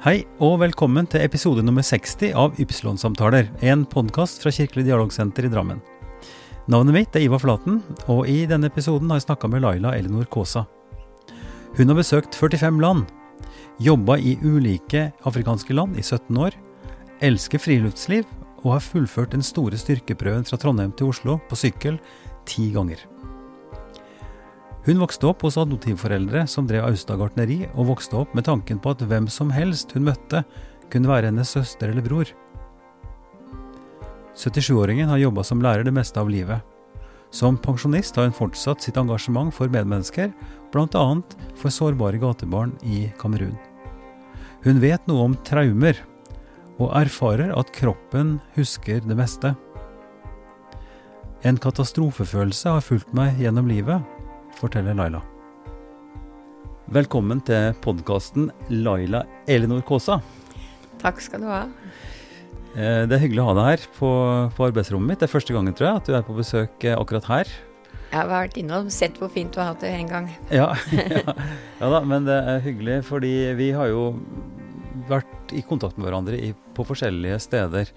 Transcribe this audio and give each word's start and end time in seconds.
Hei 0.00 0.22
og 0.40 0.62
velkommen 0.62 1.04
til 1.12 1.20
episode 1.20 1.60
nummer 1.60 1.84
60 1.84 2.30
av 2.32 2.54
Ypsilon-samtaler, 2.56 3.50
en 3.68 3.82
podkast 3.84 4.40
fra 4.40 4.48
Kirkelig 4.48 4.86
dialogsenter 4.86 5.44
i 5.44 5.50
Drammen. 5.52 5.82
Navnet 6.72 6.96
mitt 6.96 7.18
er 7.18 7.26
Ivar 7.26 7.42
Flaten, 7.42 7.82
og 8.08 8.22
i 8.24 8.46
denne 8.48 8.70
episoden 8.72 9.12
har 9.12 9.20
jeg 9.20 9.26
snakka 9.26 9.50
med 9.52 9.60
Laila 9.60 9.92
Elinor 9.98 10.24
Kaasa. 10.32 10.62
Hun 11.76 11.92
har 11.92 12.00
besøkt 12.00 12.32
45 12.32 12.80
land, 12.80 13.04
jobba 13.76 14.16
i 14.16 14.38
ulike 14.40 15.10
afrikanske 15.28 15.76
land 15.76 16.00
i 16.00 16.06
17 16.06 16.32
år, 16.48 16.56
elsker 17.20 17.60
friluftsliv 17.60 18.24
og 18.62 18.78
har 18.78 18.86
fullført 18.88 19.36
den 19.36 19.44
store 19.44 19.76
styrkeprøven 19.84 20.48
fra 20.48 20.56
Trondheim 20.64 20.96
til 20.96 21.12
Oslo 21.12 21.42
på 21.52 21.60
sykkel 21.60 22.00
ti 22.48 22.70
ganger. 22.72 23.04
Hun 24.86 25.00
vokste 25.02 25.28
opp 25.28 25.42
hos 25.44 25.58
adoptivforeldre 25.60 26.46
som 26.48 26.68
drev 26.68 26.86
Austad 26.88 27.20
gartneri, 27.20 27.66
og 27.74 27.90
vokste 27.92 28.16
opp 28.22 28.32
med 28.36 28.46
tanken 28.48 28.80
på 28.80 28.94
at 28.94 29.02
hvem 29.04 29.28
som 29.28 29.52
helst 29.52 29.92
hun 29.92 30.06
møtte, 30.08 30.44
kunne 30.90 31.10
være 31.10 31.28
hennes 31.28 31.52
søster 31.52 31.92
eller 31.92 32.02
bror. 32.02 32.30
77-åringen 34.40 35.10
har 35.10 35.20
jobba 35.20 35.44
som 35.44 35.60
lærer 35.62 35.84
det 35.84 35.94
meste 35.94 36.18
av 36.20 36.30
livet. 36.32 36.64
Som 37.30 37.58
pensjonist 37.60 38.16
har 38.16 38.26
hun 38.26 38.34
fortsatt 38.34 38.82
sitt 38.82 38.96
engasjement 38.98 39.52
for 39.54 39.70
medmennesker, 39.70 40.32
bl.a. 40.72 41.04
for 41.60 41.70
sårbare 41.70 42.18
gatebarn 42.18 42.72
i 42.82 43.04
Kamerun. 43.20 43.58
Hun 44.64 44.80
vet 44.82 45.04
noe 45.08 45.28
om 45.28 45.36
traumer, 45.46 46.00
og 46.80 46.94
erfarer 46.96 47.52
at 47.52 47.70
kroppen 47.76 48.38
husker 48.56 49.04
det 49.04 49.16
meste. 49.18 49.52
En 51.44 51.60
katastrofefølelse 51.60 52.72
har 52.72 52.84
fulgt 52.84 53.12
meg 53.16 53.38
gjennom 53.40 53.68
livet, 53.68 54.00
forteller 54.60 54.96
Laila. 54.96 55.22
Velkommen 56.90 57.40
til 57.46 57.72
podkasten 57.84 58.50
Laila 58.68 59.22
Elinor 59.48 59.82
Kaasa. 59.86 60.18
Takk 61.00 61.22
skal 61.24 61.44
du 61.44 61.48
ha. 61.48 61.62
Eh, 62.74 63.06
det 63.08 63.16
er 63.16 63.22
hyggelig 63.22 63.42
å 63.44 63.48
ha 63.50 63.56
deg 63.56 63.68
her 63.70 63.88
på, 63.96 64.12
på, 64.56 64.68
arbeidsrommet 64.68 65.14
mitt. 65.14 65.22
Det 65.22 65.28
er 65.28 65.32
første 65.32 65.56
gangen 65.56 65.76
tror 65.76 65.88
jeg, 65.88 66.02
at 66.02 66.10
du 66.10 66.16
er 66.18 66.26
på 66.26 66.36
besøk 66.36 66.86
eh, 66.86 66.98
akkurat 66.98 67.28
her. 67.30 67.52
Jeg 68.10 68.18
har 68.18 68.30
vært 68.30 68.58
innom 68.58 68.88
og 68.90 68.94
sett 68.94 69.18
hvor 69.22 69.30
fint 69.32 69.54
du 69.54 69.60
har 69.62 69.72
hatt 69.72 69.84
det 69.84 69.92
en 69.94 70.10
gang. 70.10 70.30
Ja, 70.60 70.72
ja, 70.92 71.36
ja 71.80 71.92
da, 71.94 72.02
men 72.06 72.26
det 72.28 72.40
er 72.52 72.64
hyggelig, 72.64 73.04
fordi 73.08 73.34
vi 73.58 73.70
har 73.76 73.90
jo 73.90 74.08
vært 75.10 75.54
i 75.56 75.62
kontakt 75.66 75.96
med 75.98 76.08
hverandre 76.08 76.38
i, 76.38 76.50
på 76.76 76.86
forskjellige 76.86 77.38
steder. 77.46 77.94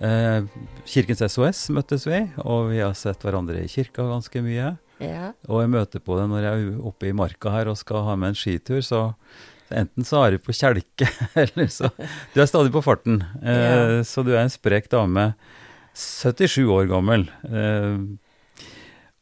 Eh, 0.00 0.46
Kirkens 0.88 1.26
SOS 1.26 1.66
møttes 1.74 2.06
vi, 2.08 2.22
og 2.46 2.70
vi 2.70 2.80
har 2.80 2.94
sett 2.98 3.26
hverandre 3.26 3.66
i 3.66 3.70
kirka 3.70 4.06
ganske 4.08 4.42
mye. 4.46 4.78
Ja. 5.00 5.30
Og 5.48 5.62
jeg 5.64 5.70
møter 5.72 6.02
på 6.04 6.16
det 6.18 6.26
når 6.30 6.44
jeg 6.46 6.64
er 6.66 6.82
oppe 6.90 7.08
i 7.08 7.14
marka 7.16 7.52
her 7.54 7.70
og 7.72 7.78
skal 7.80 8.04
ha 8.08 8.16
med 8.20 8.34
en 8.34 8.38
skitur, 8.40 8.80
så 8.84 9.02
enten 9.70 10.04
så 10.04 10.24
er 10.26 10.34
du 10.34 10.42
på 10.44 10.52
kjelke, 10.56 11.06
eller 11.44 11.70
så 11.72 11.88
Du 12.34 12.40
er 12.42 12.48
stadig 12.50 12.72
på 12.74 12.82
farten. 12.84 13.22
Eh, 13.40 13.60
Ja. 13.64 14.02
Så 14.04 14.24
du 14.26 14.32
er 14.34 14.42
en 14.44 14.52
sprek 14.52 14.90
dame. 14.92 15.30
77 15.94 16.64
år 16.70 16.88
gammel. 16.90 17.26
Eh, 17.48 17.96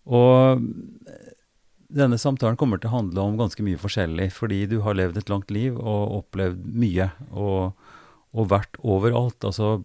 og 0.08 0.64
denne 1.88 2.18
samtalen 2.20 2.56
kommer 2.60 2.80
til 2.80 2.90
å 2.90 2.96
handle 2.98 3.22
om 3.24 3.38
ganske 3.40 3.64
mye 3.64 3.78
forskjellig, 3.80 4.30
fordi 4.36 4.62
du 4.68 4.80
har 4.84 4.96
levd 4.98 5.16
et 5.22 5.30
langt 5.32 5.50
liv 5.54 5.76
og 5.78 6.18
opplevd 6.22 6.64
mye, 6.76 7.10
og, 7.32 7.72
og 8.36 8.50
vært 8.52 8.76
overalt. 8.84 9.40
Altså, 9.48 9.78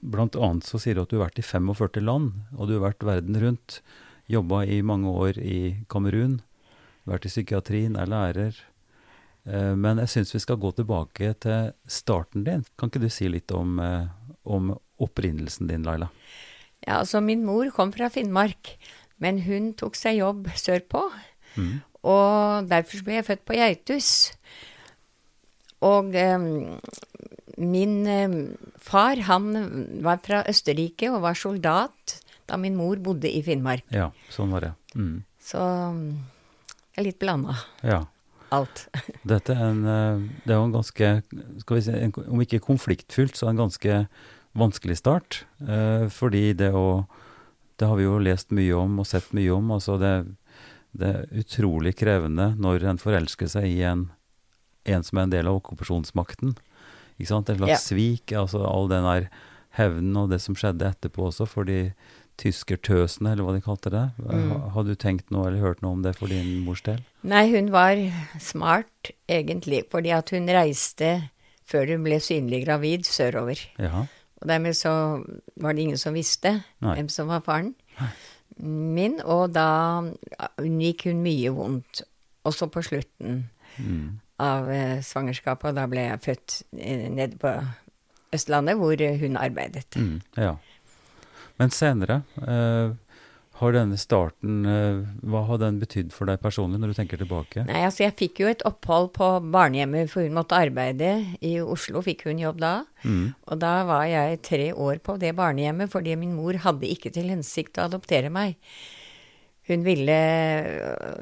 blant 0.00 0.36
annet 0.40 0.64
så 0.68 0.80
sier 0.80 0.96
du 0.96 1.02
at 1.04 1.12
du 1.12 1.18
har 1.18 1.26
vært 1.28 1.40
i 1.42 1.44
45 1.44 2.00
land, 2.04 2.32
og 2.56 2.68
du 2.70 2.76
har 2.78 2.86
vært 2.90 3.04
verden 3.04 3.36
rundt. 3.42 3.80
Jobba 4.28 4.64
i 4.66 4.80
mange 4.82 5.10
år 5.12 5.38
i 5.38 5.84
Kamerun, 5.88 6.40
vært 7.06 7.28
i 7.28 7.30
psykiatrien, 7.30 7.94
er 7.96 8.08
lærer. 8.10 8.56
Eh, 9.46 9.74
Men 9.78 9.98
jeg 10.02 10.08
syns 10.08 10.34
vi 10.34 10.40
skal 10.42 10.56
gå 10.58 10.72
tilbake 10.74 11.34
til 11.38 11.72
starten 11.86 12.44
din. 12.44 12.64
Kan 12.76 12.90
ikke 12.90 13.04
du 13.04 13.08
si 13.08 13.28
litt 13.28 13.52
om, 13.52 13.78
eh, 13.78 14.08
om 14.44 14.74
opprinnelsen 14.98 15.68
din, 15.68 15.82
Laila? 15.84 16.08
ja, 16.86 17.00
altså 17.00 17.20
min 17.20 17.44
mor 17.44 17.66
kom 17.74 17.90
fra 17.90 18.06
Finnmark, 18.08 18.76
men 19.18 19.40
hun 19.42 19.72
tok 19.74 19.96
seg 19.96 20.18
jobb 20.20 20.46
sørpå. 20.54 21.00
Mm. 21.56 21.80
Og 22.06 22.68
derfor 22.68 23.02
ble 23.02 23.14
jeg 23.16 23.26
født 23.26 23.44
på 23.48 23.56
Geitus. 23.56 24.10
Og 25.82 26.14
eh, 26.14 26.38
min 27.58 27.96
eh, 28.06 28.36
far, 28.78 29.16
han 29.26 29.50
var 30.04 30.20
fra 30.22 30.44
Østerrike 30.46 31.10
og 31.10 31.22
var 31.24 31.34
soldat 31.34 32.20
da 32.46 32.56
min 32.60 32.76
mor 32.78 32.96
bodde 33.02 33.28
i 33.30 33.42
Finnmark. 33.42 33.84
Ja, 33.94 34.10
sånn 34.30 34.52
var 34.54 34.60
det. 34.66 34.72
Mm. 34.94 35.24
Så 35.42 35.58
jeg 36.94 37.02
er 37.02 37.06
litt 37.08 37.18
blanda, 37.20 37.56
Ja. 37.82 38.04
alt. 38.54 38.86
Dette 39.26 39.52
er 39.56 39.64
en, 39.72 39.84
eh, 39.84 40.20
det 40.46 40.54
er 40.54 40.60
jo 40.60 40.64
en 40.68 40.76
ganske, 40.76 41.10
skal 41.60 41.76
vi 41.76 41.82
si, 41.82 41.92
en, 41.92 42.12
om 42.28 42.40
ikke 42.44 42.60
konfliktfylt, 42.64 43.36
så 43.36 43.48
en 43.50 43.58
ganske 43.60 44.06
vanskelig 44.56 44.96
start. 45.02 45.42
Eh, 45.66 46.06
fordi 46.08 46.52
det 46.56 46.70
å, 46.72 47.06
det 47.78 47.88
har 47.90 47.96
vi 47.98 48.06
jo 48.06 48.18
lest 48.22 48.50
mye 48.56 48.72
om 48.78 49.00
og 49.02 49.06
sett 49.10 49.32
mye 49.36 49.50
om, 49.52 49.70
altså 49.74 49.98
det, 50.00 50.14
det 50.96 51.10
er 51.12 51.26
utrolig 51.42 51.96
krevende 51.98 52.54
når 52.56 52.86
en 52.92 53.02
forelsker 53.02 53.50
seg 53.52 53.66
i 53.68 53.82
en, 53.84 54.06
en 54.86 55.02
som 55.04 55.18
er 55.18 55.26
en 55.26 55.34
del 55.34 55.50
av 55.50 55.58
okkupasjonsmakten. 55.60 56.54
Ikke 57.18 57.28
sant? 57.34 57.50
Et 57.50 57.58
slags 57.58 57.74
Ja. 57.74 57.82
svik, 57.82 58.32
altså 58.32 58.62
all 58.64 58.88
den 58.88 59.04
der 59.04 59.28
hevnen 59.76 60.16
og 60.16 60.30
det 60.32 60.38
som 60.40 60.54
skjedde 60.56 60.86
etterpå 60.88 61.26
også, 61.28 61.44
for 61.48 61.64
de 61.68 61.90
tyskertøsene, 62.38 63.32
eller 63.32 63.44
hva 63.46 63.54
de 63.56 63.62
kalte 63.64 63.90
det. 63.92 64.04
Mm. 64.20 64.50
Ha- 64.52 64.68
Har 64.74 64.84
du 64.84 64.94
tenkt 64.94 65.30
noe 65.30 65.46
eller 65.48 65.60
hørt 65.64 65.82
noe 65.82 65.92
om 65.96 66.02
det 66.02 66.14
for 66.18 66.26
din 66.28 66.64
mors 66.64 66.82
del? 66.82 67.00
Nei, 67.22 67.44
hun 67.54 67.70
var 67.72 67.96
smart, 68.40 69.10
egentlig, 69.28 69.84
fordi 69.90 70.10
at 70.16 70.30
hun 70.30 70.46
reiste 70.48 71.30
før 71.66 71.86
hun 71.94 72.04
ble 72.06 72.20
synlig 72.22 72.64
gravid 72.66 73.04
sørover. 73.08 73.58
Ja. 73.78 74.04
Og 74.42 74.48
dermed 74.48 74.76
så 74.76 74.92
var 75.56 75.72
det 75.72 75.82
ingen 75.86 75.98
som 75.98 76.14
visste 76.14 76.62
Nei. 76.84 76.94
hvem 76.98 77.08
som 77.08 77.28
var 77.28 77.40
faren 77.40 77.74
min, 78.58 79.18
og 79.24 79.50
da 79.52 80.02
unngikk 80.62 81.06
hun 81.10 81.22
mye 81.24 81.50
vondt. 81.52 82.02
Også 82.46 82.68
på 82.70 82.82
slutten 82.86 83.48
Mm. 83.78 84.20
av 84.40 84.70
eh, 84.70 85.00
svangerskapet, 85.04 85.68
og 85.68 85.74
da 85.74 85.86
ble 85.86 86.00
jeg 86.06 86.20
født 86.24 86.62
eh, 86.78 87.08
nede 87.12 87.36
på 87.36 87.50
Østlandet, 88.32 88.76
hvor 88.78 88.96
hun 89.20 89.36
arbeidet. 89.36 89.96
Mm, 89.96 90.20
ja. 90.36 90.54
Men 91.58 91.70
senere, 91.72 92.22
eh, 92.46 92.90
har 93.56 93.72
denne 93.72 93.96
starten 93.96 94.66
eh, 94.68 94.98
Hva 95.24 95.40
har 95.48 95.56
den 95.62 95.78
betydd 95.80 96.10
for 96.12 96.28
deg 96.28 96.42
personlig, 96.42 96.76
når 96.82 96.92
du 96.92 96.96
tenker 96.98 97.16
tilbake? 97.22 97.62
Nei, 97.64 97.78
altså 97.88 98.02
jeg 98.04 98.12
fikk 98.18 98.42
jo 98.42 98.50
et 98.50 98.64
opphold 98.68 99.14
på 99.16 99.28
barnehjemmet, 99.54 100.10
for 100.12 100.26
hun 100.26 100.36
måtte 100.36 100.58
arbeide. 100.60 101.14
I 101.40 101.54
Oslo 101.64 102.02
fikk 102.04 102.26
hun 102.28 102.42
jobb 102.42 102.60
da. 102.60 102.74
Mm, 103.06 103.30
Og 103.48 103.62
da 103.62 103.72
var 103.88 104.04
jeg 104.10 104.42
tre 104.44 104.66
år 104.74 105.00
på 105.00 105.16
det 105.22 105.32
barnehjemmet, 105.38 105.88
fordi 105.92 106.16
min 106.20 106.34
mor 106.36 106.58
hadde 106.66 106.90
ikke 106.92 107.12
til 107.16 107.32
hensikt 107.32 107.80
å 107.80 107.86
adoptere 107.88 108.28
meg. 108.28 108.58
Hun 109.66 109.82
ville, 109.82 110.18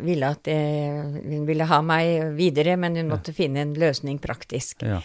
ville 0.05 0.29
at 0.35 0.51
eh, 0.53 0.99
Hun 1.23 1.47
ville 1.49 1.65
ha 1.71 1.79
meg 1.87 2.35
videre, 2.37 2.75
men 2.77 2.99
hun 2.99 3.09
måtte 3.15 3.33
finne 3.33 3.63
en 3.63 3.77
løsning 3.79 4.19
praktisk. 4.19 4.83
ja. 4.83 4.99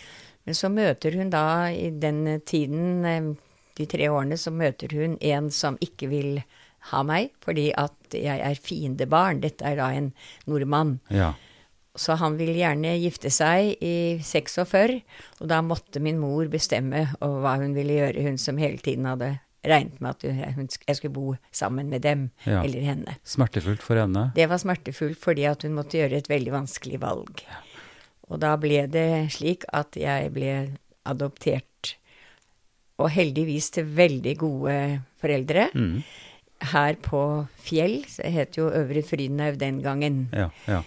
Men 0.48 0.56
så 0.58 0.70
møter 0.72 1.14
hun 1.20 1.30
da, 1.30 1.70
i 1.70 1.92
den 1.94 2.40
tiden, 2.48 3.04
eh, 3.80 3.86
de 3.86 3.90
tre 3.98 4.10
årene, 4.12 4.38
så 4.38 4.52
møter 4.52 4.92
hun 4.94 5.18
en 5.22 5.50
som 5.52 5.78
ikke 5.82 6.10
vil 6.12 6.42
ha 6.92 7.02
meg, 7.04 7.32
fordi 7.44 7.72
at 7.78 8.16
jeg 8.16 8.40
er 8.40 8.56
fiendebarn. 8.64 9.42
Dette 9.44 9.66
er 9.68 9.76
da 9.80 9.90
en 9.96 10.12
nordmann. 10.48 11.00
ja. 11.10 11.34
Så 12.00 12.14
han 12.16 12.38
ville 12.38 12.54
gjerne 12.54 12.94
gifte 13.02 13.28
seg 13.34 13.74
i 13.84 14.20
46, 14.24 15.02
og 15.42 15.48
da 15.50 15.58
måtte 15.66 16.00
min 16.00 16.20
mor 16.22 16.46
bestemme 16.48 17.10
hva 17.20 17.56
hun 17.60 17.74
ville 17.76 17.98
gjøre, 17.98 18.22
hun 18.24 18.38
som 18.40 18.58
hele 18.62 18.78
tiden 18.78 19.04
hadde 19.10 19.40
regnet 19.68 20.00
med 20.00 20.12
at 20.14 20.22
hun, 20.56 20.70
jeg 20.88 20.96
skulle 20.96 21.12
bo 21.18 21.34
sammen 21.52 21.90
med 21.90 22.02
dem, 22.06 22.30
Ja. 22.46 22.62
eller 22.64 22.80
henne. 22.86 23.18
Smertefullt 23.26 23.82
for 23.84 23.96
henne? 24.00 24.32
Det 24.36 24.48
var 24.48 24.58
smertefullt 24.62 25.18
fordi 25.20 25.44
at 25.50 25.64
hun 25.64 25.74
måtte 25.76 25.98
gjøre 26.00 26.16
et 26.22 26.30
veldig 26.30 26.52
vanskelig 26.54 27.02
valg. 27.02 27.44
Og 28.30 28.40
da 28.40 28.56
ble 28.56 28.86
det 28.88 29.32
slik 29.36 29.66
at 29.74 29.98
jeg 30.00 30.32
ble 30.32 30.78
adoptert, 31.06 31.96
og 33.00 33.10
heldigvis 33.16 33.70
til 33.76 33.86
veldig 33.96 34.34
gode 34.42 34.76
foreldre. 35.22 35.70
Mm, 35.74 36.02
Her 36.74 36.98
på 37.00 37.20
Fjell, 37.64 38.02
det 38.18 38.32
het 38.36 38.58
jo 38.60 38.66
Øvre 38.76 39.02
Frydenhaug 39.08 39.58
den 39.62 39.82
gangen. 39.82 40.26
ja, 40.36 40.50
ja. 40.68 40.82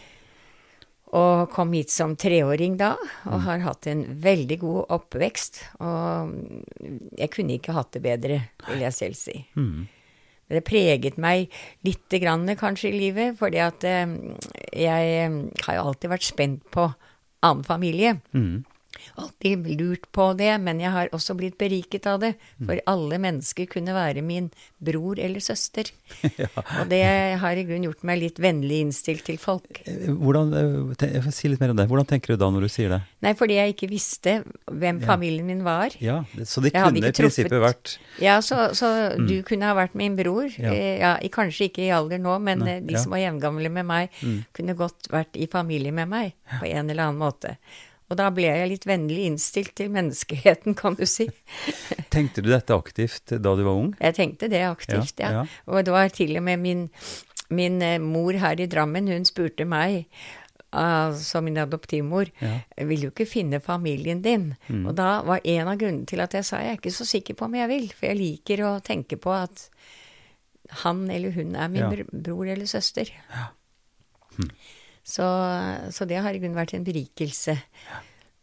Og 1.12 1.50
kom 1.52 1.72
hit 1.76 1.90
som 1.92 2.14
treåring 2.16 2.78
da, 2.80 2.94
og 3.28 3.42
har 3.44 3.58
hatt 3.60 3.86
en 3.90 4.04
veldig 4.24 4.56
god 4.62 4.86
oppvekst. 4.96 5.58
Og 5.84 6.30
jeg 7.20 7.28
kunne 7.34 7.58
ikke 7.58 7.74
hatt 7.76 7.90
det 7.92 8.00
bedre, 8.06 8.38
vil 8.70 8.80
jeg 8.80 8.94
selv 8.96 9.14
si. 9.20 9.34
Mm, 9.56 9.88
Det 10.48 10.64
preget 10.64 11.16
meg 11.20 11.48
lite 11.84 12.18
grann 12.20 12.48
kanskje 12.56 12.88
i 12.90 12.96
livet, 12.98 13.36
fordi 13.38 13.60
at 13.60 13.84
eh, 13.84 14.06
jeg 14.72 15.12
eh, 15.20 15.36
har 15.66 15.74
jo 15.76 15.84
alltid 15.90 16.10
vært 16.12 16.24
spent 16.28 16.64
på 16.70 16.88
annen 17.42 17.64
familie. 17.64 18.18
mm, 18.32 18.64
alltid 19.18 19.66
lurt 19.78 20.06
på 20.12 20.30
det, 20.38 20.52
men 20.60 20.80
jeg 20.82 20.90
har 20.94 21.10
også 21.12 21.36
blitt 21.38 21.58
beriket 21.60 22.06
av 22.10 22.20
det. 22.22 22.34
For 22.62 22.80
alle 22.90 23.18
mennesker 23.22 23.66
kunne 23.70 23.94
være 23.96 24.22
min 24.24 24.50
bror 24.82 25.18
eller 25.22 25.40
søster. 25.40 25.90
Ja. 26.38 26.46
Og 26.80 26.88
det 26.90 27.00
har 27.40 27.56
i 27.58 27.62
grunnen 27.66 27.86
gjort 27.88 28.02
meg 28.06 28.18
litt 28.20 28.38
vennlig 28.42 28.78
innstilt 28.84 29.24
til 29.26 29.38
folk. 29.40 29.80
Eh, 29.88 30.08
Hvordan, 30.12 30.52
eh, 31.02 31.26
si 31.34 31.48
litt 31.50 31.60
mer 31.60 31.72
om 31.72 31.78
det. 31.78 31.86
Hvordan 31.90 32.06
tenker 32.08 32.32
du 32.34 32.40
da 32.40 32.48
når 32.52 32.66
du 32.66 32.70
sier 32.72 32.92
det? 32.92 33.00
Nei, 33.24 33.32
fordi 33.38 33.56
jeg 33.58 33.74
ikke 33.74 33.88
visste 33.90 34.34
hvem 34.70 35.00
familien 35.04 35.46
min 35.48 35.62
var. 35.66 35.94
Ja, 36.02 36.20
det, 36.36 36.46
Så 36.50 36.62
det 36.64 36.72
kunne 36.74 37.00
i 37.02 37.12
prinsippet 37.14 37.58
vært 37.62 37.96
Ja, 38.22 38.38
så, 38.44 38.70
så 38.76 38.90
du 39.18 39.34
kunne 39.46 39.68
ha 39.70 39.76
vært 39.78 39.96
min 39.98 40.16
bror. 40.18 40.48
Mm. 40.52 40.62
Ja. 40.62 40.72
Eh, 40.72 40.98
Ja, 41.02 41.12
kanskje 41.32 41.68
ikke 41.70 41.86
i 41.86 41.92
alder 41.94 42.20
nå, 42.22 42.36
men 42.42 42.60
Nei, 42.62 42.78
de. 42.80 42.94
Mm. 42.94 43.00
som 43.02 43.14
var 43.14 43.22
jevngamle 43.22 43.70
med 43.72 43.88
meg, 43.88 44.18
kunne 44.54 44.76
godt 44.78 45.08
vært 45.12 45.36
i 45.40 45.48
familie 45.50 45.92
med 45.94 46.10
meg 46.12 46.34
på 46.58 46.68
en 46.68 46.90
eller 46.92 47.08
annen 47.08 47.20
måte. 47.22 47.56
Og 48.12 48.18
da 48.20 48.26
ble 48.34 48.44
jeg 48.50 48.68
litt 48.68 48.84
vennlig 48.88 49.24
innstilt 49.30 49.72
til 49.78 49.88
menneskeheten, 49.94 50.74
kan 50.76 50.98
du 50.98 51.06
si. 51.08 51.30
Tenkte 52.14 52.44
du 52.44 52.50
dette 52.52 52.76
aktivt 52.76 53.32
da 53.40 53.54
du 53.56 53.62
var 53.64 53.72
ung? 53.78 53.94
Jeg 54.02 54.18
tenkte 54.20 54.50
det 54.52 54.60
aktivt, 54.68 55.16
Ja, 55.22 55.30
ja. 55.32 55.42
ja. 55.42 55.44
Og 55.72 55.86
det 55.88 55.94
var 55.96 56.12
til 56.12 56.36
og 56.36 56.44
med 56.44 56.60
min, 56.60 56.82
min 57.48 57.80
eh, 57.82 57.96
mor 58.02 58.36
her 58.36 58.60
i 58.60 58.68
Drammen, 58.68 59.08
hun 59.08 59.24
spurte 59.28 59.64
meg, 59.64 60.04
altså 60.72 61.42
min 61.44 61.56
adoptivmor, 61.60 62.30
Ja. 62.40 62.58
vil 62.88 63.02
du 63.06 63.08
ikke 63.10 63.26
finne 63.28 63.58
familien 63.60 64.22
din? 64.24 64.50
Mm. 64.68 64.86
Og 64.88 64.94
da 64.96 65.22
var 65.24 65.40
en 65.44 65.68
av 65.68 65.76
grunnene 65.80 66.06
til 66.08 66.20
at 66.24 66.32
jeg 66.36 66.44
sa 66.48 66.60
jeg 66.64 66.76
er 66.76 66.78
ikke 66.80 66.94
så 66.96 67.04
sikker 67.08 67.36
på 67.36 67.44
om 67.48 67.54
jeg 67.58 67.68
vil, 67.72 67.88
for 67.92 68.08
jeg 68.08 68.20
liker 68.20 68.62
å 68.68 68.74
tenke 68.84 69.16
på 69.20 69.32
at 69.36 69.66
han 70.84 71.02
eller 71.12 71.34
hun 71.36 71.56
er 71.56 71.68
min 71.68 71.82
Ja. 71.84 72.04
bror 72.12 72.48
eller 72.48 72.64
søster. 72.68 73.08
Så, 75.02 75.26
så 75.90 76.06
det 76.06 76.20
har 76.22 76.34
i 76.34 76.38
grunnen 76.42 76.58
vært 76.58 76.74
en 76.78 76.84
berikelse. 76.86 77.56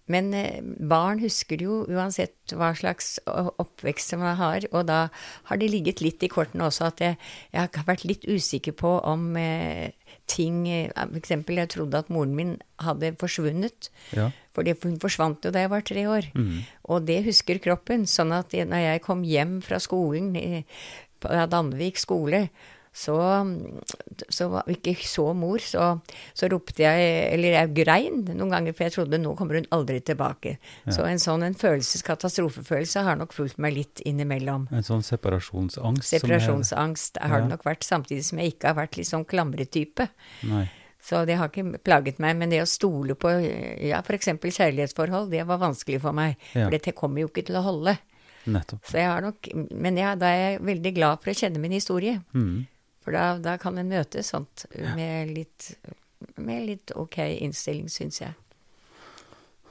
Men 0.10 0.32
eh, 0.34 0.58
barn 0.90 1.20
husker 1.22 1.62
jo 1.62 1.84
uansett 1.86 2.54
hva 2.58 2.72
slags 2.76 3.20
oppvekst 3.30 3.60
oppvekst 3.62 4.16
man 4.18 4.36
har, 4.40 4.66
og 4.74 4.88
da 4.90 5.04
har 5.52 5.60
det 5.62 5.70
ligget 5.70 6.02
litt 6.02 6.24
i 6.26 6.30
kortene 6.34 6.66
også 6.66 6.88
at 6.90 7.04
jeg, 7.06 7.18
jeg 7.54 7.70
har 7.76 7.86
vært 7.88 8.08
litt 8.10 8.26
usikker 8.26 8.74
på 8.80 8.96
om 9.06 9.28
eh, 9.38 9.92
ting 10.30 10.64
eh, 10.68 10.90
For 10.98 11.20
eksempel, 11.22 11.62
jeg 11.62 11.70
trodde 11.76 12.02
at 12.02 12.10
moren 12.10 12.34
min 12.36 12.56
hadde 12.82 13.14
forsvunnet. 13.22 13.92
Ja. 14.18 14.32
for 14.52 14.66
hun 14.84 14.98
forsvant 15.00 15.46
jo 15.46 15.52
da 15.54 15.62
jeg 15.64 15.72
var 15.72 15.86
tre 15.86 16.08
år. 16.10 16.26
Mm. 16.36 16.58
Og 16.90 17.06
det 17.08 17.22
husker 17.30 17.62
kroppen. 17.64 18.04
Sånn 18.10 18.34
at 18.36 18.52
når 18.52 18.82
jeg 18.84 19.04
kom 19.06 19.22
hjem 19.24 19.60
fra 19.64 19.78
skolen 19.80 20.34
i- 20.36 20.66
på 21.22 21.30
Danvik 21.52 21.98
skole, 22.02 22.50
så, 23.00 23.16
så 24.28 24.48
var 24.52 24.68
ikke 24.72 24.96
så 25.08 25.30
mor, 25.38 25.62
så, 25.64 25.86
så 26.36 26.50
ropte 26.52 26.84
jeg 26.84 27.12
Eller 27.34 27.54
jeg 27.56 27.74
grein 27.78 28.18
noen 28.28 28.52
ganger, 28.52 28.76
for 28.76 28.88
jeg 28.88 28.96
trodde 28.98 29.20
nå 29.22 29.36
kommer 29.40 29.60
hun 29.60 29.68
aldri 29.76 30.02
tilbake. 30.04 30.58
Så 30.92 31.06
en 31.08 31.22
sånn 31.22 31.46
en 31.48 31.56
følelseskatastroфefølelse 31.56 33.04
har 33.08 33.20
nok 33.20 33.32
fulgt 33.36 33.60
meg 33.62 33.78
litt 33.78 34.02
innimellom. 34.10 34.68
En 34.76 34.84
sånn 34.86 35.06
separasjonsangst? 35.06 36.10
Separasjonsangst 36.18 37.22
har 37.22 37.38
Ja. 37.40 37.46
det 37.46 37.54
nok 37.56 37.64
vært, 37.64 37.84
samtidig 37.88 38.26
som 38.26 38.40
jeg 38.40 38.56
ikke 38.56 38.74
har 38.74 38.76
vært 38.82 38.98
litt 39.00 39.08
sånn 39.08 39.26
klamretype. 39.26 40.10
Nei. 40.50 40.66
Så 41.02 41.26
det 41.26 41.38
har 41.40 41.48
ikke 41.48 41.80
plaget 41.80 42.20
meg, 42.20 42.36
men 42.36 42.50
det 42.52 42.60
å 42.62 42.68
stole 42.68 43.16
på 43.16 43.32
ja, 43.88 44.02
f.eks. 44.04 44.28
kjærlighetsforhold, 44.36 45.30
det 45.32 45.46
var 45.48 45.62
vanskelig 45.62 46.02
for 46.04 46.12
meg. 46.12 46.36
Ja. 46.54 46.66
For 46.66 46.76
dette 46.76 46.92
kommer 46.98 47.22
jo 47.24 47.30
ikke 47.32 47.46
til 47.48 47.56
å 47.56 47.64
holde. 47.64 47.96
Nettopp. 48.50 48.84
Så 48.88 48.98
jeg 49.00 49.08
har 49.08 49.22
nok, 49.24 49.48
men 49.72 49.98
ja, 50.00 50.16
da 50.20 50.28
er 50.34 50.42
jeg 50.44 50.62
veldig 50.68 50.94
glad 50.96 51.24
for 51.24 51.32
å 51.32 51.38
kjenne 51.40 51.60
min 51.64 51.72
historie. 51.76 52.20
Mm. 52.36 52.68
For 53.10 53.16
da, 53.18 53.40
da 53.42 53.56
kan 53.58 53.74
en 53.82 53.88
møte 53.90 54.22
sånt 54.22 54.68
med 54.94 55.32
litt, 55.34 55.72
med 56.38 56.68
litt 56.68 56.92
ok 56.94 57.16
innstilling, 57.42 57.88
syns 57.90 58.20
jeg. 58.22 58.36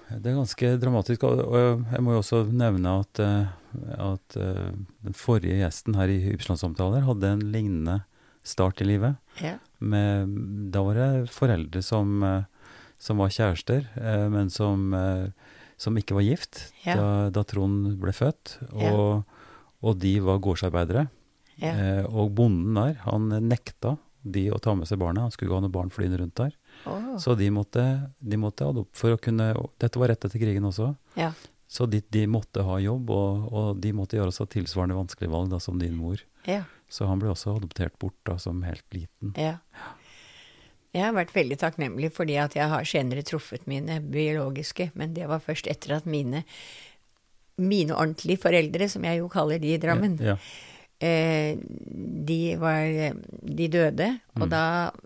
Det 0.09 0.33
er 0.33 0.35
ganske 0.41 0.71
dramatisk. 0.83 1.23
Og 1.29 1.85
jeg 1.87 2.03
må 2.03 2.17
jo 2.17 2.23
også 2.25 2.41
nevne 2.51 2.97
at, 3.05 3.21
eh, 3.23 3.53
at 4.03 4.39
eh, 4.43 4.73
den 5.07 5.15
forrige 5.15 5.61
gjesten 5.61 5.95
her 5.95 6.11
i 6.11 6.33
Ypsilon-samtaler 6.33 7.07
hadde 7.07 7.31
en 7.37 7.45
lignende 7.55 8.01
start 8.43 8.83
i 8.83 8.89
livet. 8.89 9.21
Ja. 9.39 9.55
Med, 9.79 10.35
da 10.75 10.83
var 10.89 10.99
det 10.99 11.31
foreldre 11.31 11.85
som, 11.87 12.19
eh, 12.27 12.75
som 12.99 13.23
var 13.23 13.31
kjærester, 13.31 13.87
men 14.35 14.51
som, 14.51 14.91
som 15.79 16.03
ikke 16.03 16.19
var 16.19 16.27
gift 16.27 16.65
Ja. 16.83 16.97
da, 16.99 17.07
da 17.31 17.47
Trond 17.47 18.01
ble 18.03 18.11
født. 18.11 18.57
Ja. 18.73 18.91
Og, 18.91 19.39
og 19.79 20.03
de 20.03 20.17
var 20.27 20.43
gårdsarbeidere. 20.43 21.07
Ja. 21.59 21.73
Eh, 21.75 22.05
og 22.07 22.33
bonden 22.39 22.77
der, 22.79 22.97
han 23.05 23.29
nekta 23.49 23.97
de 24.29 24.49
å 24.53 24.59
ta 24.63 24.75
med 24.77 24.89
seg 24.91 25.01
barnet. 25.01 25.23
Han 25.25 25.33
skulle 25.35 25.49
ikke 25.51 25.59
ha 25.61 25.65
noe 25.67 25.75
barn 25.75 25.93
flyende 25.95 26.19
rundt 26.21 26.37
der. 26.39 26.57
Oh. 26.87 27.15
Så 27.19 27.35
de 27.39 27.49
måtte, 27.55 27.85
de 28.19 28.39
måtte 28.41 28.67
adop 28.67 28.91
for 28.99 29.15
å 29.15 29.21
kunne 29.23 29.51
Dette 29.81 29.99
var 29.99 30.13
rett 30.13 30.25
etter 30.27 30.43
krigen 30.43 30.67
også. 30.69 30.93
ja. 31.19 31.33
Så 31.69 31.85
de, 31.85 31.99
de 32.09 32.23
måtte 32.25 32.63
ha 32.65 32.79
jobb, 32.81 33.11
og, 33.13 33.43
og 33.53 33.81
de 33.85 33.91
måtte 33.93 34.17
gjøre 34.17 34.33
seg 34.33 34.47
tilsvarende 34.55 34.95
vanskelige 34.97 35.29
valg 35.35 35.51
da, 35.53 35.59
som 35.61 35.77
din 35.77 35.99
mor. 36.01 36.23
ja. 36.49 36.63
Så 36.89 37.05
han 37.05 37.21
ble 37.21 37.29
også 37.29 37.53
adoptert 37.59 37.99
bort 38.01 38.17
da, 38.25 38.39
som 38.41 38.63
helt 38.65 38.87
liten. 38.97 39.35
Ja. 39.37 39.59
Jeg 40.97 41.03
har 41.05 41.13
vært 41.13 41.35
veldig 41.37 41.59
takknemlig 41.61 42.09
fordi 42.17 42.39
at 42.41 42.57
jeg 42.57 42.71
har 42.73 42.87
senere 42.89 43.21
truffet 43.29 43.67
mine 43.69 43.99
biologiske, 44.01 44.87
men 44.97 45.13
det 45.13 45.27
var 45.29 45.43
først 45.45 45.69
etter 45.69 45.99
at 45.99 46.09
mine, 46.09 46.41
mine 47.61 47.93
ordentlige 47.93 48.41
foreldre, 48.47 48.89
som 48.89 49.05
jeg 49.05 49.21
jo 49.21 49.29
kaller 49.29 49.61
de 49.61 49.75
i 49.77 49.83
Drammen, 49.83 50.17
Ja, 50.25 50.39
eh, 51.01 51.57
de, 52.29 52.57
var, 52.61 53.15
de 53.43 53.69
døde, 53.73 54.09
og 54.41 54.49
da 54.53 54.63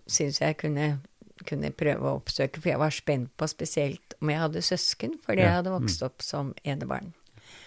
syns 0.09 0.39
jeg 0.41 0.57
kunne, 0.57 0.99
kunne 1.47 1.71
prøve 1.75 2.07
å 2.09 2.17
oppsøke, 2.21 2.61
for 2.61 2.69
jeg 2.73 2.79
var 2.81 2.89
spent 2.95 3.31
på 3.37 3.47
spesielt 3.51 4.15
om 4.21 4.29
jeg 4.31 4.39
hadde 4.39 4.61
søsken, 4.65 5.17
fordi 5.25 5.43
Ja, 5.43 5.49
jeg 5.51 5.57
hadde 5.61 5.73
vokst 5.75 6.03
opp 6.05 6.21
som 6.23 6.53
enebarn. 6.63 7.11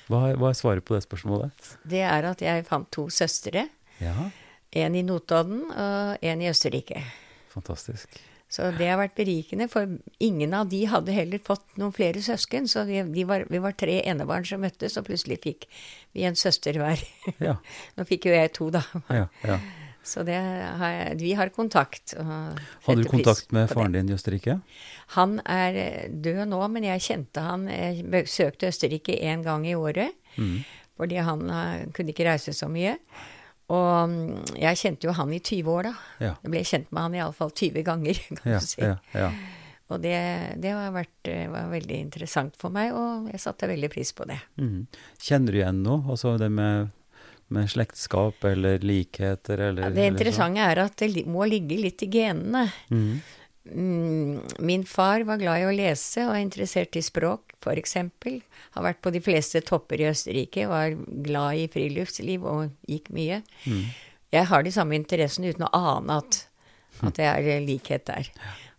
hva, 0.08 0.32
hva 0.38 0.50
er 0.50 0.58
svaret 0.58 0.84
på 0.86 0.94
det 0.96 1.02
spørsmålet? 1.04 1.76
Det 1.84 2.00
er 2.06 2.24
at 2.30 2.40
jeg 2.42 2.66
fant 2.66 2.90
to 2.90 3.08
søstre, 3.10 3.68
Ja, 4.00 4.30
en 4.76 4.94
i 4.94 5.02
Notodden 5.02 5.70
og 5.70 6.18
en 6.20 6.42
i 6.42 6.48
Østerrike. 6.50 7.02
fantastisk. 7.54 8.08
Så 8.48 8.68
det 8.78 8.86
har 8.86 9.00
vært 9.00 9.16
berikende, 9.18 9.66
for 9.68 9.90
ingen 10.22 10.54
av 10.54 10.68
de 10.70 10.84
hadde 10.86 11.14
heller 11.14 11.40
fått 11.42 11.64
noen 11.80 11.94
flere 11.94 12.22
søsken. 12.22 12.68
Så 12.70 12.84
de, 12.86 13.00
de 13.10 13.24
var, 13.26 13.42
vi 13.50 13.58
var 13.62 13.74
tre 13.74 13.98
enebarn 14.06 14.46
som 14.46 14.62
møttes, 14.62 14.94
og 15.00 15.08
plutselig 15.08 15.40
fikk 15.42 15.66
vi 16.14 16.26
en 16.28 16.38
søster 16.38 16.78
hver. 16.80 17.02
Ja, 17.42 17.58
Nå 17.98 18.06
fikk 18.08 18.28
jo 18.30 18.36
jeg 18.36 18.54
to, 18.56 18.70
da. 18.74 18.84
ja, 19.10 19.26
ja. 19.46 19.58
Så 20.06 20.22
det 20.22 20.36
har 20.38 20.92
jeg, 20.94 21.14
vi 21.18 21.32
har 21.34 21.50
kontakt. 21.50 22.14
Hadde 22.14 23.02
du 23.02 23.08
kontakt 23.10 23.50
med 23.50 23.66
faren 23.72 23.96
din 23.96 24.06
i 24.06 24.14
Østerrike? 24.14 24.60
Han 25.16 25.40
er 25.42 25.78
eh, 25.82 26.04
død 26.06 26.44
nå, 26.52 26.60
men 26.70 26.86
jeg 26.86 27.02
kjente 27.08 27.42
han 27.42 27.66
Jeg 27.66 28.04
besøkte 28.12 28.70
Østerrike 28.70 29.16
én 29.18 29.42
gang 29.42 29.66
i 29.66 29.74
året. 29.74 30.14
Mm. 30.38 30.60
Fordi 30.96 31.18
han 31.26 31.42
eh, 31.50 31.88
kunne 31.96 32.14
ikke 32.14 32.28
reise 32.28 32.54
så 32.54 32.70
mye. 32.70 32.94
Og 33.74 34.08
mm, 34.12 34.56
jeg 34.62 34.78
kjente 34.78 35.08
jo 35.08 35.14
han 35.16 35.32
i 35.34 35.40
20 35.42 35.70
år, 35.72 35.88
da. 35.88 35.94
Ja. 36.22 36.32
Jeg 36.44 36.52
ble 36.52 36.64
kjent 36.68 36.90
med 36.94 37.02
han 37.02 37.16
iallfall 37.18 37.50
20 37.50 37.82
ganger, 37.86 38.20
kan 38.40 38.52
Ja, 38.52 38.60
du 38.62 38.66
si. 38.70 38.82
ja, 38.84 38.96
ja. 39.16 39.30
Og 39.86 40.00
det, 40.02 40.16
det 40.58 40.72
har 40.74 40.90
vært, 40.94 41.28
eh, 41.30 41.44
var 41.50 41.68
veldig 41.70 41.96
interessant 42.08 42.56
for 42.58 42.74
meg, 42.74 42.90
og 42.94 43.28
jeg 43.30 43.38
satte 43.42 43.68
veldig 43.70 43.90
pris 43.92 44.10
på 44.18 44.26
det. 44.26 44.38
Mm. 44.58 44.86
Kjenner 45.22 45.54
du 45.54 45.58
igjen 45.60 45.82
noe? 45.84 46.00
Altså 46.10 46.32
det 46.42 46.48
med, 46.50 46.88
med 47.54 47.70
slektskap 47.70 48.42
eller 48.50 48.82
likheter 48.82 49.62
eller 49.68 49.92
det 49.94 50.08
interessante 50.10 50.58
interessante 50.58 50.64
er 50.72 50.82
at 50.88 50.96
det 51.04 51.22
må 51.30 51.46
ligge 51.46 51.78
litt 51.78 52.02
i 52.02 52.08
genene. 52.10 52.64
Mm, 52.90 53.12
min 53.74 54.84
far 54.86 55.24
var 55.26 55.40
glad 55.40 55.62
i 55.62 55.66
å 55.66 55.74
lese 55.74 56.26
og 56.26 56.34
er 56.36 56.42
interessert 56.44 56.96
i 56.98 57.02
språk, 57.02 57.54
f.eks. 57.58 57.96
Har 58.76 58.84
vært 58.84 59.00
på 59.02 59.12
de 59.14 59.22
fleste 59.24 59.62
topper 59.66 60.02
i 60.02 60.10
Østerrike, 60.10 60.68
var 60.70 60.94
glad 61.26 61.62
i 61.62 61.66
friluftsliv 61.72 62.44
og 62.46 62.70
gikk 62.90 63.10
mye. 63.16 63.40
Jeg 64.34 64.50
har 64.50 64.62
de 64.62 64.74
samme 64.74 64.98
interessene 64.98 65.50
uten 65.50 65.66
å 65.66 65.72
ane 65.74 66.20
at, 66.22 66.40
at 67.02 67.18
det 67.18 67.26
er 67.26 67.66
likhet 67.66 68.06
der. 68.06 68.30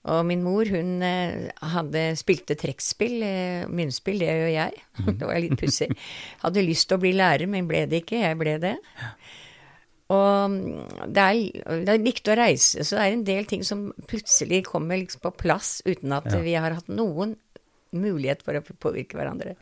Og 0.08 0.24
min 0.27 0.44
mor, 0.44 0.67
hun 0.72 1.01
eh, 1.03 1.50
hadde 1.74 2.03
spilte 2.20 2.56
trekkspill, 2.60 3.17
eh, 3.27 3.65
munnspill, 3.67 4.22
det 4.24 4.29
gjør 4.29 4.53
jeg. 4.53 4.84
det 5.20 5.27
var 5.27 5.41
litt 5.44 5.58
pussig. 5.60 5.89
Hadde 6.46 6.63
lyst 6.63 6.88
til 6.88 7.00
å 7.00 7.03
bli 7.03 7.12
lærer, 7.17 7.50
men 7.51 7.67
ble 7.67 7.84
det 7.91 8.06
ikke. 8.06 8.22
Jeg 8.24 8.39
ble 8.39 8.56
det. 8.63 8.77
Og 10.09 10.51
mm, 10.53 11.09
det 11.11 11.23
er, 11.23 11.81
det 11.83 11.93
er 11.97 12.03
viktig 12.05 12.31
å 12.31 12.37
reise, 12.39 12.83
så 12.87 12.95
det 12.95 13.03
er 13.05 13.15
en 13.17 13.25
del 13.27 13.45
ting 13.49 13.63
som 13.67 13.89
plutselig 14.07 14.61
kommer 14.69 15.01
liksom 15.01 15.19
på 15.25 15.33
plass 15.43 15.81
uten 15.85 16.13
at 16.15 16.29
Ja. 16.31 16.39
vi 16.39 16.53
har 16.55 16.71
hatt 16.77 16.87
noen 16.87 17.35
mulighet 17.91 18.41
for 18.43 18.55
å 18.55 18.61
påvirke 18.79 19.17
hverandre. 19.19 19.55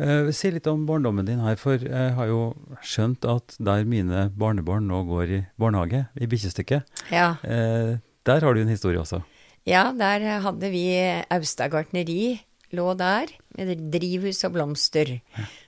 Eh, 0.00 0.30
si 0.32 0.50
litt 0.50 0.66
om 0.70 0.86
barndommen 0.88 1.26
din 1.28 1.42
her, 1.44 1.56
for 1.60 1.76
jeg 1.76 2.14
har 2.16 2.26
jo 2.30 2.54
skjønt 2.82 3.26
at 3.28 3.54
der 3.60 3.84
mine 3.84 4.30
barnebarn 4.34 4.86
nå 4.88 5.02
går 5.10 5.34
i 5.36 5.40
barnehage, 5.60 6.06
i 6.16 6.26
bikkjestykket, 6.30 6.82
Ja, 7.12 7.34
uh, 7.44 7.98
der 8.24 8.40
har 8.40 8.54
du 8.54 8.62
en 8.62 8.72
historie 8.72 8.98
også. 8.98 9.22
ja 9.68 9.92
der 9.92 10.40
hadde 10.40 10.70
vi 10.72 10.86
Austad 11.30 11.70
gartneri, 11.70 12.40
lå 12.76 12.92
der, 12.98 13.32
med 13.58 13.72
drivhus 13.92 14.44
og 14.46 14.54
blomster. 14.56 15.16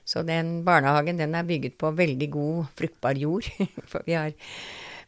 Så 0.07 0.23
den 0.27 0.61
barnehagen 0.67 1.19
den 1.19 1.35
er 1.35 1.47
bygget 1.47 1.77
på 1.79 1.91
veldig 1.95 2.29
god, 2.33 2.65
fruktbar 2.79 3.19
jord. 3.19 3.49
For 3.91 4.05
vi 4.07 4.17
har 4.17 4.33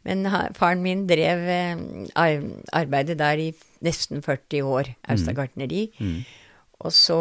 Men 0.06 0.22
faren 0.54 0.82
min 0.84 1.06
drev 1.08 1.40
eh, 1.50 1.80
arbeidet 2.14 3.18
der 3.18 3.40
i 3.42 3.48
nesten 3.82 4.22
40 4.22 4.62
år, 4.62 4.92
Austad 5.10 5.34
gartneri. 5.34 5.88
Mm. 5.98 6.20
Og 6.84 6.92
så 6.92 7.16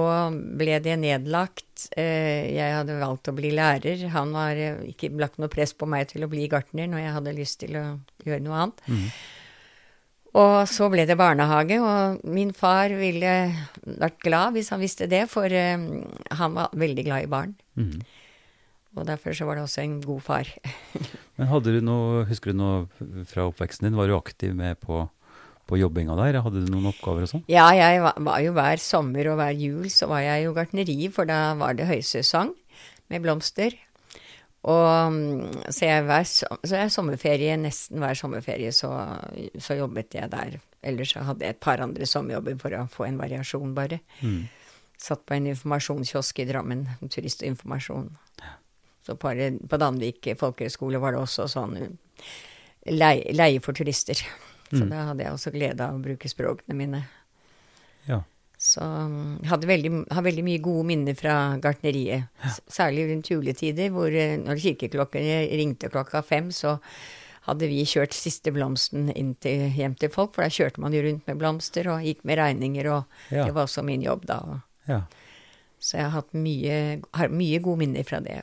ble 0.59 0.79
det 0.83 0.97
nedlagt. 0.99 1.87
Eh, 1.95 2.51
jeg 2.51 2.75
hadde 2.75 2.97
valgt 2.99 3.31
å 3.31 3.35
bli 3.35 3.53
lærer. 3.55 4.03
Han 4.11 4.33
var 4.35 4.59
eh, 4.59 4.81
ikke 4.91 5.13
lagt 5.21 5.39
noe 5.39 5.51
press 5.51 5.71
på 5.73 5.87
meg 5.87 6.09
til 6.11 6.25
å 6.25 6.31
bli 6.31 6.49
gartner 6.51 6.89
når 6.91 7.05
jeg 7.05 7.15
hadde 7.17 7.35
lyst 7.37 7.61
til 7.63 7.79
å 7.79 7.85
gjøre 8.27 8.43
noe 8.43 8.59
annet. 8.65 8.83
Mm. 8.91 9.07
Og 10.35 10.67
så 10.67 10.89
ble 10.91 11.05
det 11.07 11.15
barnehage, 11.19 11.77
og 11.79 12.23
min 12.27 12.51
far 12.55 12.91
ville 12.97 13.31
vært 13.85 14.19
glad 14.23 14.55
hvis 14.57 14.71
han 14.73 14.83
visste 14.83 15.07
det, 15.07 15.25
for 15.31 15.47
eh, 15.47 15.79
han 16.35 16.57
var 16.57 16.75
veldig 16.75 17.05
glad 17.07 17.27
i 17.27 17.31
barn. 17.31 17.55
Mm. 17.79 18.01
Og 18.95 19.07
derfor 19.07 19.35
så 19.35 19.47
var 19.47 19.57
det 19.57 19.65
også 19.65 19.83
en 19.83 19.99
god 20.03 20.23
far. 20.23 20.49
Men 21.37 21.51
hadde 21.51 21.75
du 21.75 21.81
noe, 21.83 22.25
husker 22.27 22.51
du 22.51 22.59
noe 22.59 23.23
fra 23.27 23.47
oppveksten 23.47 23.87
din? 23.87 23.97
Var 23.99 24.11
du 24.11 24.15
aktiv 24.17 24.55
med 24.55 24.79
på, 24.83 25.05
på 25.67 25.79
jobbinga 25.79 26.15
der? 26.19 26.41
Hadde 26.43 26.63
du 26.63 26.71
noen 26.71 26.91
oppgaver 26.91 27.27
og 27.27 27.31
sånn? 27.31 27.47
Ja, 27.51 27.69
jeg 27.75 28.03
var, 28.03 28.19
var 28.27 28.43
jo 28.43 28.55
hver 28.55 28.83
sommer 28.83 29.31
og 29.31 29.39
hver 29.39 29.55
jul 29.55 29.87
så 29.91 30.11
var 30.11 30.23
jeg 30.23 30.47
jo 30.47 30.55
gartneri, 30.55 30.99
for 31.15 31.31
da 31.31 31.41
var 31.59 31.79
det 31.79 31.87
høysesong 31.91 32.55
med 33.11 33.23
blomster. 33.23 33.75
Og 34.65 35.13
mm, 35.13 35.69
så 35.69 35.85
jeg, 35.85 36.03
hver, 36.07 36.23
så 36.25 36.73
jeg 36.73 36.93
sommerferie, 36.93 37.53
nesten 37.61 38.01
hver 38.01 38.17
sommerferie 38.17 38.71
så, 38.73 38.89
så 39.61 39.77
jobbet 39.77 40.17
jeg 40.17 40.31
der. 40.33 40.57
Ellers 40.85 41.13
så 41.13 41.21
hadde 41.27 41.45
jeg 41.45 41.55
et 41.55 41.61
par 41.61 41.81
andre 41.83 42.07
sommerjobber 42.09 42.57
for 42.61 42.73
å 42.77 42.85
få 42.89 43.05
en 43.07 43.19
variasjon, 43.21 43.75
bare. 43.77 43.99
Mm. 44.21 44.47
Satt 45.01 45.25
på 45.27 45.35
en 45.37 45.51
informasjonskiosk 45.51 46.41
i 46.41 46.47
Drammen, 46.49 46.85
turistinformasjon. 47.03 48.09
Så 49.05 49.13
på, 49.21 49.33
på 49.69 49.77
Danvik 49.77 50.31
folkehøgskole 50.39 50.97
var 51.03 51.13
det 51.13 51.21
også 51.21 51.45
sånn 51.51 51.75
leie, 52.89 53.33
leie 53.37 53.61
for 53.61 53.77
turister. 53.77 54.17
Så 54.71 54.81
Mm. 54.81 54.89
da 54.89 55.03
hadde 55.11 55.21
jeg 55.21 55.31
også 55.35 55.51
glede 55.53 55.85
av 55.85 55.93
å 55.93 56.01
bruke 56.01 56.25
språkene 56.29 56.73
mine. 56.73 57.03
Ja. 58.07 58.23
Så 58.65 58.81
mm, 58.81 59.43
jeg 59.43 59.49
hadde 59.51 59.67
veldig, 59.69 59.91
har 60.15 60.23
veldig 60.25 60.43
mye 60.47 60.61
gode 60.65 60.85
minner 60.89 61.17
fra 61.19 61.35
gartneriet. 61.61 62.31
Særlig 62.71 63.03
rundt 63.11 63.29
juletider, 63.29 63.91
hvor 63.93 64.09
eh, 64.09 64.37
når 64.41 64.61
kirkeklokkene 64.63 65.35
ringte 65.59 65.91
klokka 65.93 66.23
fem, 66.25 66.49
så 66.55 66.79
hadde 67.45 67.67
vi 67.69 67.83
kjørt 67.85 68.15
siste 68.17 68.49
blomsten 68.55 69.11
til, 69.43 69.67
hjem 69.77 69.93
til 70.01 70.09
folk, 70.09 70.33
for 70.33 70.41
da 70.41 70.49
kjørte 70.49 70.81
man 70.81 70.95
jo 70.97 71.03
rundt 71.05 71.27
med 71.29 71.37
blomster 71.43 71.91
og 71.93 72.01
gikk 72.07 72.23
med 72.25 72.39
regninger, 72.41 72.89
og 72.89 73.03
Ja. 73.29 73.45
det 73.45 73.53
var 73.53 73.67
også 73.67 73.83
min 73.85 74.01
jobb 74.01 74.25
da. 74.31 74.39
ja. 74.89 75.03
Så 75.85 75.99
jeg 75.99 76.07
har 76.07 76.15
hatt 76.15 76.31
mye, 76.33 76.75
har 77.13 77.29
mye 77.29 77.59
gode 77.61 77.77
minner 77.83 78.05
fra 78.07 78.17
det. 78.23 78.39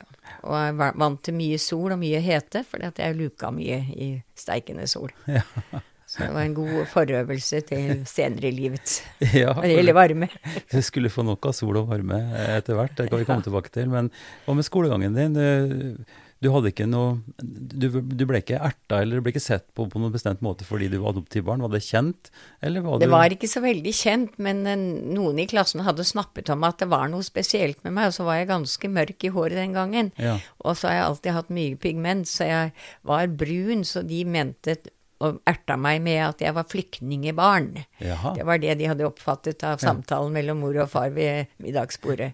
Og 0.47 0.53
jeg 0.55 0.75
var 0.79 0.93
vant 1.01 1.19
til 1.25 1.35
mye 1.35 1.57
sol 1.59 1.91
og 1.91 1.99
mye 1.99 2.21
hete, 2.23 2.61
fordi 2.63 2.87
at 2.87 3.01
jeg 3.03 3.17
luka 3.19 3.49
mye 3.51 3.81
i 3.99 4.07
steikende 4.39 4.85
sol. 4.87 5.11
Ja. 5.27 5.41
Så 6.13 6.21
det 6.21 6.33
var 6.35 6.45
en 6.45 6.53
god 6.53 6.83
forøvelse 6.91 7.59
til 7.65 8.03
senere 8.05 8.51
i 8.51 8.53
livet. 8.53 8.99
ja 9.33 9.53
Når 9.55 9.65
det 9.65 9.77
gjelder 9.79 9.97
varme. 9.97 10.27
Du 10.73 10.81
skulle 10.85 11.09
få 11.09 11.25
nok 11.25 11.47
av 11.49 11.55
sol 11.57 11.79
og 11.81 11.87
varme 11.89 12.19
etter 12.53 12.77
hvert, 12.77 12.93
det 12.99 13.07
kan 13.09 13.21
vi 13.23 13.29
komme 13.29 13.45
tilbake 13.45 13.73
til. 13.73 13.89
Men 13.89 14.11
hva 14.45 14.53
med 14.53 14.67
skolegangen 14.67 15.17
din? 15.17 15.33
Du, 15.33 16.05
du 16.43 16.49
ikke 16.69 16.85
noe 16.85 17.17
du, 17.41 17.87
du 17.89 18.23
ble 18.29 18.43
ikke 18.43 18.59
erta, 18.61 18.99
eller 19.01 19.23
ble 19.23 19.33
ikke 19.33 19.41
sett 19.41 19.65
på 19.73 19.87
på 19.89 20.01
noen 20.01 20.13
bestemt 20.13 20.43
måte 20.45 20.67
fordi 20.67 20.91
du 20.91 20.99
var 20.99 21.15
adoptivbarn? 21.15 21.65
Var 21.65 21.73
det 21.73 21.83
kjent, 21.87 22.31
eller 22.61 22.85
var 22.85 23.01
Det 23.01 23.09
var 23.09 23.33
ikke 23.33 23.49
så 23.49 23.63
veldig 23.63 23.93
kjent, 23.95 24.37
men 24.37 24.65
eh, 24.69 24.87
noen 25.17 25.39
i 25.41 25.47
klassen 25.49 25.81
hadde 25.87 26.05
snappet 26.05 26.51
om 26.53 26.65
at 26.67 26.83
det 26.83 26.91
var 26.93 27.09
noe 27.09 27.25
spesielt 27.25 27.81
med 27.87 27.97
meg, 27.97 28.11
og 28.11 28.17
så 28.19 28.27
var 28.27 28.41
jeg 28.41 28.51
ganske 28.53 28.91
mørk 29.01 29.23
i 29.25 29.33
håret 29.33 29.57
den 29.63 29.77
gangen. 29.77 30.11
Ja. 30.21 30.37
Og 30.61 30.77
så 30.77 30.91
har 30.91 30.99
jeg 30.99 31.07
alltid 31.07 31.37
hatt 31.39 31.55
mye 31.57 31.79
pigment, 31.87 32.29
så 32.29 32.49
jeg 32.51 32.75
var 33.07 33.31
brun, 33.33 33.87
så 33.87 34.05
de 34.05 34.25
mente 34.27 34.77
og 35.23 35.39
erta 35.49 35.77
meg 35.79 36.01
med 36.03 36.19
at 36.25 36.43
jeg 36.43 36.55
var 36.55 36.67
flyktningebarn. 36.69 37.83
Jaha. 38.03 38.33
Det 38.37 38.45
var 38.47 38.61
det 38.63 38.77
de 38.79 38.89
hadde 38.91 39.07
oppfattet 39.07 39.63
av 39.67 39.83
samtalen 39.83 40.33
mellom 40.35 40.63
mor 40.63 40.77
og 40.83 40.89
far 40.91 41.13
ved 41.15 41.51
middagsbordet. 41.63 42.33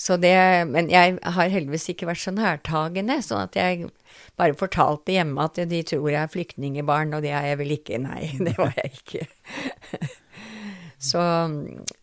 Så 0.00 0.16
det, 0.16 0.32
men 0.70 0.88
jeg 0.88 1.18
har 1.20 1.50
heldigvis 1.52 1.90
ikke 1.92 2.08
vært 2.08 2.22
så 2.22 2.32
nærtagende, 2.32 3.18
sånn 3.20 3.42
at 3.42 3.58
jeg 3.58 3.90
bare 4.40 4.56
fortalte 4.56 5.12
hjemme 5.12 5.44
at 5.44 5.60
de 5.68 5.82
tror 5.84 6.08
jeg 6.08 6.22
er 6.22 6.32
flyktningebarn, 6.32 7.12
og 7.16 7.26
det 7.26 7.34
er 7.36 7.50
jeg 7.50 7.60
vel 7.60 7.74
ikke. 7.76 8.00
Nei, 8.00 8.30
det 8.46 8.56
var 8.56 8.72
jeg 8.80 8.94
ikke. 9.02 9.26
Så, 11.00 11.20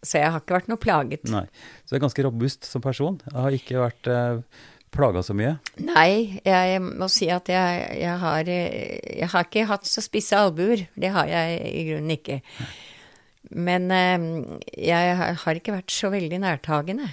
så 0.02 0.18
jeg 0.18 0.34
har 0.34 0.42
ikke 0.42 0.56
vært 0.56 0.70
noe 0.72 0.82
plaget. 0.82 1.28
Nei. 1.30 1.44
Så 1.86 1.94
du 1.94 2.00
er 2.00 2.06
ganske 2.08 2.24
robust 2.26 2.66
som 2.66 2.82
person. 2.82 3.20
Jeg 3.28 3.38
har 3.38 3.58
ikke 3.58 3.82
vært 3.84 4.10
eh, 4.10 4.62
plaga 4.92 5.22
så 5.24 5.34
mye. 5.38 5.56
Nei, 5.84 6.40
jeg 6.46 6.82
må 6.82 7.08
si 7.12 7.28
at 7.34 7.50
jeg, 7.52 7.88
jeg, 8.02 8.18
har, 8.22 8.44
jeg 8.50 9.30
har 9.34 9.48
ikke 9.48 9.66
hatt 9.70 9.86
så 9.90 10.02
spisse 10.06 10.38
albuer. 10.40 10.86
Det 10.96 11.12
har 11.14 11.28
jeg 11.30 11.60
i 11.74 11.84
grunnen 11.92 12.16
ikke. 12.18 12.42
Men 13.52 13.92
eh, 13.92 14.28
jeg 14.90 15.18
har- 15.18 15.56
ikke 15.62 15.76
vært 15.78 15.92
så 15.94 16.10
veldig 16.12 16.40
nærtagende. 16.44 17.10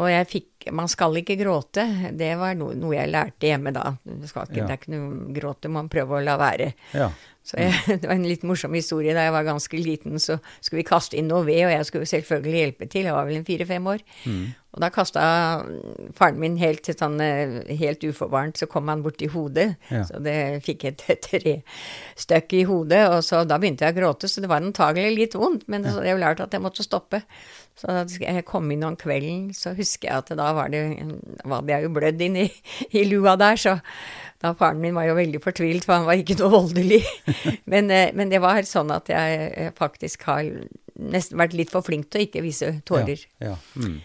Og 0.00 0.08
jeg 0.08 0.28
fikk 0.30 0.46
Man 0.76 0.88
skal 0.92 1.14
ikke 1.16 1.38
gråte. 1.40 1.86
Det 2.20 2.34
var 2.36 2.52
noe, 2.58 2.74
noe 2.76 2.92
jeg 2.92 3.08
lærte 3.08 3.48
hjemme 3.48 3.70
da. 3.72 3.94
Ikke, 4.04 4.42
Ja. 4.52 4.66
det 4.66 4.74
er 4.74 4.76
ikke 4.76 4.92
noe 4.92 5.32
gråte, 5.32 5.70
man 5.72 5.88
prøver 5.88 6.18
å 6.18 6.24
la 6.24 6.34
være. 6.36 6.66
Ja. 6.92 7.06
Så 7.42 7.56
jeg, 7.56 7.72
det 8.02 8.04
var 8.04 8.12
en 8.18 8.26
litt 8.28 8.42
morsom 8.44 8.74
historie. 8.76 9.14
Da 9.16 9.24
jeg 9.24 9.32
var 9.32 9.46
ganske 9.48 9.80
liten, 9.80 10.18
så 10.20 10.36
skulle 10.60 10.82
vi 10.82 10.88
kaste 10.90 11.16
inn 11.16 11.30
noe 11.32 11.46
ved, 11.48 11.62
og 11.64 11.72
jeg 11.72 11.86
skulle 11.88 12.10
selvfølgelig 12.12 12.60
hjelpe 12.60 12.88
til. 12.92 13.08
Jeg 13.08 13.16
var 13.16 13.24
vel 13.30 13.38
en 13.40 13.46
fire-fem 13.48 13.88
år. 13.88 14.04
Og 14.76 14.84
da 14.84 14.90
kasta 14.94 15.22
faren 16.20 16.38
min 16.38 16.58
helt, 16.60 16.84
sånn, 16.92 17.16
eh, 17.24 17.56
helt 17.80 18.04
uforvarmt, 18.06 18.60
så 18.60 18.68
kom 18.70 18.92
han 18.92 19.00
borti 19.02 19.30
hodet. 19.32 19.78
Ja. 19.90 20.04
Så 20.04 20.20
det 20.22 20.36
fikk 20.68 20.84
et 20.92 21.06
trestøkk 21.24 22.52
i 22.60 22.62
hodet, 22.68 23.00
og 23.10 23.24
så 23.26 23.42
da 23.48 23.56
begynte 23.58 23.88
jeg 23.88 23.96
å 23.96 24.00
gråte. 24.02 24.28
Så 24.30 24.44
det 24.44 24.52
var 24.52 24.60
antagelig 24.60 25.16
litt 25.16 25.34
vondt, 25.40 25.64
men 25.72 25.88
så 25.88 26.04
jeg 26.06 26.20
lærte 26.20 26.44
at 26.46 26.52
jeg 26.54 26.62
måtte 26.62 26.84
stoppe. 26.86 27.22
Så 27.80 27.88
da 27.88 28.02
jeg 28.04 28.44
kom 28.44 28.68
inn 28.74 28.84
om 28.84 28.96
kvelden, 29.00 29.54
så 29.56 29.72
husker 29.76 30.10
jeg 30.10 30.20
at 30.20 30.32
da 30.36 30.50
var 30.56 30.68
det, 30.72 30.82
hadde 31.40 31.72
jeg 31.72 31.86
jo 31.86 31.92
blødd 31.96 32.24
inn 32.26 32.36
i, 32.42 32.48
i 33.00 33.06
lua 33.08 33.38
der, 33.40 33.56
så 33.60 33.78
da 34.40 34.52
faren 34.56 34.82
min 34.82 34.96
var 34.96 35.08
jo 35.08 35.16
veldig 35.16 35.40
fortvilt, 35.44 35.86
for 35.88 35.96
han 35.96 36.08
var 36.08 36.20
ikke 36.20 36.36
noe 36.40 36.52
voldelig. 36.52 37.00
Men, 37.72 37.90
eh, 37.92 38.12
men 38.16 38.32
det 38.32 38.40
var 38.40 38.60
sånn 38.68 38.92
at 38.92 39.10
jeg 39.12 39.72
faktisk 39.76 40.24
har 40.28 40.46
nesten 41.00 41.40
vært 41.40 41.56
litt 41.56 41.72
for 41.72 41.84
flink 41.84 42.08
til 42.08 42.22
å 42.22 42.26
ikke 42.28 42.44
vise 42.44 42.70
tårer. 42.88 43.20
Ja. 43.40 43.52
ja. 43.52 43.58
Mm. 43.76 43.98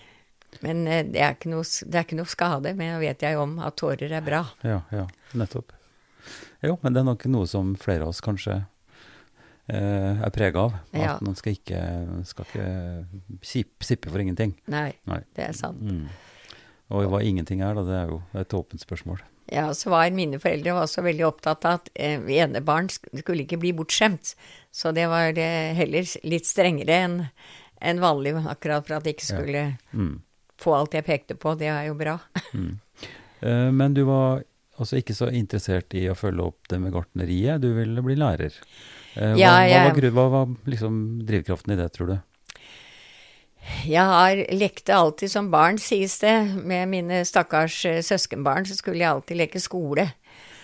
Men 0.63 0.83
eh, 0.87 1.03
det 1.07 1.23
er, 1.23 1.35
ikke 1.35 1.51
noe, 1.51 1.63
det 1.63 1.99
er 1.99 2.07
ikke 2.07 2.19
noe 2.19 2.31
skade, 2.31 2.75
men 2.75 2.93
jeg 2.93 3.01
vet 3.03 3.25
jeg 3.27 3.39
om 3.39 3.57
at 3.63 3.79
tårer 3.79 4.11
er 4.11 4.23
bra. 4.25 4.43
Ja, 4.67 4.81
ja, 4.95 5.07
nettopp. 5.35 5.75
Jo, 6.65 6.77
men 6.81 6.95
det 6.95 7.03
er 7.03 7.07
nok 7.07 7.27
noe 7.31 7.47
som 7.49 7.75
flere 7.79 8.07
av 8.07 8.13
oss 8.15 8.23
kanskje 8.23 8.63
er 9.67 10.29
prega 10.35 10.59
av. 10.67 10.73
At 10.93 10.99
Ja. 11.01 11.17
man 11.21 11.35
skal 11.35 11.53
ikke, 11.55 11.79
skal 12.25 12.45
ikke 12.45 13.05
sip- 13.41 13.83
sippe 13.83 14.09
for 14.11 14.19
ingenting. 14.21 14.53
Nei, 14.67 14.93
Nei. 15.07 15.21
det 15.35 15.47
er 15.49 15.53
sant. 15.53 15.81
Mm. 15.81 16.07
Og 16.91 17.07
hva 17.09 17.21
ingenting 17.25 17.61
er, 17.65 17.73
da, 17.73 17.81
det 17.83 17.95
er 17.97 18.07
jo 18.11 18.21
et 18.37 18.49
åpent 18.53 18.79
spørsmål. 18.85 19.19
Ja, 19.51 19.67
så 19.73 19.89
var 19.89 20.09
mine 20.13 20.37
foreldre 20.41 20.73
også 20.73 21.03
veldig 21.05 21.25
opptatt 21.27 21.65
av 21.65 21.73
at 21.79 21.89
eh, 21.95 22.19
enebarn 22.19 22.89
skulle 22.89 23.43
ikke 23.45 23.59
bli 23.61 23.73
bortskjemt. 23.73 24.35
Så 24.73 24.93
det 24.93 25.07
var 25.09 25.33
eh, 25.37 25.73
heller 25.77 26.05
litt 26.23 26.45
strengere 26.45 27.01
enn 27.05 27.19
enn 27.81 27.99
vanlig, 27.99 28.31
akkurat 28.47 28.85
for 28.87 28.95
at 28.95 29.03
jeg 29.05 29.15
ikke 29.17 29.29
Ja. 29.29 29.37
skulle 29.37 29.77
Mm. 29.93 30.21
få 30.57 30.73
alt 30.77 30.93
jeg 30.93 31.05
pekte 31.05 31.35
på. 31.37 31.57
Det 31.57 31.67
er 31.67 31.87
jo 31.87 31.93
bra. 31.93 32.19
Eh, 33.41 33.71
men 33.71 33.93
du 33.93 34.03
var 34.05 34.43
altså 34.79 34.97
ikke 34.97 35.13
så 35.15 35.29
interessert 35.31 35.93
i 35.93 36.07
å 36.09 36.15
følge 36.17 36.41
opp 36.45 36.67
det 36.69 36.79
med 36.81 36.93
gartneriet, 36.93 37.61
du 37.61 37.73
ville 37.75 38.01
bli 38.01 38.15
lærer. 38.15 38.53
Eh, 39.15 39.33
hva, 39.33 39.37
Ja, 39.39 39.51
hva, 39.55 39.67
jeg- 39.69 40.11
var, 40.11 40.11
hva 40.11 40.25
var 40.33 40.55
liksom 40.67 40.97
drivkraften 41.27 41.73
i 41.73 41.79
det, 41.79 41.91
tror 41.95 42.07
du? 42.07 42.17
Jeg 43.89 44.05
har 44.05 44.35
lekte 44.53 44.93
alltid 44.93 45.31
som 45.31 45.47
barn, 45.49 45.77
sies 45.81 46.19
det. 46.21 46.35
Med 46.65 46.87
mine 46.91 47.23
stakkars 47.25 47.79
eh, 47.89 48.01
søskenbarn 48.05 48.67
så 48.69 48.75
skulle 48.77 49.01
jeg 49.01 49.09
alltid 49.09 49.37
leke 49.41 49.61
skole. 49.63 50.11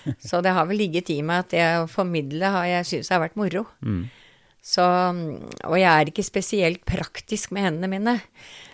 Så 0.18 0.40
det 0.42 0.50
har 0.54 0.66
vel 0.66 0.80
ligget 0.82 1.10
i 1.14 1.20
meg 1.22 1.44
at 1.44 1.50
det 1.54 1.66
å 1.78 1.84
formidle 1.90 2.48
har 2.50 2.66
jeg 2.66 2.86
syntes 2.90 3.10
har 3.14 3.20
vært 3.22 3.36
moro. 3.38 3.68
Mm. 3.86 4.08
Så, 4.62 4.82
og 4.82 5.76
jeg 5.78 5.90
er 5.90 6.10
ikke 6.10 6.26
spesielt 6.26 6.82
praktisk 6.90 7.52
med 7.54 7.68
hendene 7.68 7.90
mine. 7.90 8.16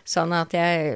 Sånn 0.08 0.32
at 0.36 0.56
jeg 0.56 0.96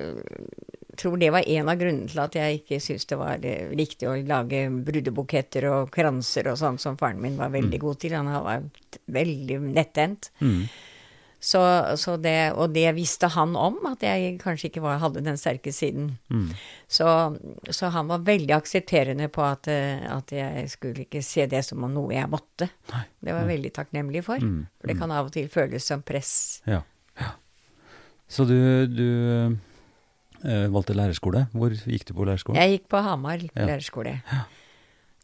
tror 1.01 1.17
det 1.21 1.31
var 1.33 1.47
en 1.47 1.71
av 1.71 1.81
grunnene 1.81 2.11
til 2.11 2.21
at 2.23 2.37
jeg 2.37 2.61
ikke 2.61 2.79
syntes 2.83 3.09
det 3.09 3.17
var 3.19 3.47
eh, 3.47 3.73
riktig 3.73 4.09
å 4.09 4.15
lage 4.27 4.63
brudebuketter 4.85 5.67
og 5.71 5.91
kranser 5.93 6.51
og 6.51 6.59
sånn 6.61 6.79
som 6.81 6.99
faren 6.99 7.21
min 7.23 7.39
var 7.39 7.53
veldig 7.53 7.81
god 7.81 8.01
til. 8.01 8.15
Han 8.17 8.31
var 8.31 8.65
veldig 9.11 9.59
nettent. 9.71 10.31
Mm. 10.43 10.65
Så, 11.43 11.61
så 11.97 12.17
det, 12.21 12.51
og 12.53 12.69
det 12.69 12.85
visste 12.93 13.25
han 13.33 13.55
om, 13.57 13.79
at 13.89 14.03
jeg 14.05 14.35
kanskje 14.43 14.69
ikke 14.69 14.83
var, 14.83 14.99
hadde 15.01 15.23
den 15.25 15.39
sterke 15.41 15.73
siden. 15.73 16.11
Mm. 16.29 16.51
Så, 16.85 17.07
så 17.65 17.89
han 17.95 18.11
var 18.11 18.21
veldig 18.27 18.53
aksepterende 18.59 19.25
på 19.33 19.41
at, 19.47 19.65
eh, 19.73 20.03
at 20.05 20.29
jeg 20.37 20.69
skulle 20.69 21.07
ikke 21.07 21.23
se 21.25 21.47
det 21.49 21.63
som 21.65 21.81
noe 21.81 22.13
jeg 22.13 22.29
måtte. 22.29 22.69
Det 22.85 23.33
var 23.33 23.41
jeg 23.41 23.53
veldig 23.55 23.73
takknemlig 23.73 24.21
for. 24.27 24.37
Mm. 24.37 24.67
For 24.77 24.93
det 24.93 24.97
kan 25.01 25.15
av 25.17 25.31
og 25.31 25.33
til 25.33 25.49
føles 25.49 25.89
som 25.89 26.05
press. 26.05 26.35
Ja. 26.69 26.83
ja. 27.17 27.33
Så 28.29 28.45
du, 28.45 28.59
du 28.85 29.09
eh, 29.09 29.57
valgte 30.43 30.95
lærerskole. 30.97 31.45
Hvor 31.53 31.73
gikk 31.75 32.05
du 32.09 32.13
på 32.17 32.25
lærerskole? 32.25 32.57
Jeg 32.59 32.77
gikk 32.79 32.89
på 32.89 33.01
Hamar 33.05 33.37
Ja. 33.43 33.65
lærerskole. 33.69 34.15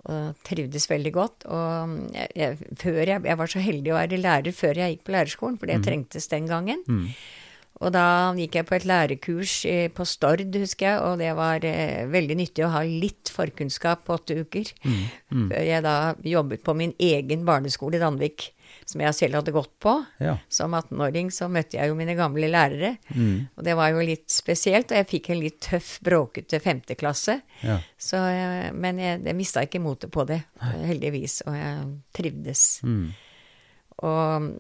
Og 0.08 0.36
trivdes 0.48 0.86
veldig 0.90 1.12
godt. 1.16 1.44
Og 1.52 1.98
jeg, 2.14 2.28
jeg, 2.36 2.58
før 2.80 3.02
jeg, 3.02 3.22
jeg 3.26 3.38
var 3.38 3.50
så 3.52 3.60
heldig 3.60 3.92
å 3.92 3.98
være 3.98 4.22
lærer 4.22 4.54
før 4.56 4.78
jeg 4.80 4.94
gikk 4.96 5.04
på 5.10 5.12
lærerskolen, 5.18 5.58
for 5.60 5.68
det 5.68 5.82
trengtes 5.84 6.30
den 6.32 6.48
gangen. 6.48 6.84
Mm. 6.88 7.10
Og 7.78 7.92
da 7.94 8.34
gikk 8.34 8.56
jeg 8.58 8.66
på 8.66 8.74
et 8.78 8.86
lærekurs 8.90 9.52
eh, 9.70 9.88
på 9.94 10.06
Stord, 10.10 10.42
husker 10.56 10.88
jeg, 10.88 11.02
og 11.06 11.20
det 11.22 11.34
var 11.38 11.62
eh, 11.68 12.08
veldig 12.10 12.38
nyttig 12.40 12.64
å 12.66 12.72
ha 12.74 12.80
litt 12.88 13.30
forkunnskap 13.30 14.06
på 14.08 14.16
åtte 14.16 14.40
uker. 14.40 14.72
Før 15.30 15.62
jeg 15.68 15.84
da 15.86 15.98
jobbet 16.26 16.64
på 16.66 16.74
min 16.74 16.96
egen 16.98 17.44
barneskole 17.46 18.00
i 18.00 18.02
Danvik, 18.02 18.48
som 18.88 19.02
jeg 19.04 19.16
selv 19.18 19.36
hadde 19.42 19.52
gått 19.52 19.74
på. 19.84 19.94
Ja. 20.24 20.38
Som 20.48 20.72
18-åring 20.78 21.28
så 21.36 21.50
møtte 21.52 21.76
jeg 21.76 21.90
jo 21.92 21.96
mine 22.00 22.16
gamle 22.16 22.48
lærere, 22.48 22.94
Mm. 23.12 23.50
og 23.58 23.64
det 23.68 23.76
var 23.76 23.92
jo 23.92 24.00
litt 24.08 24.30
spesielt. 24.32 24.90
Og 24.94 24.98
jeg 25.02 25.10
fikk 25.12 25.30
en 25.34 25.42
litt 25.44 25.60
tøff, 25.68 25.98
bråkete 26.08 26.62
femteklasse. 26.64 27.42
Ja. 27.68 27.80
Så, 28.00 28.16
eh, 28.32 28.72
men 28.72 28.98
jeg, 29.04 29.22
jeg 29.28 29.36
mista 29.36 29.66
ikke 29.68 29.84
motet 29.84 30.10
på 30.16 30.24
det, 30.30 30.40
heldigvis, 30.64 31.42
og 31.46 31.54
jeg 31.60 31.88
trivdes. 32.16 32.66
Mm. 32.88 33.10
Og 33.98 34.52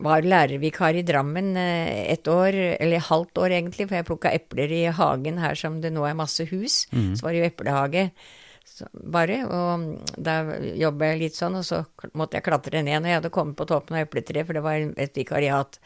var 0.00 0.24
lærervikar 0.24 0.96
i 0.96 1.02
Drammen 1.04 1.50
eh, 1.60 2.06
et 2.14 2.24
år, 2.32 2.56
eller 2.80 3.02
halvt 3.10 3.38
år 3.42 3.52
egentlig, 3.58 3.86
for 3.90 3.98
jeg 3.98 4.06
plukka 4.08 4.32
epler 4.32 4.72
i 4.72 4.84
hagen 4.96 5.38
her 5.42 5.54
som 5.58 5.80
det 5.82 5.92
nå 5.92 6.06
er 6.08 6.16
masse 6.16 6.46
hus. 6.48 6.86
Så 6.90 7.20
var 7.26 7.34
det 7.36 7.42
jo 7.42 7.50
eplehage 7.50 8.06
så, 8.64 8.86
bare, 8.92 9.42
og 9.46 10.14
da 10.16 10.38
jobba 10.78 11.10
jeg 11.12 11.20
litt 11.20 11.36
sånn, 11.36 11.58
og 11.60 11.64
så 11.66 11.82
måtte 12.16 12.38
jeg 12.38 12.46
klatre 12.46 12.82
ned 12.82 13.02
når 13.02 13.08
jeg 13.12 13.18
hadde 13.20 13.30
kommet 13.34 13.56
på 13.58 13.66
toppen 13.68 13.96
av 13.98 14.06
epletreet, 14.06 14.46
for 14.46 14.56
det 14.56 14.62
var 14.64 14.80
et 14.96 15.16
vikariat. 15.16 15.78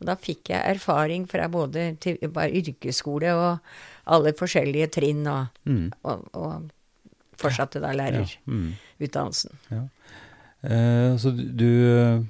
Og 0.00 0.06
da 0.08 0.16
fikk 0.16 0.50
jeg 0.54 0.64
erfaring 0.76 1.26
fra 1.28 1.46
både 1.52 1.90
til, 2.00 2.16
bare 2.32 2.50
yrkesskole 2.56 3.34
og 3.36 3.58
alle 4.10 4.32
forskjellige 4.32 4.90
trinn, 4.96 5.26
og, 5.28 5.46
Mm. 5.66 5.92
og, 6.04 6.28
og 6.34 6.70
fortsatte 7.40 7.80
da 7.80 7.92
Ja. 7.92 8.24
Mm. 8.46 8.72
lærerutdannelsen. 9.00 9.58
Eh, 10.62 11.16
så 11.16 11.30
du, 11.36 11.44
du 11.56 11.66
eh, 11.98 12.22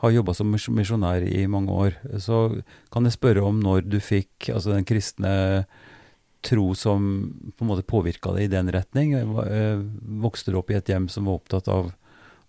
har 0.00 0.10
jobba 0.14 0.32
som 0.34 0.48
misjonær 0.52 1.22
i 1.28 1.46
mange 1.46 1.68
år. 1.72 1.96
Så 2.18 2.62
kan 2.92 3.04
jeg 3.04 3.12
spørre 3.18 3.42
om 3.44 3.60
når 3.60 3.84
du 3.88 3.98
fikk 4.00 4.48
altså 4.54 4.72
den 4.72 4.84
kristne 4.88 5.66
tro 6.46 6.70
som 6.78 7.06
på 7.56 7.64
en 7.64 7.70
måte 7.70 7.84
påvirka 7.86 8.32
deg 8.36 8.48
i 8.48 8.52
den 8.52 8.70
retning? 8.72 9.14
Eh, 9.14 9.80
Vokste 10.24 10.52
du 10.54 10.60
opp 10.60 10.70
i 10.72 10.78
et 10.78 10.88
hjem 10.88 11.08
som 11.12 11.28
var 11.28 11.40
opptatt 11.40 11.68
av 11.72 11.90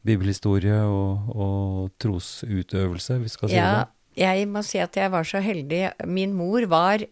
bibelhistorie 0.08 0.80
og, 0.90 1.32
og 1.36 1.92
trosutøvelse, 2.02 3.20
hvis 3.22 3.34
vi 3.34 3.36
skal 3.36 3.52
si 3.52 3.58
Ja, 3.60 3.72
det? 3.84 3.90
jeg 4.24 4.48
må 4.50 4.64
si 4.66 4.80
at 4.82 4.98
jeg 4.98 5.12
var 5.14 5.28
så 5.28 5.42
heldig. 5.44 5.84
Min 6.10 6.34
mor 6.36 6.66
var, 6.72 7.04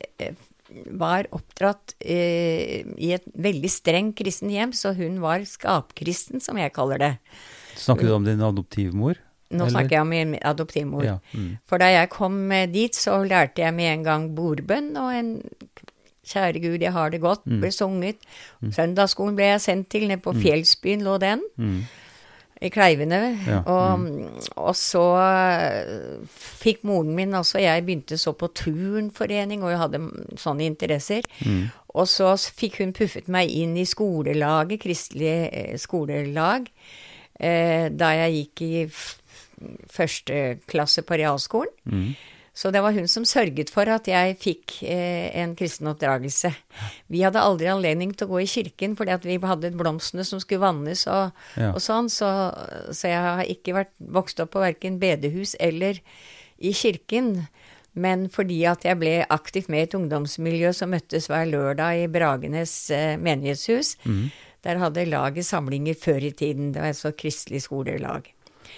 var 0.98 1.29
oppdratt 1.36 1.93
eh, 2.01 2.83
i 2.98 3.12
et 3.15 3.27
veldig 3.36 3.69
strengt 3.71 4.17
kristen 4.19 4.50
hjem, 4.53 4.74
så 4.74 4.95
hun 4.98 5.19
var 5.24 5.45
skapkristen, 5.48 6.41
som 6.43 6.57
jeg 6.57 6.74
kaller 6.75 6.98
det. 7.01 7.13
Snakker 7.79 8.09
du 8.09 8.15
om 8.17 8.25
din 8.27 8.41
adoptivmor? 8.43 9.19
Nå 9.50 9.63
Eller? 9.65 9.71
snakker 9.74 9.95
jeg 9.95 10.01
om 10.03 10.12
min 10.13 10.33
adoptivmor. 10.45 11.05
Ja. 11.07 11.15
Mm. 11.33 11.55
For 11.65 11.81
da 11.81 11.88
jeg 11.93 12.09
kom 12.13 12.41
eh, 12.53 12.67
dit, 12.69 12.93
så 12.98 13.21
lærte 13.25 13.63
jeg 13.63 13.74
med 13.77 13.93
en 13.93 14.03
gang 14.05 14.27
bordbønn 14.38 14.91
og 15.00 15.13
en 15.13 15.31
Kjære 16.29 16.62
Gud, 16.62 16.79
jeg 16.81 16.93
har 16.93 17.09
det 17.09 17.21
godt, 17.21 17.45
Mm. 17.45 17.59
ble 17.63 17.71
sunget. 17.71 18.17
Søndagsskolen 18.71 19.36
ble 19.36 19.45
jeg 19.55 19.62
sendt 19.62 19.89
til, 19.89 20.07
nede 20.07 20.21
på 20.21 20.33
Fjellsbyen 20.38 21.01
lå 21.03 21.17
den. 21.19 21.41
Mm. 21.57 21.79
I 22.62 22.67
Kleivene. 22.69 23.38
Ja, 23.48 23.62
Og, 23.65 24.01
og 24.59 24.75
så 24.75 25.03
eh, 25.15 26.17
fikk 26.59 26.81
moren 26.83 27.13
min 27.15 27.31
også 27.33 27.62
Jeg 27.63 27.86
begynte 27.88 28.17
så 28.19 28.33
på 28.36 28.50
turnforening, 28.53 29.63
og 29.63 29.71
jeg 29.71 29.79
hadde 29.79 30.01
sånne 30.38 30.65
interesser. 30.67 31.24
Mm. 31.45 31.69
Og 31.95 32.05
så 32.12 32.33
fikk 32.38 32.81
hun 32.83 32.91
puffet 32.93 33.29
meg 33.31 33.50
inn 33.50 33.77
i 33.79 33.86
skolelaget, 33.88 34.81
kristelig 34.83 35.50
eh, 35.53 35.77
skolelag, 35.79 36.67
eh, 37.39 37.88
da 37.95 38.12
jeg 38.27 38.36
gikk 38.36 38.62
i 38.67 38.86
første 39.91 40.59
klasse 40.69 41.01
på 41.07 41.17
realskolen. 41.19 41.71
Mm. 41.86 42.12
Så 42.59 42.73
det 42.75 42.81
var 42.83 42.91
hun 42.91 43.07
som 43.07 43.23
sørget 43.27 43.69
for 43.71 43.87
at 43.87 44.07
jeg 44.11 44.35
fikk 44.41 44.73
eh, 44.83 45.29
en 45.39 45.53
kristen 45.55 45.87
oppdragelse. 45.93 46.49
Vi 47.07 47.21
hadde 47.23 47.39
aldri 47.39 47.69
anledning 47.71 48.11
til 48.11 48.27
å 48.27 48.33
gå 48.33 48.41
i 48.43 48.49
kirken 48.51 48.97
fordi 48.99 49.13
at 49.15 49.27
vi 49.27 49.37
hadde 49.39 49.71
blomstene 49.79 50.25
som 50.27 50.41
skulle 50.43 50.65
vannes 50.65 51.05
og, 51.07 51.31
Ja. 51.55 51.69
og 51.71 51.79
sånn, 51.83 52.09
så, 52.11 52.27
så 52.91 53.13
jeg 53.13 53.21
har 53.23 53.45
ikke 53.47 53.77
vært 53.77 53.93
vokst 54.19 54.43
opp 54.43 54.51
på 54.57 54.63
verken 54.65 54.99
bedehus 54.99 55.55
eller 55.59 56.01
i 56.59 56.74
kirken. 56.75 57.45
Men 58.00 58.27
fordi 58.31 58.59
at 58.69 58.83
jeg 58.85 59.00
ble 59.00 59.13
aktivt 59.31 59.69
med 59.72 59.79
i 59.79 59.87
et 59.87 59.95
ungdomsmiljø 59.98 60.74
som 60.75 60.91
møttes 60.93 61.29
hver 61.31 61.48
lørdag 61.50 62.03
i 62.03 62.11
Bragenes 62.11 62.74
eh, 62.91 63.15
menighetshus, 63.19 63.95
der 64.67 64.81
hadde 64.83 65.07
laget 65.07 65.48
samlinger 65.48 65.95
før 65.95 66.27
i 66.27 66.33
tiden. 66.35 66.74
Det 66.75 66.83
var 66.83 66.91
et 66.91 67.00
så 67.00 67.13
kristelig 67.15 67.63
skolelag. 67.69 68.27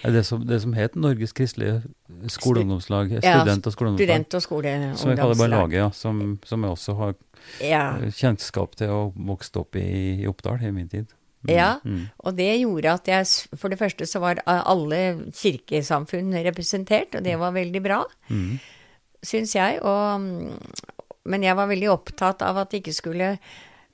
Det, 0.02 0.24
som, 0.26 0.42
det 0.46 0.60
som 0.62 0.72
het 0.74 0.96
Norges 0.98 1.32
kristelige 1.32 1.82
skoleungdomslag? 2.28 3.12
Student- 3.22 3.66
og 3.66 3.72
skoleungdomslag? 3.72 4.08
Student- 4.08 4.34
og 4.34 4.98
Som 4.98 5.10
jeg 5.12 5.18
kaller 5.18 5.38
bare 5.38 5.48
laget, 5.52 5.76
ja. 5.78 5.90
Som, 5.90 6.38
som 6.44 6.62
jeg 6.64 6.70
også 6.70 6.96
har 6.96 7.14
Ja. 7.60 7.98
kjennskap 8.10 8.74
til 8.76 8.90
og 8.90 9.12
vokste 9.16 9.60
opp 9.60 9.76
i, 9.76 10.22
i 10.22 10.26
Oppdal 10.26 10.62
i 10.62 10.70
min 10.70 10.88
tid. 10.88 11.06
Mm, 11.42 11.50
Ja, 11.50 11.78
mm, 11.84 12.08
og 12.22 12.36
det 12.36 12.60
gjorde 12.60 12.92
at 12.92 13.08
jeg 13.08 13.26
For 13.58 13.68
det 13.68 13.78
første 13.78 14.06
så 14.06 14.20
var 14.20 14.38
alle 14.46 15.30
kirkesamfunn 15.34 16.32
representert, 16.44 17.16
og 17.18 17.24
det 17.24 17.34
var 17.38 17.50
veldig 17.50 17.82
bra, 17.82 18.04
mm, 18.30 18.58
syns 19.22 19.54
jeg. 19.54 19.80
Og, 19.82 20.20
mm, 20.20 20.58
men 21.26 21.42
jeg 21.42 21.56
var 21.56 21.66
veldig 21.66 21.90
opptatt 21.90 22.42
av 22.42 22.58
at 22.58 22.70
det 22.70 22.82
ikke 22.82 22.94
skulle 22.94 23.38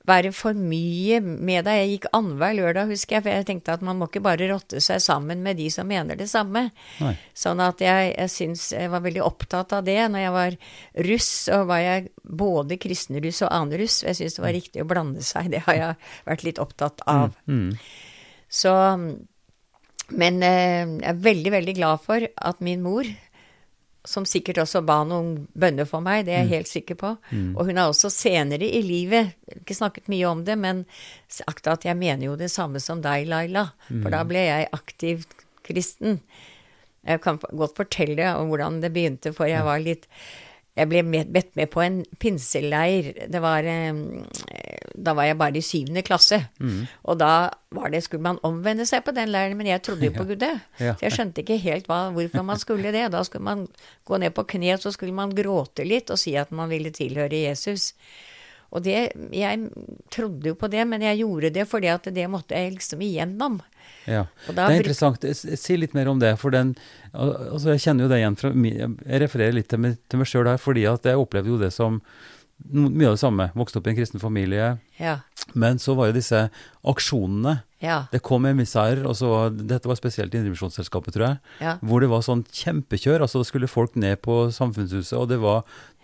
være 0.09 0.31
for 0.35 0.57
mye 0.57 1.19
med 1.23 1.63
deg. 1.67 1.77
Jeg 1.79 1.91
gikk 1.93 2.07
annenhver 2.17 2.55
lørdag, 2.57 2.89
husker 2.91 3.17
jeg, 3.17 3.23
for 3.27 3.31
jeg 3.37 3.47
tenkte 3.47 3.75
at 3.77 3.85
man 3.85 3.99
må 4.01 4.07
ikke 4.09 4.23
bare 4.25 4.49
rotte 4.51 4.81
seg 4.83 4.99
sammen 5.05 5.43
med 5.45 5.59
de 5.61 5.69
som 5.73 5.87
mener 5.89 6.17
det 6.19 6.27
samme. 6.31 6.65
Nei. 6.99 7.13
Sånn 7.37 7.61
at 7.63 7.81
jeg, 7.85 8.11
jeg 8.17 8.33
syns 8.33 8.65
jeg 8.75 8.91
var 8.91 9.05
veldig 9.05 9.23
opptatt 9.25 9.77
av 9.77 9.85
det. 9.87 9.97
Når 10.09 10.25
jeg 10.25 10.35
var 10.35 10.57
russ, 11.09 11.29
så 11.47 11.61
var 11.69 11.83
jeg 11.85 12.09
både 12.25 12.79
kristenruss 12.81 13.43
og 13.45 13.53
annen 13.53 13.79
russ. 13.85 14.01
Jeg 14.07 14.17
syns 14.19 14.37
det 14.39 14.45
var 14.45 14.55
riktig 14.57 14.83
å 14.83 14.89
blande 14.89 15.23
seg. 15.25 15.51
Det 15.53 15.63
har 15.69 15.79
jeg 15.79 16.13
vært 16.27 16.45
litt 16.49 16.61
opptatt 16.65 17.05
av. 17.07 17.37
mm, 17.47 17.73
Så 18.49 18.73
Men 20.09 20.41
eh, 20.41 20.85
jeg 20.89 21.05
er 21.11 21.19
veldig, 21.21 21.51
veldig 21.53 21.75
glad 21.77 22.01
for 22.01 22.23
at 22.25 22.61
min 22.65 22.81
mor, 22.81 23.05
som 24.07 24.23
sikkert 24.25 24.61
også 24.63 24.81
ba 24.87 25.01
noen 25.03 25.47
bønner 25.59 25.87
for 25.89 25.99
meg, 26.03 26.23
det 26.25 26.33
er 26.33 26.45
jeg 26.45 26.53
helt 26.53 26.69
sikker 26.71 26.95
på, 26.99 27.09
og 27.57 27.65
hun 27.67 27.77
har 27.77 27.91
også 27.91 28.09
senere 28.13 28.63
i 28.63 28.79
livet, 28.85 29.33
ikke 29.59 29.75
snakket 29.75 30.07
mye 30.07 30.27
om 30.29 30.43
det, 30.47 30.55
men 30.57 30.85
sagt 31.27 31.67
at 31.67 31.83
jeg 31.85 31.99
mener 31.99 32.29
jo 32.29 32.37
det 32.39 32.47
samme 32.53 32.79
som 32.79 33.01
deg, 33.03 33.27
Laila, 33.27 33.67
for 33.89 34.09
da 34.15 34.23
ble 34.27 34.45
jeg 34.47 34.69
aktivt 34.71 35.43
kristen. 35.67 36.21
Jeg 37.05 37.21
kan 37.23 37.39
godt 37.39 37.75
fortelle 37.77 38.33
om 38.39 38.49
hvordan 38.51 38.79
det 38.83 38.93
begynte, 38.95 39.33
for 39.35 39.51
jeg 39.51 39.67
var 39.67 39.83
litt 39.83 40.07
Jeg 40.79 40.89
ble 40.89 41.23
bedt 41.27 41.55
med 41.59 41.69
på 41.73 41.81
en 41.83 41.99
pinseleir. 42.19 43.11
Det 43.27 43.41
var 43.43 43.67
Da 44.95 45.13
var 45.15 45.27
jeg 45.27 45.37
bare 45.39 45.59
i 45.59 45.63
syvende 45.65 46.03
klasse. 46.07 46.39
Og 47.03 47.19
da 47.19 47.49
var 47.75 47.91
det, 47.91 48.01
skulle 48.03 48.23
man 48.25 48.39
omvende 48.47 48.87
seg 48.89 49.03
på 49.05 49.13
den 49.15 49.29
leiren, 49.33 49.57
men 49.59 49.67
jeg 49.69 49.83
trodde 49.85 50.07
jo 50.07 50.15
på 50.15 50.25
Gud, 50.31 50.39
det. 50.41 50.55
Ja. 50.79 50.95
Så 50.95 51.05
jeg 51.05 51.15
skjønte 51.17 51.43
ikke 51.43 51.59
helt 51.61 51.91
hva, 51.91 51.99
hvorfor 52.15 52.45
man 52.47 52.59
skulle 52.61 52.91
det. 52.95 53.11
Da 53.13 53.23
skulle 53.27 53.45
man 53.45 53.67
gå 54.07 54.17
ned 54.17 54.33
på 54.33 54.47
kne, 54.55 54.77
så 54.81 54.91
skulle 54.95 55.15
man 55.15 55.35
gråte 55.35 55.85
litt 55.85 56.09
og 56.09 56.19
si 56.21 56.35
at 56.39 56.51
man 56.55 56.71
ville 56.71 56.91
tilhøre 56.95 57.43
Jesus. 57.45 57.93
Og 58.69 58.83
det, 58.85 59.11
jeg 59.33 59.69
trodde 60.13 60.51
jo 60.51 60.57
på 60.59 60.69
det, 60.69 60.83
men 60.87 61.01
jeg 61.01 61.21
gjorde 61.23 61.49
det 61.55 61.65
fordi 61.69 61.89
at 61.89 62.09
det 62.13 62.27
måtte 62.29 62.57
jeg 62.57 62.75
liksom 62.75 63.01
igjennom. 63.01 63.59
Ja. 64.09 64.23
Det 64.47 64.57
er 64.65 64.75
interessant. 64.79 65.23
Si 65.37 65.77
litt 65.77 65.93
mer 65.97 66.09
om 66.11 66.19
det. 66.21 66.33
for 66.41 66.51
den, 66.55 66.73
altså 67.13 67.75
Jeg 67.75 67.83
kjenner 67.85 68.07
jo 68.07 68.09
det 68.11 68.19
igjen 68.23 68.37
fra 68.39 68.51
Jeg 68.51 69.21
refererer 69.23 69.53
litt 69.55 69.69
til 69.71 69.79
meg, 69.85 69.97
til 70.09 70.19
meg 70.21 70.27
sjøl 70.31 70.49
her, 70.49 70.57
fordi 70.61 70.87
at 70.89 71.05
jeg 71.05 71.21
opplevde 71.21 71.53
jo 71.53 71.61
det 71.61 71.71
som 71.75 72.01
mye 72.73 73.07
av 73.07 73.13
det 73.15 73.21
samme. 73.21 73.45
Vokste 73.55 73.79
opp 73.79 73.85
i 73.87 73.91
en 73.93 73.95
kristen 74.01 74.19
familie. 74.19 74.73
Ja. 74.99 75.19
Men 75.55 75.77
så 75.79 75.93
var 75.95 76.09
jo 76.09 76.17
disse 76.17 76.49
aksjonene 76.83 77.61
Ja. 77.79 78.01
Det 78.11 78.19
kom 78.27 78.43
emissarer, 78.45 79.05
og 79.07 79.15
så 79.15 79.29
var, 79.31 79.53
dette 79.55 79.87
var 79.87 79.95
spesielt 79.95 80.33
Indremisjonsselskapet, 80.35 81.13
tror 81.15 81.25
jeg, 81.29 81.37
Ja. 81.63 81.77
hvor 81.79 82.01
det 82.03 82.09
var 82.11 82.19
sånn 82.25 82.43
kjempekjør. 82.51 83.21
altså 83.23 83.39
Da 83.39 83.47
skulle 83.47 83.67
folk 83.71 83.95
ned 83.95 84.19
på 84.21 84.51
Samfunnshuset, 84.51 85.15
og 85.17 85.29
det 85.29 85.39
var 85.39 85.63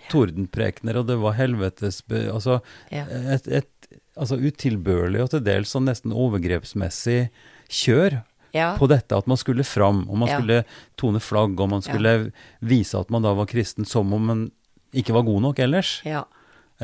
tordenprekener, 0.10 0.96
og 1.02 1.08
det 1.10 1.18
var 1.20 1.34
helvetes 1.34 2.02
Altså 2.10 2.62
et, 2.92 3.48
et 3.48 3.68
altså 4.16 4.38
utilbørlig 4.40 5.22
og 5.24 5.30
til 5.34 5.44
dels 5.44 5.74
sånn 5.76 5.90
nesten 5.90 6.14
overgrepsmessig 6.16 7.30
kjør 7.70 8.22
Ja. 8.56 8.78
på 8.78 8.88
dette 8.88 9.18
at 9.18 9.28
man 9.28 9.38
skulle 9.38 9.64
fram, 9.64 10.06
og 10.10 10.18
man 10.18 10.30
Ja. 10.30 10.38
skulle 10.38 10.64
tone 10.98 11.20
flagg, 11.20 11.60
og 11.60 11.70
man 11.70 11.82
skulle 11.82 12.32
vise 12.62 12.96
at 12.98 13.10
man 13.10 13.22
da 13.22 13.34
var 13.34 13.46
kristen 13.46 13.86
som 13.86 14.14
om 14.14 14.22
man 14.26 14.52
ikke 14.94 15.12
var 15.14 15.24
god 15.24 15.42
nok 15.42 15.60
ellers. 15.60 16.02
ja. 16.06 16.24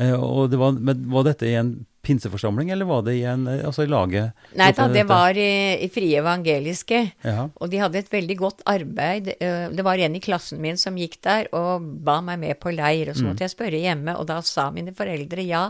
Eh, 0.00 0.14
og 0.16 0.50
det 0.50 0.58
var, 0.60 0.72
men 0.72 1.02
var 1.12 1.26
dette 1.28 1.48
i 1.50 1.56
en 1.58 1.72
pinseforsamling, 2.02 2.70
eller 2.74 2.88
var 2.88 3.02
det 3.06 3.12
i 3.20 3.22
en, 3.28 3.44
eh, 3.46 3.60
altså 3.68 3.84
i 3.84 3.90
laget? 3.90 4.32
Nei 4.58 4.70
da, 4.74 4.88
det 4.90 5.04
var 5.06 5.36
i, 5.38 5.76
i 5.84 5.88
Frie 5.92 6.18
Evangeliske. 6.18 7.02
Ja. 7.22 7.44
Og 7.60 7.70
de 7.70 7.78
hadde 7.82 8.00
et 8.00 8.10
veldig 8.10 8.36
godt 8.40 8.64
arbeid. 8.66 9.28
Eh, 9.38 9.68
Det 9.70 9.84
var 9.86 10.00
en 10.02 10.16
i 10.16 10.22
klassen 10.24 10.58
min 10.64 10.80
som 10.80 10.96
gikk 10.98 11.20
der 11.22 11.46
og 11.52 11.84
ba 12.02 12.20
meg 12.24 12.40
med 12.42 12.58
på 12.58 12.72
leir. 12.74 13.12
Og 13.12 13.16
så 13.20 13.28
måtte 13.28 13.44
jeg 13.46 13.54
spørre 13.54 13.78
hjemme, 13.84 14.16
og 14.18 14.26
da 14.32 14.40
sa 14.42 14.70
mine 14.74 14.96
foreldre 14.96 15.44
ja. 15.46 15.68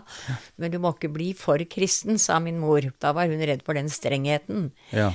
Men 0.57 0.71
du 0.73 0.79
må 0.79 0.95
ikke 0.95 1.13
bli 1.13 1.33
for 1.35 1.59
kristen, 1.69 2.17
sa 2.19 2.39
min 2.41 2.59
mor. 2.63 2.81
Da 3.03 3.13
var 3.13 3.27
hun 3.29 3.43
redd 3.43 3.63
for 3.67 3.75
den 3.75 3.91
strengheten. 3.93 4.71
ja. 4.93 5.13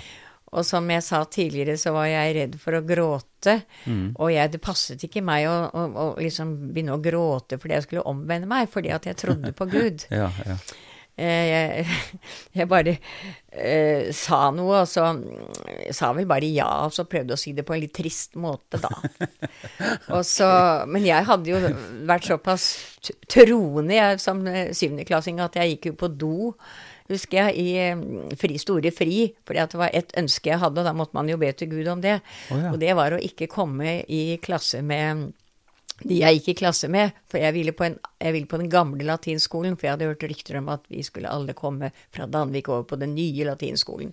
Og 0.58 0.66
som 0.66 0.90
jeg 0.90 1.06
sa 1.06 1.22
tidligere, 1.30 1.78
så 1.80 1.94
var 1.96 2.10
jeg 2.10 2.36
redd 2.40 2.58
for 2.62 2.78
å 2.78 2.84
gråte. 2.86 3.60
Mm. 3.86 4.16
Og 4.16 4.34
jeg, 4.34 4.54
det 4.56 4.64
passet 4.64 5.06
ikke 5.06 5.24
meg 5.26 5.46
å, 5.50 5.56
å, 5.70 5.86
å 6.02 6.08
liksom 6.18 6.56
begynne 6.74 6.98
å 6.98 7.04
gråte 7.04 7.60
fordi 7.62 7.78
jeg 7.78 7.88
skulle 7.88 8.08
omvende 8.10 8.50
meg, 8.50 8.72
fordi 8.74 8.92
at 8.96 9.06
jeg 9.10 9.22
trodde 9.22 9.54
på 9.56 9.70
Gud. 9.72 10.08
Ja, 10.18 10.32
ja. 10.48 10.58
Eh, 11.18 11.46
jeg, 11.50 11.86
jeg 12.60 12.70
bare 12.70 12.94
eh, 13.50 14.10
sa 14.14 14.52
noe, 14.54 14.84
og 14.84 14.90
så 14.90 15.08
sa 15.96 16.12
vel 16.14 16.28
bare 16.30 16.50
ja, 16.54 16.68
og 16.86 16.94
så 16.94 17.08
prøvde 17.10 17.34
å 17.34 17.42
si 17.42 17.56
det 17.58 17.66
på 17.66 17.74
en 17.74 17.82
litt 17.82 17.96
trist 17.98 18.38
måte, 18.38 18.78
da. 18.84 18.92
Og 20.16 20.22
så, 20.26 20.48
men 20.90 21.06
jeg 21.08 21.26
hadde 21.26 21.50
jo 21.50 21.72
vært 22.08 22.30
såpass 22.30 22.68
troende 23.30 23.98
jeg, 23.98 24.22
som 24.22 24.46
eh, 24.46 24.70
syvendeklassing 24.78 25.42
at 25.42 25.58
jeg 25.58 25.74
gikk 25.76 25.90
jo 25.92 25.98
på 26.04 26.12
do, 26.22 26.38
husker 27.10 27.40
jeg, 27.40 27.58
i 27.58 27.68
eh, 27.82 28.38
fri, 28.40 28.60
store 28.62 28.92
fri, 28.96 29.26
fordi 29.48 29.66
det 29.74 29.82
var 29.82 29.96
et 29.96 30.14
ønske 30.20 30.52
jeg 30.52 30.62
hadde, 30.62 30.84
og 30.84 30.88
da 30.90 30.96
måtte 30.98 31.18
man 31.18 31.30
jo 31.32 31.40
be 31.42 31.52
til 31.56 31.72
Gud 31.72 31.90
om 31.92 32.04
det. 32.04 32.20
Oh, 32.52 32.60
ja. 32.60 32.72
Og 32.74 32.80
det 32.82 32.96
var 33.00 33.16
å 33.16 33.22
ikke 33.24 33.50
komme 33.52 34.02
i 34.08 34.24
klasse 34.44 34.84
med 34.86 35.30
de 36.06 36.20
jeg 36.20 36.38
gikk 36.38 36.52
i 36.52 36.58
klasse 36.60 36.90
med, 36.94 37.16
for 37.30 37.42
jeg 37.42 37.56
ville 37.56 37.74
på, 37.74 37.88
en, 37.88 37.96
jeg 38.22 38.36
ville 38.36 38.50
på 38.50 38.60
den 38.62 38.70
gamle 38.70 39.06
latinskolen, 39.08 39.78
for 39.78 39.88
jeg 39.88 39.96
hadde 39.96 40.10
hørt 40.12 40.26
rykter 40.30 40.60
om 40.60 40.70
at 40.70 40.86
vi 40.92 41.02
skulle 41.06 41.32
alle 41.32 41.56
komme 41.58 41.90
fra 42.14 42.28
Danvik 42.30 42.70
over 42.70 42.86
på 42.92 43.00
den 43.02 43.16
nye 43.18 43.48
latinskolen. 43.48 44.12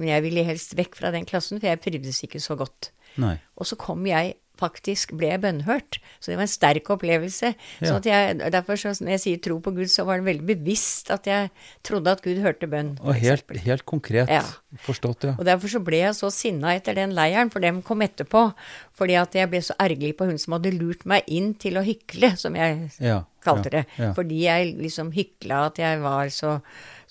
Men 0.00 0.10
jeg 0.10 0.24
ville 0.24 0.46
helst 0.48 0.74
vekk 0.78 0.98
fra 0.98 1.12
den 1.14 1.28
klassen, 1.28 1.60
for 1.60 1.70
jeg 1.70 1.82
trivdes 1.84 2.24
ikke 2.26 2.42
så 2.42 2.56
godt. 2.58 2.90
Nei. 3.22 3.36
Og 3.54 3.68
så 3.68 3.78
kom 3.78 4.02
jeg 4.08 4.34
faktisk, 4.62 5.12
ble 5.18 5.34
bønnhørt. 5.42 5.98
Så 6.22 6.30
det 6.32 6.38
var 6.38 6.46
en 6.46 6.52
sterk 6.54 6.90
opplevelse. 6.94 7.52
Ja. 7.82 7.86
Så 7.90 7.96
at 7.98 8.08
jeg, 8.08 8.38
derfor 8.54 8.78
så, 8.80 8.94
når 9.02 9.16
jeg 9.16 9.22
sier 9.26 9.42
tro 9.44 9.58
på 9.62 9.74
Gud, 9.76 9.90
så 9.92 10.06
var 10.08 10.22
det 10.22 10.28
veldig 10.30 10.46
bevisst 10.54 11.10
at 11.14 11.26
jeg 11.28 11.50
trodde 11.86 12.14
at 12.14 12.22
Gud 12.24 12.38
hørte 12.44 12.70
bønn. 12.70 12.94
Og 13.02 13.18
helt, 13.18 13.50
helt 13.66 13.84
konkret 13.88 14.30
Ja. 14.30 14.44
forstått, 14.86 15.24
ja. 15.28 15.34
Og 15.38 15.44
derfor 15.44 15.68
så 15.68 15.82
ble 15.84 15.98
jeg 16.04 16.14
så 16.16 16.30
sinna 16.32 16.72
etter 16.78 16.94
den 16.96 17.12
leiren, 17.18 17.50
for 17.52 17.60
dem 17.60 17.82
kom 17.82 18.00
etterpå. 18.06 18.46
Fordi 18.96 19.18
at 19.18 19.34
jeg 19.34 19.50
ble 19.50 19.60
så 19.64 19.74
ergerlig 19.82 20.14
på 20.16 20.26
hun 20.30 20.38
som 20.38 20.54
hadde 20.56 20.72
lurt 20.78 21.04
meg 21.08 21.26
inn 21.26 21.52
til 21.60 21.76
å 21.80 21.84
hykle, 21.84 22.36
som 22.38 22.54
jeg 22.56 22.90
Ja, 23.02 23.24
kalte 23.44 23.70
det. 23.74 23.84
Fordi 24.14 24.44
jeg 24.46 24.76
liksom 24.78 25.10
hykla 25.12 25.66
at 25.72 25.82
jeg 25.82 26.00
var 26.04 26.30
så 26.32 26.60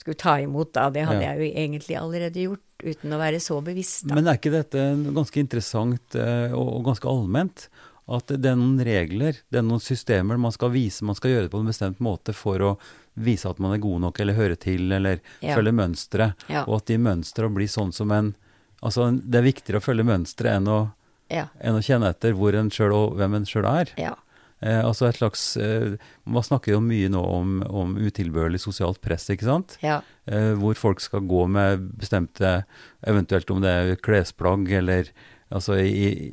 Skulle 0.02 0.18
ta 0.18 0.40
imot 0.42 0.72
da. 0.74 0.88
Det 0.90 1.04
hadde 1.06 1.22
jeg 1.22 1.38
jo 1.38 1.50
egentlig 1.62 1.96
allerede 2.00 2.42
gjort, 2.48 2.64
uten 2.84 3.14
å 3.14 3.20
være 3.22 3.40
så 3.44 3.60
bevisst, 3.64 4.06
da. 4.08 4.16
Men 4.18 4.28
er 4.28 4.38
ikke 4.40 4.52
dette 4.54 4.84
ganske 5.16 5.40
interessant 5.42 6.16
eh, 6.16 6.54
og, 6.58 6.84
ganske 6.86 7.08
allment? 7.08 7.68
At 8.12 8.28
det 8.34 8.50
er 8.50 8.58
noen 8.60 8.82
regler, 8.84 9.38
det 9.54 9.62
er 9.62 9.64
noen 9.64 9.80
systemer 9.80 10.40
man 10.42 10.52
skal 10.52 10.72
vise, 10.74 11.06
man 11.08 11.16
skal 11.16 11.32
gjøre 11.32 11.46
det 11.48 11.52
på 11.54 11.62
en 11.62 11.70
bestemt 11.70 12.00
måte 12.04 12.34
for 12.36 12.60
å 12.66 12.72
vise 13.14 13.48
at 13.48 13.60
man 13.62 13.76
er 13.76 13.82
god 13.84 14.02
nok, 14.08 14.20
eller 14.20 14.36
høre 14.36 14.58
til, 14.60 14.92
eller 14.92 15.22
Ja. 15.40 15.56
følge 15.56 15.72
mønstre. 15.76 16.34
Ja. 16.50 16.64
Og 16.68 16.82
at 16.82 16.86
de 16.88 16.98
mønstra 16.98 17.48
blir 17.54 17.68
sånn 17.72 17.94
som 17.94 18.12
en 18.12 18.36
Altså, 18.82 19.12
det 19.14 19.38
er 19.38 19.44
viktigere 19.46 19.78
å 19.78 19.84
følge 19.86 20.02
mønstre 20.04 20.56
enn 20.58 20.66
å, 20.68 20.92
Ja. 21.30 21.46
enn 21.62 21.76
å 21.78 21.84
kjenne 21.86 22.10
etter 22.10 22.34
hvor 22.34 22.56
en 22.58 22.72
sjøl 22.74 22.92
og 22.92 23.16
hvem 23.16 23.36
en 23.36 23.46
sjøl 23.46 23.68
er. 23.70 23.92
Ja. 23.96 24.16
Eh, 24.62 24.78
altså 24.86 25.08
et 25.10 25.18
slags 25.18 25.58
eh, 25.58 25.96
Man 26.30 26.44
snakker 26.46 26.76
jo 26.76 26.82
mye 26.86 27.10
nå 27.10 27.22
om, 27.26 27.56
om 27.66 27.96
utilbørlig 27.98 28.60
sosialt 28.62 29.00
press, 29.02 29.26
ikke 29.34 29.48
sant? 29.48 29.78
Ja. 29.82 30.02
eh, 30.30 30.52
hvor 30.62 30.78
folk 30.78 31.02
skal 31.02 31.24
gå 31.26 31.48
med 31.50 31.88
bestemte 31.98 32.60
Eventuelt 33.10 33.50
om 33.50 33.62
det 33.64 33.72
er 33.74 33.96
klesplagg 34.06 34.70
eller 34.78 35.10
Altså 35.50 35.80
i, 35.82 36.32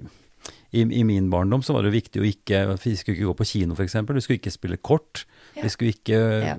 i, 0.71 0.83
i 0.85 1.03
min 1.09 1.31
barndom 1.33 1.65
så 1.65 1.73
var 1.73 1.83
det 1.83 1.89
jo 1.91 1.97
viktig 1.97 2.21
å 2.21 2.29
ikke 2.29 2.61
Vi 2.85 2.93
skulle 3.01 3.17
ikke 3.17 3.31
gå 3.31 3.37
på 3.41 3.47
kino, 3.49 3.75
f.eks. 3.75 3.97
Vi 3.97 4.21
skulle 4.27 4.39
ikke 4.43 4.53
spille 4.55 4.77
kort. 4.77 5.25
Ja. 5.57 5.65
Vi 5.65 5.73
skulle 5.73 5.95
ikke 5.97 6.21
Ja. 6.45 6.55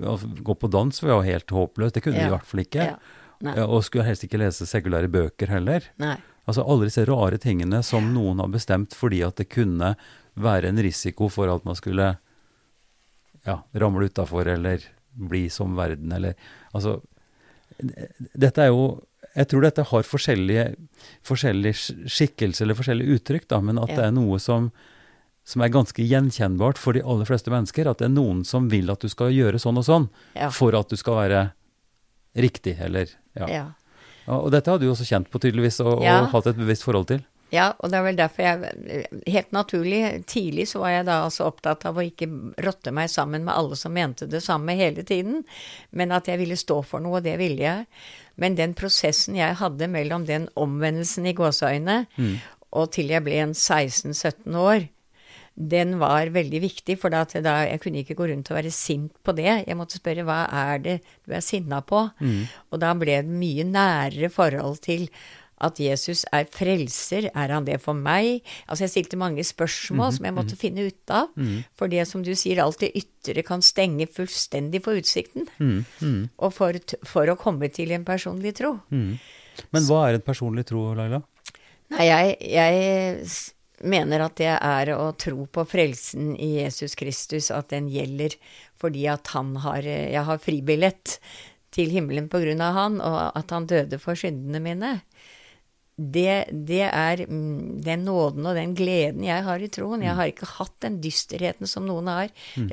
gå 0.50 0.54
på 0.60 0.68
dans, 0.74 0.98
for 1.00 1.06
vi 1.08 1.14
var 1.14 1.28
helt 1.30 1.54
håpløst. 1.54 1.94
Det 1.94 2.02
kunne 2.04 2.18
vi 2.18 2.26
i 2.26 2.34
hvert 2.34 2.44
fall 2.50 2.64
ikke. 2.66 2.88
Og 3.64 3.84
skulle 3.86 4.04
helst 4.10 4.26
ikke 4.26 4.42
lese 4.42 4.66
sekulære 4.68 5.08
bøker 5.08 5.48
heller. 5.54 5.86
Nei. 6.02 6.16
Altså 6.50 6.64
alle 6.66 6.88
disse 6.90 7.04
rare 7.08 7.38
tingene 7.40 7.78
som 7.86 8.10
noen 8.12 8.40
har 8.42 8.50
bestemt 8.52 8.92
fordi 8.98 9.22
at 9.24 9.38
det 9.40 9.48
kunne 9.54 9.94
være 10.42 10.68
en 10.70 10.80
risiko 10.82 11.28
for 11.32 11.50
at 11.52 11.64
man 11.64 11.76
skulle 11.78 12.16
ja, 13.46 13.58
ramle 13.74 14.08
utafor 14.10 14.46
eller 14.52 14.82
bli 15.16 15.48
som 15.50 15.76
verden, 15.76 16.12
eller 16.12 16.34
Altså, 16.74 17.00
dette 18.34 18.62
er 18.62 18.68
jo 18.70 19.00
Jeg 19.36 19.46
tror 19.48 19.62
dette 19.62 19.82
har 19.86 20.02
forskjellige, 20.02 20.64
forskjellige 21.22 22.08
skikkelser 22.10 22.64
eller 22.66 22.74
forskjellige 22.78 23.14
uttrykk, 23.18 23.44
da, 23.48 23.60
men 23.62 23.78
at 23.78 23.88
Ja. 23.92 23.96
det 23.96 24.04
er 24.08 24.14
noe 24.16 24.38
som, 24.42 24.72
som 25.46 25.62
er 25.62 25.68
ganske 25.70 26.02
gjenkjennbart 26.02 26.76
for 26.78 26.92
de 26.98 27.02
aller 27.04 27.24
fleste 27.28 27.48
mennesker. 27.50 27.86
At 27.86 27.98
det 27.98 28.06
er 28.08 28.14
noen 28.16 28.42
som 28.44 28.66
vil 28.68 28.90
at 28.90 28.98
du 29.00 29.08
skal 29.08 29.30
gjøre 29.30 29.60
sånn 29.62 29.78
og 29.78 29.84
sånn 29.86 30.08
Ja. 30.34 30.50
for 30.50 30.74
at 30.74 30.88
du 30.90 30.96
skal 30.96 31.14
være 31.14 31.52
riktig, 32.34 32.74
eller 32.80 33.06
ja. 33.38 33.46
Ja. 33.48 33.66
Og 34.26 34.50
dette 34.50 34.66
hadde 34.70 34.82
du 34.84 34.90
også 34.90 35.06
kjent 35.06 35.30
på, 35.30 35.38
tydeligvis, 35.38 35.78
og, 35.80 36.02
og 36.02 36.28
hatt 36.34 36.46
et 36.50 36.56
bevisst 36.58 36.82
forhold 36.82 37.06
til. 37.06 37.22
Ja, 37.50 37.72
og 37.78 37.90
det 37.90 37.98
er 37.98 38.04
vel 38.06 38.18
derfor 38.18 38.44
jeg 38.46 39.06
Helt 39.26 39.50
naturlig, 39.52 40.00
tidlig 40.30 40.68
så 40.70 40.84
var 40.84 40.94
jeg 40.94 41.08
da 41.08 41.16
altså 41.24 41.48
opptatt 41.50 41.86
av 41.88 41.98
å 41.98 42.04
ikke 42.06 42.28
rotte 42.62 42.92
meg 42.94 43.10
sammen 43.10 43.42
med 43.46 43.54
alle 43.56 43.78
som 43.78 43.94
mente 43.94 44.28
det 44.30 44.42
samme 44.44 44.76
hele 44.78 45.02
tiden, 45.06 45.42
men 45.90 46.14
at 46.14 46.30
jeg 46.30 46.38
ville 46.38 46.58
stå 46.58 46.80
for 46.86 47.02
noe, 47.02 47.18
og 47.18 47.26
det 47.26 47.34
ville 47.40 47.64
jeg. 47.64 47.88
Men 48.40 48.54
den 48.56 48.76
prosessen 48.78 49.36
jeg 49.36 49.58
hadde 49.58 49.90
mellom 49.90 50.24
den 50.28 50.46
omvendelsen 50.54 51.26
i 51.26 51.34
gåseøyne 51.36 52.04
og 52.70 52.92
til 52.94 53.10
jeg 53.10 53.26
ble 53.26 53.42
en 53.42 53.52
16-17 53.52 54.54
år, 54.56 54.86
den 55.60 55.98
var 55.98 56.30
veldig 56.32 56.60
viktig, 56.62 56.94
for 57.02 57.12
da, 57.12 57.26
jeg 57.66 57.80
kunne 57.82 58.00
ikke 58.00 58.14
gå 58.16 58.30
rundt 58.30 58.48
og 58.52 58.56
være 58.56 58.70
sint 58.72 59.12
på 59.26 59.34
det. 59.36 59.66
Jeg 59.66 59.76
måtte 59.76 59.98
spørre 59.98 60.24
hva 60.24 60.46
er 60.46 60.78
det 60.78 60.94
du 61.26 61.34
er 61.34 61.42
sinna 61.44 61.82
på? 61.84 62.06
Og 62.70 62.80
da 62.80 62.94
ble 62.96 63.18
det 63.20 63.28
mye 63.42 63.66
nærere 63.68 64.30
forhold 64.32 64.78
til 64.86 65.08
at 65.60 65.80
Jesus 65.80 66.24
er 66.32 66.46
frelser, 66.50 67.28
er 67.30 67.52
han 67.52 67.66
det 67.68 67.76
for 67.82 67.94
meg? 67.96 68.40
Altså 68.66 68.86
jeg 68.86 68.92
stilte 68.94 69.18
mange 69.20 69.44
spørsmål 69.44 70.14
som 70.16 70.24
jeg 70.28 70.36
måtte 70.36 70.56
finne 70.58 70.86
ut 70.88 71.12
av. 71.12 71.28
For 71.76 71.92
det 71.92 72.06
som 72.08 72.24
du 72.24 72.32
sier, 72.34 72.62
alt 72.64 72.80
det 72.80 72.92
ytre 72.96 73.44
kan 73.46 73.60
stenge 73.64 74.08
fullstendig 74.08 74.82
for 74.86 74.96
utsikten. 74.96 75.46
Og 76.40 76.54
for, 76.56 76.80
for 77.04 77.28
å 77.28 77.36
komme 77.36 77.68
til 77.68 77.92
en 77.92 78.04
personlig 78.08 78.54
tro. 78.62 78.78
Men 78.90 79.86
hva 79.86 80.02
er 80.08 80.16
en 80.18 80.24
personlig 80.24 80.64
tro, 80.70 80.94
Laila? 80.96 81.20
Nei, 81.90 82.06
jeg, 82.06 82.36
jeg 82.54 83.30
mener 83.90 84.22
at 84.24 84.36
det 84.38 84.52
er 84.54 84.92
å 84.94 85.10
tro 85.18 85.46
på 85.50 85.64
frelsen 85.68 86.34
i 86.36 86.52
Jesus 86.60 86.94
Kristus, 86.94 87.50
at 87.50 87.72
den 87.72 87.88
gjelder 87.92 88.36
fordi 88.80 89.06
at 89.12 89.32
han 89.34 89.56
har 89.64 89.82
Jeg 89.84 90.24
har 90.24 90.38
fribillett 90.40 91.18
til 91.70 91.90
himmelen 91.92 92.28
på 92.30 92.40
grunn 92.42 92.60
av 92.64 92.74
han, 92.74 93.00
og 93.00 93.38
at 93.38 93.52
han 93.54 93.68
døde 93.70 93.98
for 94.02 94.18
syndene 94.18 94.60
mine. 94.62 95.00
Det, 96.00 96.48
det 96.66 96.84
er 96.88 97.20
mm, 97.28 97.80
den 97.84 98.06
nåden 98.08 98.46
og 98.48 98.54
den 98.56 98.72
gleden 98.78 99.24
jeg 99.26 99.44
har 99.44 99.60
i 99.60 99.68
troen. 99.68 100.00
Jeg 100.06 100.16
har 100.16 100.30
ikke 100.30 100.48
hatt 100.56 100.76
den 100.80 100.96
dysterheten 101.04 101.68
som 101.68 101.84
noen 101.84 102.08
har. 102.08 102.30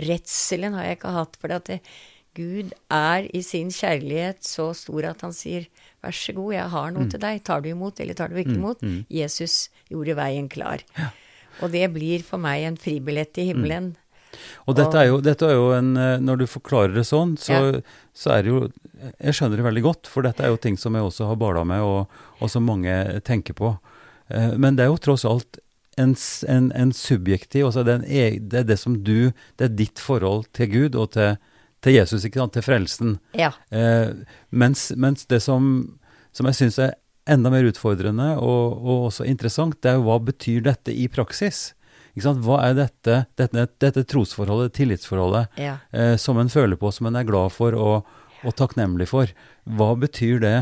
Redselen 0.07 0.77
har 0.77 0.87
jeg 0.87 0.99
ikke 1.01 1.11
hatt. 1.17 1.35
For 1.41 1.51
at 1.57 1.67
det, 1.67 1.81
Gud 2.37 2.71
er 2.93 3.25
i 3.35 3.41
sin 3.43 3.71
kjærlighet 3.73 4.45
så 4.45 4.69
stor 4.77 5.09
at 5.11 5.23
han 5.25 5.33
sier 5.35 5.67
vær 6.05 6.13
så 6.15 6.35
god, 6.37 6.53
jeg 6.53 6.71
har 6.77 6.91
noe 6.95 7.07
til 7.11 7.19
deg. 7.23 7.43
Tar 7.43 7.63
du 7.65 7.71
imot, 7.73 7.99
eller 7.99 8.15
tar 8.15 8.29
du 8.31 8.37
ikke 8.39 8.55
imot? 8.55 8.83
Jesus 9.11 9.67
gjorde 9.91 10.15
veien 10.19 10.47
klar. 10.53 10.85
Og 11.59 11.71
det 11.73 11.87
blir 11.95 12.21
for 12.23 12.37
meg 12.39 12.67
en 12.67 12.77
fribillett 12.79 13.33
til 13.35 13.49
himmelen. 13.51 13.95
Og 14.69 14.75
dette 14.77 14.99
er 15.01 15.07
jo, 15.09 15.17
dette 15.23 15.47
er 15.47 15.55
jo 15.55 15.71
en 15.73 15.95
eh, 15.97 16.19
Når 16.21 16.41
du 16.43 16.45
forklarer 16.51 16.93
det 16.93 17.05
sånn, 17.09 17.31
så, 17.41 17.55
Ja. 17.57 17.79
så 18.13 18.33
er 18.35 18.43
det 18.45 18.51
jo 18.51 18.59
Jeg 19.19 19.33
skjønner 19.37 19.57
det 19.59 19.65
veldig 19.67 19.83
godt, 19.85 20.07
for 20.11 20.25
dette 20.25 20.43
er 20.43 20.49
jo 20.53 20.57
ting 20.61 20.77
som 20.79 20.95
jeg 20.97 21.03
også 21.07 21.27
har 21.29 21.35
bala 21.39 21.63
med, 21.67 21.81
og, 21.85 22.07
og 22.41 22.49
som 22.51 22.65
mange 22.67 22.93
tenker 23.27 23.53
på. 23.57 23.73
Eh, 24.29 24.55
Men 24.57 24.75
det 24.75 24.85
er 24.85 24.91
jo 24.91 24.97
tross 24.97 25.25
alt 25.25 25.59
en, 25.97 26.15
en, 26.47 26.71
en 26.77 26.91
subjektiv 26.93 27.65
altså 27.65 27.81
det, 27.87 27.95
er 28.05 28.09
e- 28.35 28.39
det 28.39 28.59
er 28.59 28.67
det 28.69 28.75
som 28.77 28.99
du 29.03 29.31
Det 29.57 29.65
er 29.65 29.71
ditt 29.79 29.97
forhold 30.03 30.45
til 30.53 30.67
Gud 30.69 30.95
og 30.95 31.11
til, 31.15 31.37
til 31.81 31.93
Jesus, 31.97 32.25
ikke 32.27 32.37
sant, 32.43 32.53
til 32.53 32.61
frelsen. 32.65 33.15
Ja. 33.33 33.51
Eh, 33.71 34.11
mens, 34.51 34.91
mens 34.95 35.25
det 35.25 35.41
som, 35.41 35.97
som 36.33 36.45
jeg 36.51 36.59
syns 36.59 36.77
er 36.85 36.93
enda 37.27 37.49
mer 37.51 37.65
utfordrende 37.67 38.35
og, 38.37 38.77
og 38.77 39.07
også 39.09 39.25
interessant, 39.27 39.81
det 39.83 39.89
er 39.91 39.97
jo 39.97 40.05
hva 40.05 40.19
betyr 40.23 40.61
dette 40.69 40.93
i 40.93 41.07
praksis? 41.11 41.73
Hva 42.17 42.61
er 42.65 42.73
dette, 42.77 43.17
dette, 43.37 43.65
dette 43.83 44.03
trosforholdet, 44.09 44.71
tillitsforholdet, 44.73 45.51
Ja. 45.61 45.75
eh, 45.93 46.15
som 46.17 46.37
en 46.41 46.49
føler 46.49 46.77
på, 46.81 46.89
som 46.93 47.05
en 47.11 47.15
er 47.19 47.27
glad 47.27 47.51
for 47.53 47.75
og, 47.77 48.07
og 48.45 48.55
takknemlig 48.59 49.09
for? 49.11 49.31
Hva 49.77 49.91
betyr 49.99 50.41
det 50.43 50.57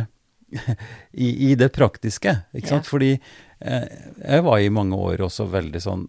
i, 1.25 1.51
i 1.51 1.53
det 1.59 1.71
praktiske? 1.75 2.37
Ikke 2.55 2.75
sant? 2.75 2.89
Fordi 2.89 3.13
eh, 3.15 3.87
jeg 4.21 4.45
var 4.45 4.61
i 4.61 4.73
mange 4.73 4.97
år 4.97 5.25
også 5.27 5.49
veldig 5.51 5.81
sånn 5.83 6.05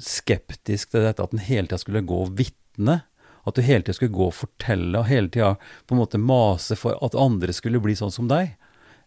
skeptisk 0.00 0.94
til 0.94 1.04
dette 1.04 1.24
at 1.24 1.34
en 1.34 1.42
hele 1.44 1.68
tida 1.68 1.80
skulle 1.82 2.04
gå 2.06 2.22
og 2.26 2.36
vitne. 2.38 3.02
At 3.42 3.58
du 3.58 3.64
hele 3.66 3.84
tida 3.84 3.96
skulle 3.98 4.14
gå 4.14 4.28
og 4.30 4.36
fortelle 4.36 5.00
og 5.00 5.08
hele 5.10 5.32
tida 5.32 5.54
på 5.86 5.96
en 5.96 6.02
måte 6.02 6.20
mase 6.20 6.78
for 6.78 6.96
at 7.04 7.18
andre 7.18 7.54
skulle 7.56 7.82
bli 7.82 7.96
sånn 7.98 8.14
som 8.14 8.30
deg. 8.30 8.54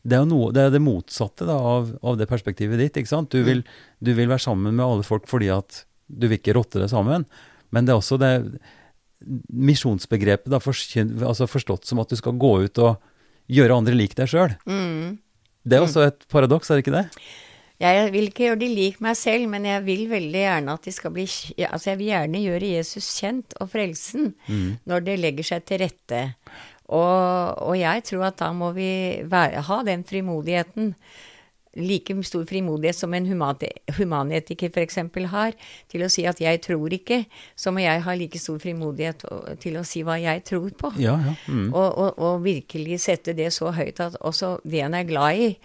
Det 0.06 0.20
er 0.20 0.28
noe, 0.30 0.52
det, 0.54 0.68
er 0.68 0.74
det 0.76 0.84
motsatte 0.86 1.48
da, 1.48 1.56
av, 1.58 1.96
av 2.06 2.20
det 2.20 2.30
perspektivet 2.30 2.78
ditt. 2.82 3.00
ikke 3.00 3.10
sant? 3.10 3.34
Du 3.34 3.42
vil, 3.48 3.64
du 3.98 4.14
vil 4.14 4.30
være 4.30 4.44
sammen 4.44 4.76
med 4.76 4.86
alle 4.86 5.06
folk 5.08 5.26
fordi 5.32 5.50
at 5.54 5.82
du 6.06 6.28
vil 6.28 6.38
ikke 6.38 6.54
rotte 6.54 6.84
det 6.84 6.92
sammen. 6.92 7.26
Men 7.74 7.88
det 7.88 7.96
er 7.96 8.02
også 8.04 8.20
det 8.22 8.34
misjonsbegrepet 9.50 10.52
da, 10.54 10.62
for, 10.64 10.78
altså 11.26 11.50
forstått 11.50 11.90
som 11.90 12.02
at 12.04 12.12
du 12.12 12.18
skal 12.20 12.38
gå 12.40 12.54
ut 12.68 12.82
og 12.84 13.02
gjøre 13.52 13.78
andre 13.78 13.96
lik 13.98 14.16
deg 14.18 14.30
sjøl. 14.32 14.56
Mm. 14.70 15.18
Det 15.66 15.78
er 15.78 15.86
også 15.86 16.06
et 16.06 16.28
paradoks, 16.30 16.70
er 16.70 16.78
det 16.78 16.86
ikke 16.86 16.96
det? 16.96 17.08
Jeg 17.82 18.12
vil 18.14 18.30
ikke 18.30 18.46
gjøre 18.46 18.60
de 18.62 18.70
lik 18.72 19.02
meg 19.04 19.18
selv, 19.20 19.50
men 19.52 19.66
jeg 19.68 19.84
vil 19.84 20.06
veldig 20.08 20.44
gjerne 20.46 20.76
at 20.78 20.86
de 20.88 20.94
skal 20.96 21.12
bli 21.12 21.26
Altså, 21.26 21.90
jeg 21.90 22.00
vil 22.00 22.12
gjerne 22.14 22.44
gjøre 22.46 22.72
Jesus 22.78 23.10
kjent 23.20 23.56
og 23.60 23.72
frelsen 23.74 24.32
mm. 24.48 24.70
når 24.88 25.04
det 25.10 25.18
legger 25.20 25.50
seg 25.50 25.66
til 25.68 25.84
rette. 25.84 26.22
Og, 26.86 27.58
og, 27.66 27.74
jeg 27.80 28.04
tror 28.06 28.28
at 28.30 28.40
da 28.40 28.52
må 28.56 28.70
vi 28.76 28.90
være, 29.26 29.64
ha 29.68 29.80
den 29.88 30.06
frimodigheten 30.08 30.94
like 31.76 32.16
stor 32.24 32.46
frimodighet 32.48 32.96
som 32.96 33.14
en 33.14 33.26
humanetiker 33.28 34.72
f.eks. 34.72 35.00
har, 35.32 35.56
til 35.92 36.06
å 36.06 36.10
si 36.10 36.26
at 36.26 36.40
'jeg 36.40 36.62
tror 36.62 36.90
ikke', 36.90 37.26
så 37.56 37.72
må 37.72 37.84
jeg 37.84 38.02
ha 38.02 38.16
like 38.16 38.40
stor 38.40 38.60
frimodighet 38.60 39.26
til 39.60 39.78
å 39.78 39.84
si 39.84 40.04
hva 40.04 40.20
jeg 40.22 40.44
tror 40.44 40.70
på. 40.70 40.94
Ja, 40.98 41.20
ja. 41.20 41.36
Mm. 41.48 41.74
Og, 41.74 41.98
og, 41.98 42.20
og, 42.20 42.44
virkelig 42.44 43.00
sette 43.00 43.34
det 43.34 43.52
så 43.54 43.72
høyt 43.72 44.00
at 44.00 44.18
også 44.22 44.60
det 44.64 44.82
en 44.82 44.94
er 44.94 45.04
glad 45.04 45.36
i, 45.36 45.58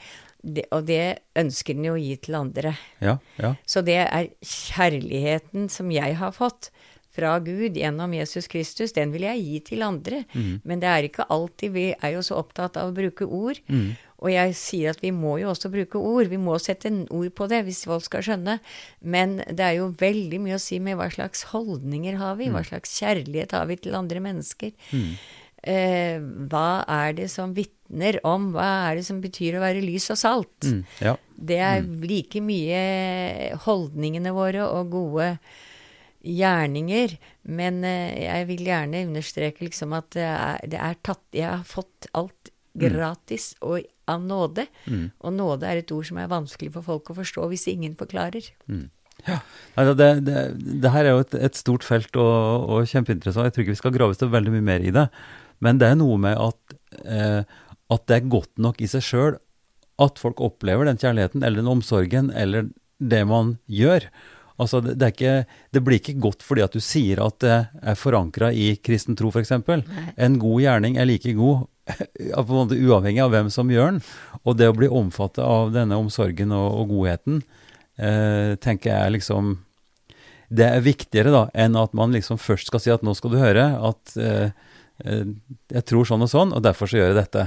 det, 0.43 0.65
og 0.73 0.87
det 0.87 1.19
ønsker 1.37 1.77
en 1.77 1.85
jo 1.85 1.93
å 1.95 2.01
gi 2.01 2.17
til 2.17 2.35
andre. 2.35 2.77
Ja, 3.01 3.19
ja. 3.39 3.55
Så 3.67 3.83
det 3.85 3.99
er 4.07 4.31
kjærligheten 4.41 5.69
som 5.69 5.91
jeg 5.91 6.17
har 6.17 6.33
fått 6.33 6.71
fra 7.11 7.35
Gud 7.43 7.77
gjennom 7.77 8.13
Jesus 8.15 8.47
Kristus, 8.51 8.95
den 8.95 9.13
vil 9.15 9.27
jeg 9.27 9.43
gi 9.43 9.61
til 9.73 9.83
andre. 9.83 10.23
Mm. 10.33 10.61
Men 10.65 10.83
det 10.83 10.91
er 10.91 11.09
ikke 11.09 11.27
alltid 11.31 11.75
Vi 11.75 11.87
er 11.93 12.15
jo 12.15 12.23
så 12.23 12.39
opptatt 12.41 12.79
av 12.81 12.91
å 12.91 12.97
bruke 12.97 13.27
ord. 13.27 13.59
Mm. 13.67 13.91
Og 14.21 14.33
jeg 14.33 14.55
sier 14.59 14.93
at 14.93 15.01
vi 15.03 15.13
må 15.17 15.39
jo 15.41 15.51
også 15.53 15.71
bruke 15.73 16.01
ord. 16.01 16.29
Vi 16.31 16.41
må 16.41 16.59
sette 16.61 16.91
en 16.91 17.03
ord 17.15 17.31
på 17.37 17.49
det 17.51 17.63
hvis 17.67 17.87
folk 17.89 18.05
skal 18.07 18.25
skjønne. 18.27 18.59
Men 19.01 19.39
det 19.49 19.65
er 19.65 19.79
jo 19.79 19.91
veldig 20.01 20.43
mye 20.45 20.59
å 20.59 20.63
si 20.63 20.81
med 20.83 20.99
hva 21.01 21.09
slags 21.13 21.47
holdninger 21.55 22.21
har 22.21 22.37
vi? 22.41 22.51
Hva 22.53 22.65
mm. 22.65 22.71
slags 22.73 22.97
kjærlighet 23.01 23.57
har 23.57 23.69
vi 23.71 23.79
til 23.81 23.97
andre 23.97 24.23
mennesker? 24.25 24.75
Mm. 24.93 25.15
Eh, 25.61 26.21
hva 26.53 26.83
er 26.89 27.17
det 27.19 27.27
som 27.29 27.51
vitner 27.53 28.17
om 28.25 28.47
Hva 28.55 28.69
er 28.89 28.97
det 28.97 29.03
som 29.05 29.19
betyr 29.21 29.59
å 29.59 29.65
være 29.65 29.83
lys 29.85 30.07
og 30.13 30.21
salt? 30.21 30.69
Mm, 30.69 30.85
ja. 31.05 31.17
Det 31.37 31.59
er 31.61 31.83
mm. 31.85 31.99
like 32.09 32.41
mye 32.45 32.85
holdningene 33.67 34.33
våre 34.37 34.69
og 34.69 34.93
gode 34.93 35.35
gjerninger. 36.21 37.17
Men 37.49 37.85
eh, 37.89 38.21
jeg 38.27 38.49
vil 38.53 38.65
gjerne 38.69 39.05
understreke 39.09 39.65
liksom 39.65 39.97
at 39.97 40.13
det 40.17 40.29
er, 40.29 40.65
det 40.69 40.81
er 40.81 41.01
tatt 41.05 41.25
Jeg 41.37 41.49
har 41.49 41.65
fått 41.65 42.09
alt 42.13 42.53
mm. 42.77 42.85
gratis 42.85 43.53
og 43.61 43.81
av 44.11 44.25
nåde. 44.25 44.67
Mm. 44.87 45.11
Og 45.21 45.37
nåde 45.37 45.69
er 45.69 45.83
et 45.83 45.93
ord 45.95 46.09
som 46.09 46.19
er 46.21 46.31
vanskelig 46.31 46.73
for 46.77 46.87
folk 46.87 47.13
å 47.13 47.21
forstå 47.21 47.51
hvis 47.53 47.69
ingen 47.73 47.95
forklarer. 47.99 48.51
Mm. 48.71 48.89
Ja, 49.27 49.37
altså 49.77 49.95
det, 49.99 50.09
det, 50.25 50.43
det, 50.81 50.93
her 50.95 51.05
er 51.05 51.13
jo 51.13 51.25
et, 51.27 51.35
et 51.51 51.59
stort 51.59 51.85
felt 51.85 52.17
og, 52.17 52.71
og, 52.71 52.89
kjempeinteressant. 52.89 53.49
Jeg 53.49 53.57
tror 53.57 53.67
ikke 53.67 53.77
vi 53.77 53.83
skal 53.83 53.97
grave 53.97 54.17
så 54.17 54.31
veldig 54.33 54.55
mye 54.57 54.67
mer 54.71 54.87
i 54.87 54.95
det. 54.97 55.07
Men 55.61 55.81
det 55.81 55.91
er 55.91 56.01
noe 56.01 56.17
med 56.21 56.41
at, 56.41 56.77
eh, 57.05 57.41
at 57.93 58.07
det 58.09 58.17
er 58.17 58.33
godt 58.33 58.53
nok 58.63 58.81
i 58.81 58.89
seg 58.91 59.05
sjøl 59.05 59.39
at 60.01 60.21
folk 60.21 60.41
opplever 60.41 60.89
den 60.89 61.01
kjærligheten 61.01 61.45
eller 61.45 61.61
den 61.61 61.71
omsorgen 61.71 62.31
eller 62.33 62.71
det 63.01 63.21
man 63.29 63.59
gjør. 63.69 64.07
Altså, 64.61 64.83
det, 64.85 64.97
det, 65.01 65.13
ikke, 65.15 65.35
det, 65.73 65.83
blir 65.85 66.01
ikke 66.01 66.19
godt 66.21 66.45
fordi 66.45 66.65
at 66.65 66.77
du 66.77 66.81
sier 66.85 67.21
at 67.25 67.39
det 67.45 67.59
er 67.81 67.99
forankra 67.99 68.51
i 68.53 68.75
kristen 68.85 69.17
tro, 69.17 69.33
f.eks. 69.33 69.55
En 69.57 70.41
god 70.41 70.65
gjerning 70.65 70.99
er 71.01 71.09
like 71.09 71.33
god 71.37 71.67
på 72.47 72.53
en 72.53 72.59
måte 72.59 72.79
uavhengig 72.79 73.23
av 73.25 73.33
hvem 73.35 73.51
som 73.53 73.71
gjør 73.73 73.95
den. 73.95 74.03
Og 74.45 74.59
det 74.59 74.71
å 74.71 74.77
bli 74.77 74.91
omfattet 74.91 75.43
av 75.45 75.73
denne 75.75 75.99
omsorgen 76.01 76.55
og, 76.57 76.69
og 76.83 76.95
godheten, 76.95 77.43
eh, 77.99 78.57
tenker 78.63 78.95
jeg 78.95 79.19
liksom 79.19 79.59
Det 80.51 80.67
er 80.67 80.83
viktigere 80.83 81.31
da, 81.31 81.45
enn 81.55 81.77
at 81.79 81.93
man 81.95 82.11
liksom 82.11 82.41
først 82.43 82.73
skal 82.73 82.83
si 82.83 82.91
at 82.91 83.05
nå 83.07 83.15
skal 83.15 83.31
du 83.31 83.39
høre 83.39 83.71
at 83.79 84.17
eh, 84.19 84.51
eh 85.05 85.25
jeg 85.71 85.85
tror 85.87 86.05
sånn 86.09 86.27
og 86.27 86.31
sånn, 86.31 86.53
og 86.53 86.63
derfor 86.63 86.91
så 86.91 86.99
gjør 86.99 87.13
jeg 87.13 87.21
dette. 87.21 87.45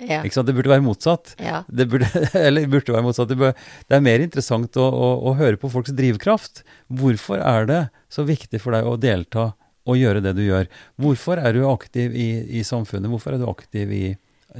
Ja. 0.00 0.20
Ikke 0.24 0.36
sant? 0.36 0.48
Det 0.48 0.54
burde 0.56 0.72
være 0.72 0.84
motsatt. 0.84 1.34
Ja. 1.40 1.62
Det 1.68 1.86
burde, 1.88 2.08
eller 2.46 2.66
burde 2.68 2.92
være 2.92 3.04
motsatt. 3.06 3.28
Det, 3.28 3.38
bør, 3.40 3.52
det 3.88 3.96
er 3.96 4.04
mer 4.04 4.24
interessant 4.24 4.76
å, 4.76 4.88
å, 4.88 5.12
å, 5.30 5.34
høre 5.38 5.60
på 5.60 5.70
folks 5.72 5.94
drivkraft. 5.96 6.64
Hvorfor 6.88 7.40
er 7.40 7.68
det 7.68 7.82
så 8.12 8.26
viktig 8.28 8.60
for 8.62 8.76
deg 8.76 8.88
å 8.88 8.96
delta 9.00 9.50
og 9.86 9.98
gjøre 10.00 10.22
det 10.24 10.34
du 10.36 10.44
gjør? 10.44 10.68
Hvorfor 11.00 11.40
er 11.40 11.56
du 11.56 11.64
aktiv 11.70 12.14
i, 12.14 12.30
i 12.58 12.64
samfunnet? 12.66 13.10
Hvorfor 13.12 13.34
er 13.34 13.42
du 13.42 13.48
aktiv 13.50 13.92
i 13.94 14.06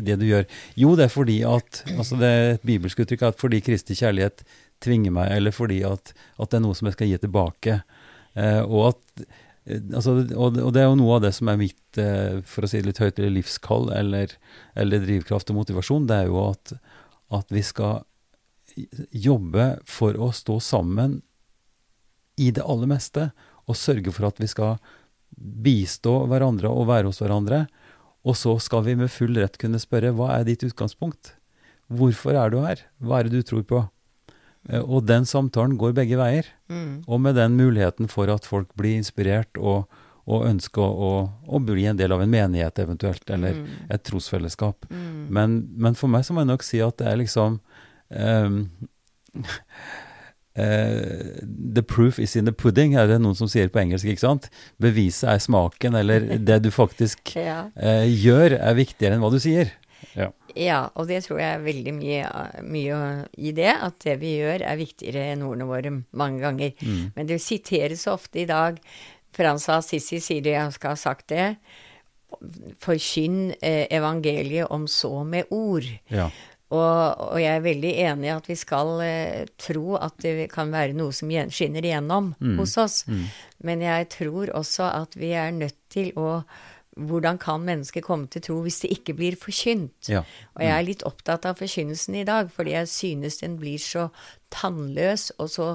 det 0.06 0.18
du 0.20 0.26
gjør? 0.28 0.46
Jo, 0.78 0.94
det 0.98 1.08
er 1.08 1.14
fordi 1.14 1.40
at 1.48 1.82
altså 1.96 2.18
det 2.20 2.30
er 2.30 2.52
et 2.54 2.68
bibelsk 2.68 3.02
uttrykk 3.02 3.26
at 3.30 3.40
fordi 3.40 3.62
Kristi 3.64 3.96
kjærlighet 3.98 4.44
tvinger 4.84 5.14
meg, 5.14 5.32
eller 5.32 5.54
fordi 5.56 5.80
at, 5.88 6.12
at 6.12 6.52
det 6.52 6.58
er 6.58 6.64
noe 6.66 6.76
som 6.76 6.90
jeg 6.90 6.98
skal 6.98 7.10
gi 7.10 7.18
tilbake. 7.24 7.80
Eh, 8.36 8.62
og 8.62 8.92
at 8.92 9.26
Altså, 9.66 10.12
og, 10.38 10.52
det 10.54 10.78
er 10.78 10.84
jo 10.86 10.98
noe 11.00 11.16
av 11.16 11.24
det 11.24 11.32
som 11.34 11.48
er 11.50 11.58
mitt, 11.58 11.98
eh, 11.98 12.38
for 12.46 12.62
å 12.62 12.68
si 12.70 12.78
det 12.78 12.86
litt 12.86 13.00
høyt, 13.02 13.16
eller 13.18 13.32
livskall 13.34 13.88
eller, 13.96 14.30
eller 14.78 15.02
drivkraft 15.02 15.50
og 15.50 15.58
motivasjon. 15.58 16.06
Det 16.06 16.20
er 16.20 16.28
jo 16.30 16.36
at, 16.44 16.76
at, 17.34 17.50
vi 17.50 17.64
skal 17.66 18.04
jobbe 19.10 19.66
for 19.90 20.14
å 20.22 20.30
stå 20.30 20.60
sammen 20.62 21.18
i 22.38 22.52
det 22.54 22.62
aller 22.62 22.92
meste. 22.94 23.32
Og 23.66 23.78
sørge 23.80 24.14
for 24.14 24.28
at 24.28 24.38
vi 24.38 24.46
skal 24.52 24.78
bistå 25.36 26.18
hverandre 26.30 26.70
og 26.70 26.88
være 26.90 27.10
hos 27.10 27.20
hverandre. 27.22 27.66
Og 28.26 28.38
så 28.38 28.56
skal 28.62 28.84
vi 28.86 28.96
med 28.98 29.12
full 29.12 29.36
rett 29.38 29.58
kunne 29.60 29.80
spørre 29.82 30.14
hva 30.16 30.32
er 30.38 30.46
ditt 30.48 30.64
utgangspunkt? 30.66 31.34
Hvorfor 31.86 32.34
er 32.34 32.50
du 32.50 32.58
her? 32.64 32.82
Hva 32.98 33.20
er 33.20 33.28
det 33.28 33.38
du 33.38 33.46
tror 33.46 33.62
på? 33.66 33.84
Eh, 34.70 34.82
og 34.82 35.06
den 35.06 35.26
samtalen 35.28 35.76
går 35.78 35.94
begge 35.96 36.18
veier. 36.18 36.48
Mm. 36.72 37.04
Og 37.06 37.22
med 37.22 37.38
den 37.38 37.56
muligheten 37.58 38.10
for 38.10 38.30
at 38.32 38.48
folk 38.48 38.72
blir 38.78 38.98
inspirert 38.98 39.60
og, 39.60 39.86
og 40.26 40.48
ønsker 40.48 40.82
å, 40.82 41.12
å, 41.46 41.62
bli 41.62 41.86
en 41.86 41.98
del 41.98 42.14
av 42.16 42.24
en 42.24 42.32
menighet 42.32 42.82
eventuelt, 42.82 43.22
eller 43.30 43.60
mm. 43.60 43.68
et 43.94 44.06
trosfellesskap. 44.06 44.88
Mm. 44.90 45.20
Men, 45.30 45.60
men, 45.76 45.98
for 45.98 46.10
meg 46.10 46.26
så 46.26 46.34
må 46.34 46.42
jeg 46.42 46.52
nok 46.52 46.66
si 46.66 46.82
at 46.82 46.98
det 46.98 47.12
er 47.12 47.22
liksom 47.22 47.60
um, 48.10 48.58
uh, 50.56 51.40
The 51.76 51.84
proof 51.86 52.18
is 52.22 52.36
in 52.36 52.48
the 52.48 52.54
pudding, 52.56 52.96
er 52.96 53.08
det 53.10 53.20
noen 53.22 53.36
som 53.38 53.50
sier 53.50 53.70
på 53.72 53.82
engelsk. 53.82 54.08
ikke 54.08 54.24
sant? 54.24 54.50
Beviset 54.82 55.28
er 55.32 55.42
smaken, 55.42 55.98
eller 56.00 56.36
det 56.38 56.62
du 56.64 56.70
faktisk 56.74 57.34
ja. 57.48 57.66
uh, 57.76 58.06
gjør, 58.08 58.58
er 58.58 58.78
viktigere 58.78 59.16
enn 59.16 59.24
hva 59.24 59.32
du 59.34 59.40
sier. 59.42 59.74
Ja. 60.16 60.30
ja. 60.56 60.78
og 60.94 61.08
det 61.10 61.22
tror 61.26 61.40
jeg 61.40 61.56
er 61.56 61.64
veldig 61.64 61.94
mye, 61.96 62.30
mye, 62.64 63.00
i 63.36 63.52
det. 63.56 63.72
At 63.72 64.00
det 64.04 64.18
vi 64.22 64.36
gjør, 64.40 64.64
er 64.64 64.80
viktigere 64.80 65.28
enn 65.32 65.44
ordene 65.46 65.68
våre 65.68 65.92
mange 66.16 66.42
ganger. 66.44 66.72
Mm. 66.80 67.12
Men 67.16 67.30
det 67.30 67.42
siteres 67.44 68.06
ofte 68.10 68.42
i 68.44 68.48
dag. 68.48 68.80
Frans 69.36 69.68
Assisi 69.72 70.20
sier 70.22 70.44
det, 70.44 70.56
jeg 70.56 70.76
skal 70.76 70.94
ha 70.94 71.00
sagt 71.00 71.28
det. 71.32 71.48
Forkynn 72.82 73.52
eh, 73.60 73.84
evangeliet 73.94 74.72
om 74.72 74.86
så 74.90 75.20
med 75.28 75.52
ord. 75.54 75.86
Ja. 76.12 76.30
Og, 76.66 77.20
og, 77.30 77.36
jeg 77.38 77.52
er 77.54 77.62
veldig 77.62 77.90
enig 78.08 78.26
i 78.26 78.34
at 78.34 78.48
vi 78.50 78.56
skal 78.58 78.88
eh, 79.04 79.44
tro 79.54 79.94
at 80.02 80.16
det 80.24 80.48
kan 80.50 80.72
være 80.74 80.96
noe 80.98 81.14
som 81.14 81.30
skinner 81.30 81.84
igjennom 81.86 82.32
mm. 82.40 82.56
hos 82.58 82.74
oss. 82.82 83.04
Mm. 83.06 83.26
Men 83.68 83.84
jeg 83.86 84.08
tror 84.16 84.50
også 84.50 84.88
at 84.90 85.14
vi 85.14 85.30
er 85.38 85.54
nødt 85.54 85.78
til 85.94 86.10
å 86.18 86.40
hvordan 86.96 87.36
kan 87.36 87.60
mennesker 87.60 88.00
komme 88.00 88.24
til 88.32 88.40
tro 88.46 88.54
hvis 88.64 88.78
det 88.84 88.90
ikke 88.94 89.14
blir 89.18 89.36
forkynt? 89.36 90.08
Ja. 90.08 90.22
Og 90.56 90.62
jeg 90.64 90.72
er 90.72 90.86
litt 90.86 91.04
opptatt 91.04 91.44
av 91.48 91.58
forkynnelsen 91.60 92.16
i 92.16 92.24
dag, 92.24 92.48
fordi 92.52 92.72
jeg 92.72 92.88
synes 92.88 93.36
den 93.42 93.58
blir 93.60 93.76
så 93.82 94.06
tannløs 94.54 95.28
og 95.36 95.50
så 95.52 95.66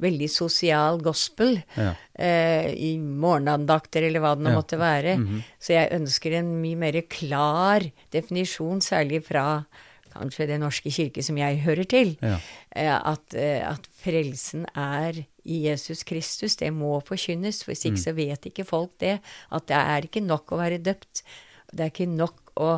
veldig 0.00 0.30
sosial 0.32 1.02
gospel 1.04 1.58
ja. 1.76 1.92
eh, 2.16 2.70
i 2.72 2.94
morgenandakter 2.96 4.08
eller 4.08 4.24
hva 4.24 4.32
det 4.38 4.46
nå 4.46 4.54
ja. 4.54 4.56
måtte 4.56 4.80
være. 4.80 5.18
Mm 5.20 5.28
-hmm. 5.28 5.42
Så 5.60 5.72
jeg 5.72 5.92
ønsker 5.92 6.38
en 6.38 6.56
mye 6.62 6.76
mer 6.76 7.00
klar 7.08 7.84
definisjon, 8.12 8.80
særlig 8.80 9.24
fra 9.24 9.66
kanskje 10.12 10.48
Den 10.50 10.64
norske 10.64 10.90
kirke 10.92 11.22
som 11.22 11.38
jeg 11.38 11.60
hører 11.64 11.88
til, 11.88 12.16
ja. 12.22 12.38
Eh, 12.76 12.90
at, 12.94 13.34
eh, 13.34 13.62
at, 13.66 13.86
frelsen 14.00 14.66
er 14.74 15.24
i 15.44 15.62
Jesus 15.66 16.04
Kristus. 16.04 16.56
Det 16.56 16.72
må 16.72 17.00
forkynnes, 17.04 17.62
for 17.64 17.72
hvis 17.72 17.84
ikke 17.84 17.98
mm. 17.98 18.04
så 18.04 18.14
vet 18.16 18.46
ikke 18.46 18.68
folk 18.68 18.92
det. 19.00 19.18
At 19.52 19.68
det 19.68 19.76
er 19.76 20.06
ikke 20.06 20.24
nok 20.24 20.52
å 20.52 20.60
være 20.60 20.82
døpt. 20.82 21.24
Det 21.72 21.84
er 21.84 21.92
ikke 21.92 22.10
nok 22.10 22.54
å 22.60 22.70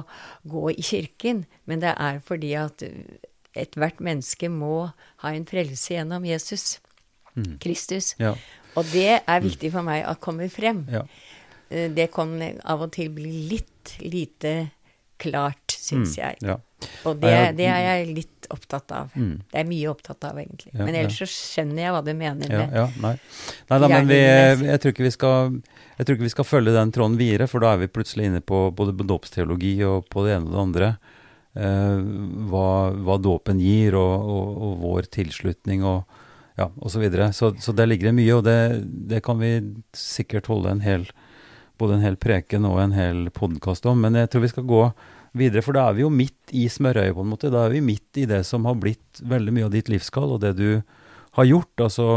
gå 0.48 0.70
i 0.70 0.82
kirken, 0.84 1.44
men 1.66 1.82
det 1.82 1.94
er 1.96 2.20
fordi 2.24 2.52
at 2.58 2.84
ethvert 3.58 4.00
menneske 4.00 4.48
må 4.52 4.90
ha 5.22 5.32
en 5.32 5.46
frelse 5.48 5.94
gjennom 5.94 6.24
Jesus 6.26 6.80
mm. 7.36 7.58
Kristus. 7.62 8.12
Ja. 8.20 8.34
Og 8.76 8.88
det 8.92 9.20
er 9.20 9.38
mm. 9.40 9.46
viktig 9.46 9.72
for 9.74 9.86
meg 9.86 10.04
at 10.08 10.20
kommer 10.24 10.50
frem. 10.52 10.84
Ja. 10.92 11.04
Eh, 11.70 11.88
det 11.92 12.10
kan 12.14 12.36
av 12.40 12.86
og 12.86 12.92
til 12.96 13.12
bli 13.14 13.32
litt 13.52 13.96
lite 14.02 14.72
klart, 15.22 15.74
syns 15.74 16.16
mm. 16.16 16.20
jeg. 16.20 16.40
Ja. 16.46 16.58
Og 17.08 17.18
det, 17.22 17.32
det, 17.58 17.66
er 17.70 17.80
jeg 17.84 18.08
litt 18.16 18.48
opptatt 18.52 18.92
av. 18.94 19.14
Mm. 19.14 19.34
Det 19.52 19.60
er 19.60 19.68
mye 19.68 19.88
opptatt 19.92 20.26
av, 20.28 20.40
egentlig. 20.42 20.72
Ja, 20.74 20.82
men 20.84 20.98
ellers 20.98 21.20
ja. 21.20 21.28
så 21.28 21.30
skjønner 21.54 21.82
jeg 21.84 21.94
hva 21.94 22.02
du 22.04 22.12
mener 22.12 22.52
med 22.52 22.76
ja, 22.78 22.86
Nei, 23.02 23.14
nei 23.70 23.80
da, 23.84 23.90
men 23.92 24.10
vi, 24.10 24.18
jeg, 24.20 24.82
tror 24.82 24.94
ikke 24.94 25.06
vi 25.06 25.14
skal, 25.14 25.56
jeg 25.96 26.06
tror 26.06 26.18
ikke 26.18 26.28
vi 26.28 26.34
skal 26.34 26.48
følge 26.48 26.76
den 26.76 26.94
tråden 26.94 27.18
videre, 27.20 27.48
for 27.50 27.64
da 27.64 27.74
er 27.74 27.82
vi 27.84 27.90
plutselig 27.92 28.28
inne 28.30 28.42
på 28.44 28.64
både 28.76 28.96
dåpsteologi 29.08 29.74
og 29.88 30.08
på 30.12 30.26
det 30.26 30.36
ene 30.36 30.50
og 30.50 30.54
det 30.54 30.62
andre. 30.66 30.92
Eh, 31.52 31.98
hva, 32.52 32.68
hva 32.96 33.18
dåpen 33.20 33.60
gir, 33.60 33.98
og, 34.00 34.30
og, 34.36 34.54
og, 34.56 34.78
vår 34.86 35.10
tilslutning 35.18 35.84
og 35.84 36.20
ja, 36.60 36.66
og 36.68 36.90
Så, 36.92 37.00
videre. 37.00 37.32
så 37.32 37.54
Så 37.58 37.72
der 37.72 37.88
ligger 37.88 38.10
det 38.10 38.18
mye, 38.18 38.34
og 38.36 38.44
det, 38.44 38.84
det 39.08 39.22
kan 39.24 39.38
vi 39.40 39.54
sikkert 39.96 40.50
holde 40.52 40.68
en 40.68 40.82
hel 40.84 41.06
både 41.82 41.98
en 41.98 42.04
hel 42.04 42.16
preken 42.20 42.66
og 42.68 42.78
en 42.78 42.94
hel 42.94 43.26
podkast 43.34 43.86
om. 43.90 44.04
Men 44.04 44.14
jeg 44.18 44.30
tror 44.30 44.44
vi 44.44 44.52
skal 44.52 44.68
gå 44.68 44.82
videre. 45.36 45.64
For 45.64 45.76
da 45.76 45.88
er 45.88 45.98
vi 45.98 46.04
jo 46.04 46.12
midt 46.12 46.54
i 46.56 46.68
smørøyet, 46.70 47.14
på 47.16 47.24
en 47.24 47.32
måte. 47.32 47.52
Da 47.52 47.66
er 47.66 47.76
vi 47.76 47.84
midt 47.84 48.20
i 48.20 48.26
det 48.28 48.42
som 48.48 48.66
har 48.68 48.78
blitt 48.80 49.22
veldig 49.22 49.54
mye 49.56 49.68
av 49.68 49.74
ditt 49.74 49.90
livskall, 49.92 50.36
og 50.36 50.42
det 50.44 50.54
du 50.58 50.82
har 51.38 51.48
gjort. 51.48 51.72
Altså 51.86 52.08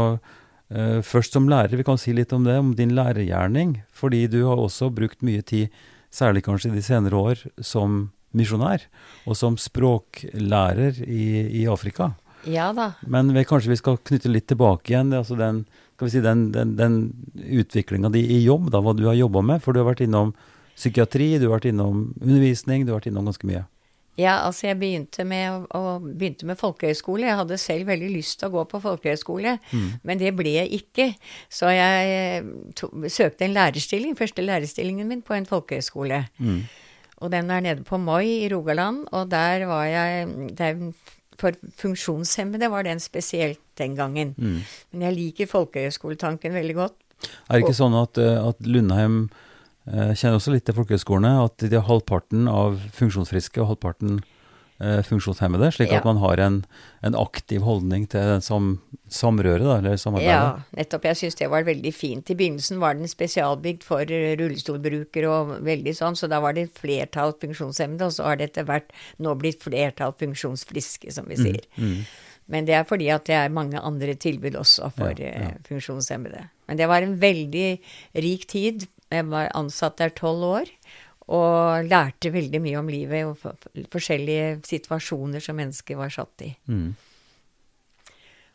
eh, 0.70 1.00
først 1.06 1.36
som 1.36 1.48
lærer, 1.50 1.76
vi 1.78 1.86
kan 1.86 2.00
si 2.00 2.14
litt 2.16 2.34
om 2.36 2.46
det, 2.46 2.58
om 2.60 2.74
din 2.78 2.94
lærergjerning. 2.96 3.80
Fordi 3.96 4.26
du 4.32 4.42
har 4.46 4.60
også 4.60 4.90
brukt 4.94 5.24
mye 5.26 5.44
tid, 5.46 5.72
særlig 6.14 6.44
kanskje 6.46 6.74
de 6.74 6.84
senere 6.84 7.18
år, 7.18 7.46
som 7.60 8.06
misjonær 8.36 8.84
og 9.24 9.36
som 9.38 9.56
språklærer 9.60 11.00
i, 11.06 11.26
i 11.62 11.66
Afrika. 11.72 12.12
Ja 12.46 12.70
da. 12.76 12.92
Men 13.10 13.32
vi, 13.34 13.44
kanskje 13.48 13.72
vi 13.72 13.78
skal 13.80 13.98
knytte 14.06 14.30
litt 14.30 14.46
tilbake 14.50 14.92
igjen 14.92 15.10
altså 15.16 15.38
den, 15.38 15.64
skal 15.96 16.06
vi 16.06 16.12
si, 16.14 16.22
den, 16.22 16.50
den, 16.54 16.76
den 16.78 16.98
utviklinga 17.34 18.12
di 18.14 18.22
i 18.36 18.42
jobb, 18.44 18.70
da, 18.74 18.82
hva 18.84 18.94
du 18.94 19.06
har 19.08 19.18
jobba 19.18 19.42
med. 19.42 19.64
For 19.64 19.74
du 19.74 19.82
har 19.82 19.88
vært 19.90 20.04
innom 20.06 20.34
psykiatri, 20.76 21.36
du 21.40 21.48
har 21.48 21.56
vært 21.58 21.70
innom 21.72 22.10
undervisning, 22.20 22.84
du 22.84 22.92
har 22.92 23.00
vært 23.00 23.10
innom 23.10 23.26
ganske 23.30 23.48
mye. 23.48 23.64
Ja, 24.16 24.38
altså 24.46 24.70
jeg 24.70 24.78
begynte 24.80 25.26
med, 25.28 25.66
å, 25.76 25.98
begynte 26.00 26.46
med 26.48 26.56
folkehøyskole. 26.56 27.26
Jeg 27.28 27.36
hadde 27.36 27.58
selv 27.60 27.90
veldig 27.90 28.08
lyst 28.14 28.38
til 28.40 28.48
å 28.48 28.54
gå 28.54 28.62
på 28.70 28.80
folkehøyskole, 28.80 29.58
mm. 29.60 29.90
men 30.08 30.22
det 30.22 30.32
ble 30.38 30.54
jeg 30.54 30.72
ikke. 30.78 31.10
Så 31.52 31.68
jeg 31.74 32.46
to, 32.80 32.88
søkte 33.12 33.44
en 33.44 33.56
lærerstilling, 33.56 34.16
første 34.16 34.44
lærerstillingen 34.44 35.10
min, 35.10 35.20
på 35.24 35.36
en 35.36 35.48
folkehøyskole. 35.48 36.22
Mm. 36.40 36.62
Og 37.20 37.32
den 37.32 37.52
er 37.52 37.64
nede 37.64 37.84
på 37.84 38.00
Moi 38.00 38.24
i 38.46 38.48
Rogaland, 38.52 39.04
og 39.12 39.28
der 39.32 39.68
var 39.68 39.84
jeg 39.88 40.52
der, 40.56 40.80
For 41.36 41.52
funksjonshemmede 41.76 42.70
var 42.72 42.86
den 42.86 43.00
spesielt 43.00 43.60
den 43.76 43.96
gangen. 43.96 44.32
Mm. 44.38 44.62
Men 44.92 45.02
jeg 45.02 45.16
liker 45.18 45.50
folkehøyskoletanken 45.50 46.56
veldig 46.56 46.74
godt. 46.74 46.96
Er 47.50 47.58
det 47.58 47.66
ikke 47.66 47.76
sånn 47.76 47.96
at, 47.96 48.16
eh, 48.16 48.40
at 48.40 48.56
Lundheim 48.64 49.26
jeg 49.86 50.10
eh, 50.10 50.16
kjenner 50.18 50.40
også 50.40 50.54
litt 50.54 50.66
til 50.66 50.74
folkehøyskolene, 50.74 51.36
at 51.46 51.62
de 51.62 51.76
har 51.76 51.86
halvparten 51.86 52.48
av 52.50 52.80
funksjonsfriske 52.96 53.60
og 53.62 53.68
halvparten 53.70 54.16
eh, 54.82 54.98
funksjonshemmede, 55.06 55.68
slik 55.76 55.92
ja. 55.94 56.00
at 56.00 56.08
man 56.08 56.18
har 56.18 56.42
en, 56.42 56.56
en, 57.06 57.18
aktiv 57.20 57.62
holdning 57.62 58.08
til 58.10 58.40
sam, 58.42 58.72
samrøret, 59.06 59.68
eller 59.76 59.94
samarbeidet. 60.00 60.34
Ja, 60.34 60.80
nettopp. 60.80 61.06
Jeg 61.06 61.20
syns 61.22 61.38
det 61.38 61.50
var 61.52 61.68
veldig 61.68 61.92
fint. 61.94 62.34
I 62.34 62.38
begynnelsen 62.38 62.82
var 62.82 62.98
den 62.98 63.06
spesialbygd 63.10 63.86
for 63.86 64.10
rullestolbrukere 64.10 65.30
og 65.30 65.54
veldig 65.66 65.94
sånn, 65.94 66.18
så 66.18 66.26
da 66.32 66.42
var 66.42 66.58
det 66.58 66.66
flertall 66.74 67.36
funksjonshemmede, 67.38 68.10
og 68.10 68.18
så 68.18 68.26
har 68.26 68.40
det 68.40 68.50
etter 68.50 68.66
hvert 68.66 68.90
nå 69.22 69.38
blitt 69.38 69.62
flertall 69.62 70.18
funksjonsfriske, 70.18 71.14
som 71.14 71.30
vi 71.30 71.38
mm, 71.38 71.46
sier. 71.46 71.70
Mm, 71.78 71.92
mm. 71.92 72.24
Men 72.50 72.66
det 72.66 72.76
er 72.78 72.84
fordi 72.86 73.08
at 73.10 73.26
det 73.26 73.38
er 73.38 73.54
mange 73.54 73.78
andre 73.78 74.18
tilbud 74.18 74.58
også 74.58 74.90
for 74.94 75.14
ja, 75.18 75.30
ja. 75.30 75.54
Funksjonshemmede. 75.66 76.44
Men 76.66 76.78
det 76.78 76.86
var 76.90 77.02
en 77.02 77.16
veldig 77.22 77.70
rik 78.22 78.46
tid 78.50 78.86
jeg 79.12 79.26
var 79.30 79.52
ansatt 79.54 79.98
der 80.00 80.14
tolv 80.16 80.46
år 80.46 80.70
og 81.26 81.88
lærte 81.90 82.30
veldig 82.30 82.60
mye 82.62 82.78
om 82.78 82.90
livet 82.90 83.26
og 83.26 83.88
forskjellige 83.90 84.60
situasjoner 84.66 85.42
som 85.42 85.58
mennesker 85.58 85.98
var 85.98 86.12
satt 86.14 86.44
i. 86.46 86.52
Mm. 86.70 86.92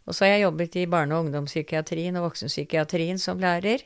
Og 0.08 0.16
så 0.16 0.26
har 0.26 0.34
jeg 0.34 0.46
jobbet 0.46 0.78
i 0.80 0.86
barne- 0.90 1.16
og 1.16 1.26
ungdomspsykiatrien 1.26 2.16
og 2.18 2.30
voksenpsykiatrien 2.30 3.20
som 3.22 3.42
lærer. 3.44 3.84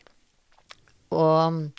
Og 1.14 1.72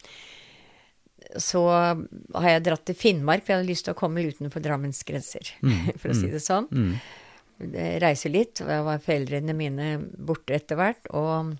så 1.42 1.62
har 1.68 2.48
jeg 2.48 2.64
dratt 2.66 2.84
til 2.88 2.98
Finnmark, 2.98 3.44
for 3.44 3.54
jeg 3.54 3.62
hadde 3.62 3.70
lyst 3.70 3.86
til 3.86 3.94
å 3.94 3.98
komme 3.98 4.26
utenfor 4.26 4.62
Drammens 4.64 5.02
grenser, 5.06 5.54
mm. 5.62 5.94
for 6.00 6.12
å 6.12 6.18
si 6.18 6.30
det 6.32 6.42
sånn. 6.44 6.68
Mm. 6.70 6.98
Reise 8.02 8.30
litt. 8.32 8.60
og 8.60 8.70
Jeg 8.72 8.86
var 8.90 9.04
foreldrene 9.04 9.56
mine 9.56 9.90
borte 10.18 10.58
etter 10.58 10.78
hvert. 10.80 11.06
Og 11.16 11.54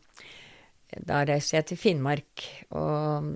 da 1.04 1.24
reiste 1.28 1.56
jeg 1.56 1.66
til 1.70 1.80
Finnmark, 1.80 2.46
og 2.76 3.32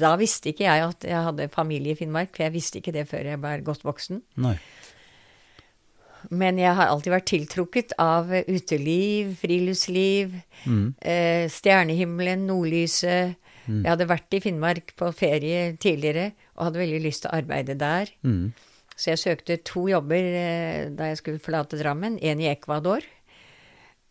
da 0.00 0.14
visste 0.20 0.52
ikke 0.52 0.66
jeg 0.66 0.84
at 0.86 1.06
jeg 1.08 1.26
hadde 1.26 1.48
familie 1.52 1.94
i 1.94 1.98
Finnmark, 1.98 2.32
for 2.34 2.46
jeg 2.46 2.54
visste 2.54 2.80
ikke 2.80 2.94
det 2.94 3.08
før 3.10 3.32
jeg 3.32 3.42
var 3.42 3.64
godt 3.66 3.84
voksen. 3.86 4.22
Nei. 4.44 4.56
Men 6.28 6.58
jeg 6.60 6.76
har 6.76 6.90
alltid 6.92 7.14
vært 7.14 7.28
tiltrukket 7.30 7.94
av 8.00 8.28
uteliv, 8.30 9.32
friluftsliv, 9.40 10.34
mm. 10.68 10.86
eh, 11.00 11.44
stjernehimmelen, 11.50 12.44
nordlyset. 12.50 13.38
Mm. 13.64 13.78
Jeg 13.84 13.88
hadde 13.88 14.08
vært 14.10 14.36
i 14.36 14.42
Finnmark 14.44 14.92
på 15.00 15.08
ferie 15.16 15.70
tidligere 15.80 16.30
og 16.58 16.66
hadde 16.68 16.82
veldig 16.82 17.00
lyst 17.06 17.24
til 17.24 17.32
å 17.32 17.38
arbeide 17.40 17.78
der. 17.80 18.12
Mm. 18.26 18.50
Så 19.00 19.14
jeg 19.14 19.22
søkte 19.22 19.56
to 19.64 19.86
jobber 19.88 20.28
eh, 20.28 20.90
da 20.92 21.08
jeg 21.08 21.22
skulle 21.22 21.42
forlate 21.42 21.80
Drammen. 21.80 22.18
En 22.20 22.42
i 22.42 22.50
Ecuador 22.52 23.06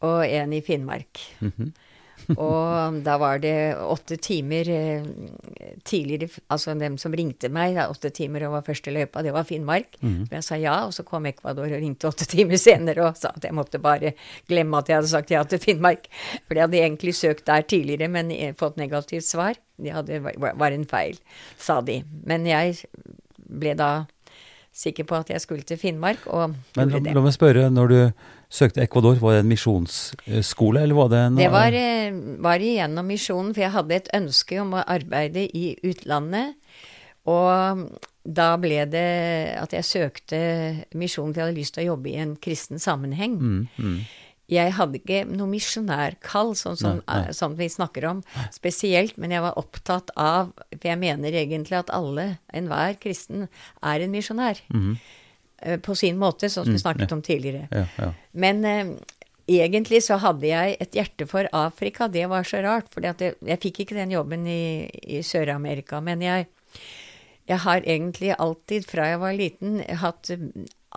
og 0.06 0.24
en 0.26 0.54
i 0.56 0.64
Finnmark. 0.66 1.22
Mm 1.40 1.52
-hmm. 1.58 1.72
Og 2.36 3.00
da 3.06 3.16
var 3.22 3.40
det 3.44 3.76
åtte 3.82 4.18
timer 4.22 4.70
eh, 4.70 5.06
tidligere 5.88 6.30
Altså 6.50 6.76
dem 6.78 6.98
som 7.02 7.14
ringte 7.16 7.50
meg, 7.54 7.76
da, 7.78 7.88
åtte 7.92 8.12
timer 8.14 8.46
og 8.48 8.58
var 8.58 8.66
første 8.68 8.94
løypa, 8.94 9.24
det 9.26 9.34
var 9.36 9.48
Finnmark. 9.48 9.98
Mm. 10.02 10.28
Jeg 10.32 10.46
sa 10.46 10.58
ja, 10.60 10.76
og 10.88 10.94
så 10.96 11.06
kom 11.08 11.28
Ecuador 11.30 11.70
og 11.70 11.82
ringte 11.82 12.10
åtte 12.10 12.28
timer 12.30 12.60
senere 12.62 13.08
og 13.08 13.20
sa 13.20 13.34
at 13.36 13.48
jeg 13.48 13.56
måtte 13.58 13.82
bare 13.82 14.14
glemme 14.50 14.82
at 14.82 14.92
jeg 14.92 15.02
hadde 15.02 15.14
sagt 15.14 15.34
ja 15.34 15.44
til 15.48 15.62
Finnmark. 15.64 16.10
For 16.46 16.58
jeg 16.58 16.68
hadde 16.68 16.82
egentlig 16.84 17.16
søkt 17.18 17.48
der 17.50 17.66
tidligere, 17.66 18.12
men 18.12 18.34
fått 18.60 18.80
negativt 18.82 19.28
svar. 19.28 19.58
Det 19.80 19.94
hadde, 19.96 20.20
var 20.40 20.76
en 20.76 20.88
feil, 20.90 21.20
sa 21.58 21.80
de. 21.86 22.02
Men 22.28 22.48
jeg 22.50 22.82
ble 23.50 23.74
da 23.78 23.92
sikker 24.80 25.08
på 25.08 25.18
at 25.20 25.32
jeg 25.34 25.44
skulle 25.44 25.66
til 25.68 25.80
Finnmark, 25.80 26.26
og 26.28 26.54
Men 26.78 26.94
la, 26.94 27.02
la 27.12 27.24
meg 27.24 27.36
spørre, 27.36 27.68
når 27.74 27.92
du 27.92 27.98
søkte 28.50 28.84
Ecuador, 28.84 29.20
var 29.22 29.38
det 29.38 29.44
en 29.44 29.52
misjonsskole, 29.52 30.84
eller 30.86 30.98
var 30.98 31.10
det 31.12 31.24
en 31.26 31.42
Det 31.42 31.50
var, 31.54 31.76
eh, 31.76 32.22
var 32.40 32.64
igjennom 32.64 33.12
misjonen, 33.12 33.54
for 33.54 33.66
jeg 33.66 33.76
hadde 33.76 33.98
et 33.98 34.14
ønske 34.16 34.62
om 34.62 34.78
å 34.80 34.86
arbeide 34.88 35.46
i 35.46 35.74
utlandet. 35.84 36.56
Og 37.30 37.90
da 38.24 38.54
ble 38.62 38.86
det 38.90 39.10
at 39.60 39.74
jeg 39.76 39.88
søkte 39.88 40.40
misjonen, 40.98 41.34
for 41.34 41.42
jeg 41.42 41.48
hadde 41.48 41.60
lyst 41.60 41.76
til 41.76 41.86
å 41.86 41.92
jobbe 41.94 42.12
i 42.12 42.18
en 42.24 42.36
kristen 42.42 42.82
sammenheng. 42.82 43.38
Mm, 43.38 43.68
mm. 43.78 44.00
Jeg 44.50 44.74
hadde 44.78 44.98
ikke 45.00 45.24
noe 45.30 45.50
misjonærkall, 45.52 46.56
sånn 46.58 46.78
som, 46.80 47.02
som 47.36 47.54
vi 47.60 47.68
snakker 47.70 48.08
om, 48.10 48.24
spesielt, 48.56 49.20
men 49.22 49.36
jeg 49.36 49.44
var 49.46 49.60
opptatt 49.62 50.10
av 50.18 50.52
For 50.74 50.88
jeg 50.90 51.02
mener 51.02 51.36
egentlig 51.38 51.78
at 51.80 51.94
alle, 51.94 52.40
enhver 52.56 52.98
kristen, 53.02 53.48
er 53.86 54.02
en 54.02 54.12
misjonær. 54.12 54.62
Mm. 54.74 54.82
-hmm. 54.82 55.78
på 55.82 55.96
sin 55.96 56.18
måte, 56.18 56.50
som 56.50 56.64
vi 56.64 56.70
mm, 56.70 56.80
snakket 56.80 57.12
om 57.12 57.22
tidligere. 57.22 57.68
Ja, 57.72 57.86
ja. 57.98 58.14
Men 58.32 58.66
eh, 58.66 58.96
egentlig 59.50 60.04
så 60.06 60.20
hadde 60.22 60.48
jeg 60.48 60.78
et 60.80 60.96
hjerte 60.98 61.28
for 61.30 61.50
Afrika. 61.56 62.08
Det 62.08 62.26
var 62.30 62.48
så 62.48 62.62
rart, 62.66 62.90
for 62.94 63.06
jeg, 63.06 63.36
jeg 63.46 63.62
fikk 63.64 63.84
ikke 63.84 63.98
den 63.98 64.14
jobben 64.14 64.48
i, 64.48 64.90
i 65.04 65.22
Sør-Amerika. 65.26 66.02
Men 66.06 66.22
jeg, 66.26 66.48
jeg, 67.50 67.60
har 67.66 67.82
egentlig 67.82 68.36
alltid, 68.38 68.88
fra 68.90 69.10
jeg 69.14 69.22
var 69.24 69.38
liten, 69.38 69.80
hatt 70.04 70.32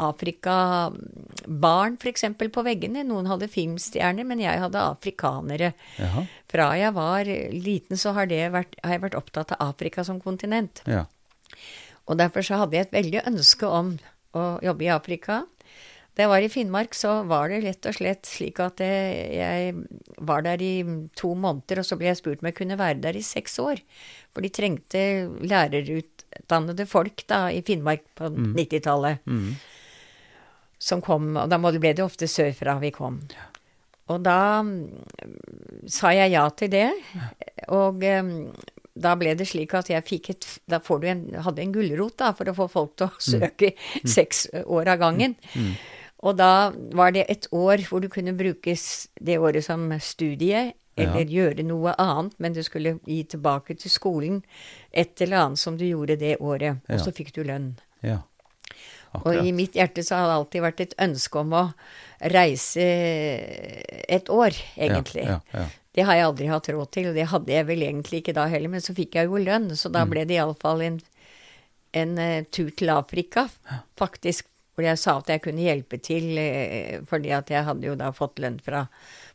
Afrika-barn 0.00 1.98
f.eks. 2.00 2.24
på 2.38 2.64
veggene. 2.64 3.05
Noen 3.09 3.26
hadde 3.28 3.48
filmstjerner, 3.52 4.24
men 4.28 4.40
jeg 4.40 4.61
hadde 4.62 4.81
afrikanere. 4.81 5.72
Jaha. 5.98 6.22
Fra 6.52 6.76
jeg 6.81 6.92
var 6.96 7.24
liten, 7.52 7.96
så 8.00 8.09
har, 8.16 8.26
vært, 8.26 8.76
har, 8.81 8.92
jeg 8.96 9.05
vært 9.05 9.20
opptatt 9.20 9.52
av 9.57 9.62
Afrika 9.72 10.00
som 10.07 10.20
kontinent. 10.22 10.74
Ja. 10.88 11.02
Og 12.09 12.14
derfor 12.20 12.42
så 12.46 12.55
hadde 12.62 12.76
jeg 12.76 12.85
et 12.88 12.96
veldig 12.96 13.20
ønske 13.31 13.66
om 13.68 13.87
å 14.37 14.42
jobbe 14.64 14.85
i 14.87 14.94
Afrika. 14.94 15.35
Da 16.12 16.26
jeg 16.26 16.28
var 16.28 16.44
i 16.44 16.50
Finnmark, 16.52 16.96
så 16.96 17.22
var 17.24 17.48
det 17.48 17.62
rett 17.64 17.87
og 17.88 17.94
slett 17.96 18.28
slik 18.28 18.59
at 18.61 18.83
jeg 18.85 19.72
var 20.20 20.44
der 20.44 20.61
i 20.61 20.74
to 21.16 21.33
måneder, 21.33 21.81
og 21.81 21.88
så 21.88 21.96
ble 21.96 22.11
jeg 22.11 22.18
spurt 22.20 22.42
om 22.42 22.50
jeg 22.50 22.59
kunne 22.59 22.76
være 22.81 23.00
der 23.00 23.16
i 23.16 23.24
seks 23.24 23.57
år. 23.62 23.81
For 24.33 24.44
de 24.44 24.52
trengte 24.52 25.05
lærerutdannede 25.40 26.85
folk 26.88 27.24
da 27.33 27.46
i 27.52 27.62
Finnmark 27.64 28.05
på 28.18 28.28
mm. 28.28 28.50
90-tallet. 28.59 29.24
Mm. 29.24 29.55
Som 30.82 31.02
kom, 31.04 31.36
og 31.38 31.46
da 31.50 31.60
ble 31.62 31.92
det 31.94 32.02
ofte 32.02 32.26
sørfra 32.26 32.80
vi 32.82 32.90
kom. 32.94 33.20
Og 34.10 34.22
da 34.24 34.62
mm, 34.66 35.86
sa 35.90 36.10
jeg 36.16 36.34
ja 36.34 36.44
til 36.58 36.72
det. 36.72 36.88
Og 37.70 38.02
um, 38.02 38.32
da 38.92 39.14
ble 39.16 39.34
det 39.38 39.46
slik 39.48 39.72
at 39.78 39.88
jeg 39.88 40.04
fikk 40.04 40.30
et 40.34 40.46
Da 40.68 40.82
får 40.84 41.00
du 41.00 41.06
en, 41.08 41.22
hadde 41.46 41.62
en 41.64 41.72
gulrot 41.72 42.18
da, 42.20 42.32
for 42.36 42.50
å 42.50 42.56
få 42.56 42.68
folk 42.72 42.96
til 42.98 43.08
å 43.08 43.14
mm. 43.14 43.24
søke 43.30 43.72
mm. 43.78 44.10
seks 44.16 44.46
år 44.66 44.94
av 44.94 45.02
gangen. 45.06 45.36
Mm. 45.54 45.66
mm. 45.72 45.74
Og 46.22 46.36
da 46.38 46.70
var 46.94 47.10
det 47.10 47.24
et 47.32 47.48
år 47.50 47.82
hvor 47.88 47.98
du 47.98 48.06
kunne 48.06 48.30
brukes 48.38 49.08
det 49.18 49.40
året 49.42 49.64
som 49.66 49.88
studie, 49.98 50.68
eller 50.94 51.24
ja. 51.24 51.32
gjøre 51.40 51.64
noe 51.66 51.96
annet, 51.98 52.36
men 52.38 52.54
du 52.54 52.60
skulle 52.62 52.92
gi 53.08 53.24
tilbake 53.32 53.74
til 53.80 53.90
skolen 53.90 54.37
et 54.92 55.18
eller 55.24 55.40
annet 55.40 55.58
som 55.58 55.74
du 55.80 55.83
gjorde 55.83 56.14
det 56.20 56.37
året. 56.38 56.85
Og 56.87 57.02
så 57.02 57.10
fikk 57.16 57.33
du 57.35 57.42
lønn. 57.48 57.72
Ja. 58.06 58.20
Og 59.21 59.37
i 59.44 59.52
mitt 59.52 59.77
hjerte 59.77 60.04
så 60.06 60.19
har 60.19 60.31
det 60.31 60.38
alltid 60.38 60.65
vært 60.65 60.83
et 60.87 60.94
ønske 61.04 61.40
om 61.42 61.54
å 61.58 61.63
reise 62.33 62.85
et 64.08 64.31
år, 64.33 64.56
egentlig. 64.77 65.27
Ja, 65.29 65.38
ja, 65.52 65.65
ja. 65.65 65.69
Det 65.92 66.06
har 66.08 66.17
jeg 66.17 66.29
aldri 66.31 66.46
hatt 66.48 66.69
råd 66.73 66.92
til, 66.94 67.10
og 67.10 67.19
det 67.19 67.27
hadde 67.29 67.52
jeg 67.52 67.69
vel 67.69 67.83
egentlig 67.85 68.23
ikke 68.23 68.37
da 68.37 68.46
heller, 68.48 68.73
men 68.73 68.85
så 68.85 68.94
fikk 68.96 69.19
jeg 69.19 69.29
jo 69.29 69.40
lønn, 69.42 69.69
så 69.77 69.90
da 69.92 70.06
mm. 70.06 70.13
ble 70.15 70.23
det 70.29 70.38
iallfall 70.38 70.85
en, 70.87 70.96
en 72.00 72.15
uh, 72.17 72.38
tur 72.48 72.71
til 72.79 72.92
Afrika, 72.94 73.44
faktisk, 74.00 74.48
hvor 74.73 74.87
jeg 74.87 75.00
sa 75.02 75.19
at 75.21 75.29
jeg 75.35 75.42
kunne 75.44 75.67
hjelpe 75.67 76.00
til, 76.00 76.31
uh, 76.40 77.02
fordi 77.10 77.35
at 77.37 77.52
jeg 77.52 77.69
hadde 77.69 77.90
jo 77.90 77.98
da 78.00 78.08
fått 78.17 78.40
lønn 78.40 78.56
fra, 78.65 78.87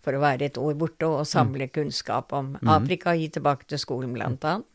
for 0.02 0.18
å 0.18 0.24
være 0.24 0.50
et 0.50 0.58
år 0.58 0.74
borte 0.82 1.06
og, 1.06 1.20
og 1.22 1.30
samle 1.30 1.70
mm. 1.70 1.74
kunnskap 1.78 2.34
om 2.34 2.56
mm. 2.58 2.74
Afrika, 2.74 3.14
gi 3.14 3.30
tilbake 3.38 3.70
til 3.70 3.84
skolen, 3.84 4.18
blant 4.18 4.50
annet. 4.50 4.66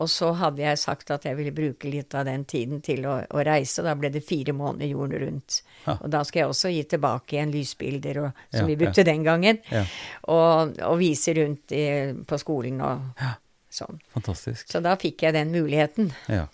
Og 0.00 0.08
så 0.08 0.30
hadde 0.40 0.62
jeg 0.64 0.78
sagt 0.80 1.10
at 1.12 1.26
jeg 1.28 1.36
ville 1.36 1.52
bruke 1.52 1.90
litt 1.92 2.14
av 2.16 2.24
den 2.24 2.46
tiden 2.48 2.78
til 2.80 3.04
å, 3.04 3.18
å 3.28 3.42
reise, 3.44 3.82
og 3.82 3.88
da 3.90 3.94
ble 4.00 4.08
det 4.14 4.22
fire 4.24 4.54
måneder 4.56 4.88
jorden 4.94 5.20
rundt. 5.26 5.58
Ja. 5.84 5.98
Og 6.00 6.08
da 6.14 6.22
skal 6.24 6.40
jeg 6.46 6.52
også 6.54 6.70
gi 6.72 6.84
tilbake 6.94 7.36
igjen 7.36 7.52
lysbilder, 7.52 8.22
og, 8.24 8.40
som 8.48 8.62
Ja, 8.64 8.68
vi 8.70 8.78
brukte 8.80 9.04
den 9.04 9.26
gangen, 9.26 9.58
Ja. 9.70 9.84
og, 10.32 10.78
og 10.88 10.96
vise 11.02 11.34
rundt 11.36 11.72
i, 11.76 11.84
på 12.24 12.38
skolen 12.40 12.80
og 12.80 13.20
Ja. 13.20 13.34
sånn. 13.70 14.00
Fantastisk. 14.16 14.70
Så 14.72 14.80
da 14.82 14.96
fikk 14.96 15.22
jeg 15.28 15.36
den 15.36 15.52
muligheten. 15.52 16.12
Ja. 16.32 16.46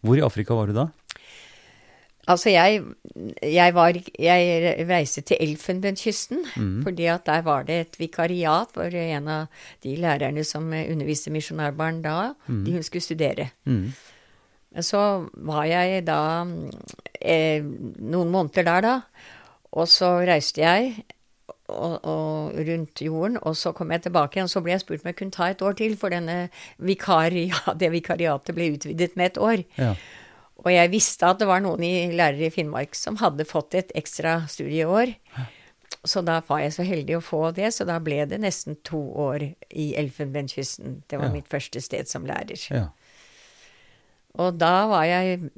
Hvor 0.00 0.16
i 0.16 0.22
Afrika 0.22 0.54
var 0.54 0.70
du 0.70 0.72
da? 0.76 0.86
Altså, 2.30 2.50
jeg, 2.50 2.82
jeg 3.42 3.74
var 3.74 3.96
Jeg 4.18 4.86
reiste 4.88 5.20
til 5.20 5.36
Elfenbenskysten, 5.40 6.44
mm. 6.56 6.82
fordi 6.82 7.04
at 7.10 7.26
der 7.26 7.42
var 7.42 7.62
det 7.62 7.80
et 7.80 7.98
vikariat 7.98 8.70
for 8.74 8.82
en 8.84 9.28
av 9.28 9.46
de 9.82 9.96
lærerne 9.96 10.44
som 10.44 10.70
underviste 10.70 11.30
misjonærbarn 11.30 12.02
da. 12.02 12.32
Mm. 12.46 12.64
De 12.64 12.72
hun 12.72 12.82
skulle 12.82 13.02
studere. 13.02 13.48
Mm. 13.64 13.92
Så 14.80 15.28
var 15.34 15.64
jeg 15.64 16.06
da 16.06 16.46
eh, 17.20 17.64
noen 17.98 18.30
måneder 18.30 18.62
der, 18.62 18.80
da. 18.80 19.00
Og 19.72 19.88
så 19.88 20.20
reiste 20.28 20.60
jeg 20.60 21.04
og, 21.72 22.04
og 22.04 22.54
rundt 22.68 23.02
jorden, 23.02 23.38
og 23.42 23.56
så 23.56 23.72
kom 23.72 23.90
jeg 23.90 24.06
tilbake 24.06 24.38
igjen. 24.38 24.48
Så 24.48 24.60
ble 24.60 24.74
jeg 24.74 24.84
spurt 24.84 25.04
om 25.04 25.10
jeg 25.10 25.18
kunne 25.18 25.34
ta 25.34 25.50
et 25.50 25.62
år 25.62 25.76
til, 25.78 25.96
for 25.98 26.12
denne 26.12 26.48
vikari, 26.78 27.48
ja, 27.50 27.74
det 27.80 27.92
vikariatet 27.92 28.54
ble 28.56 28.72
utvidet 28.76 29.16
med 29.16 29.32
et 29.32 29.40
år. 29.42 29.64
Ja. 29.78 29.94
Og 30.62 30.70
jeg 30.72 30.90
visste 30.92 31.26
at 31.26 31.38
det 31.40 31.46
var 31.48 31.60
noen 31.64 31.82
i 31.82 32.10
lærere 32.12 32.46
i 32.46 32.50
Finnmark 32.54 32.94
som 32.94 33.16
hadde 33.16 33.44
fått 33.48 33.74
et 33.74 33.92
ekstra 33.98 34.42
studieår. 34.48 35.14
Så 36.04 36.22
da 36.24 36.40
var 36.48 36.60
jeg 36.60 36.72
så 36.72 36.82
heldig 36.86 37.16
å 37.18 37.22
få 37.22 37.40
det, 37.54 37.68
så 37.74 37.84
da 37.86 37.98
ble 38.02 38.24
det 38.26 38.38
nesten 38.40 38.76
to 38.84 38.98
år 38.98 39.54
i 39.70 39.92
Elfenbenskysten. 39.98 41.02
Det 41.08 41.18
var 41.18 41.26
Ja. 41.26 41.32
mitt 41.32 41.48
første 41.48 41.80
sted 41.80 42.08
som 42.08 42.24
lærer. 42.26 42.58
ja. 42.70 42.88
Og 44.34 44.56
da 44.58 44.86
var 44.88 45.04
jeg 45.04 45.50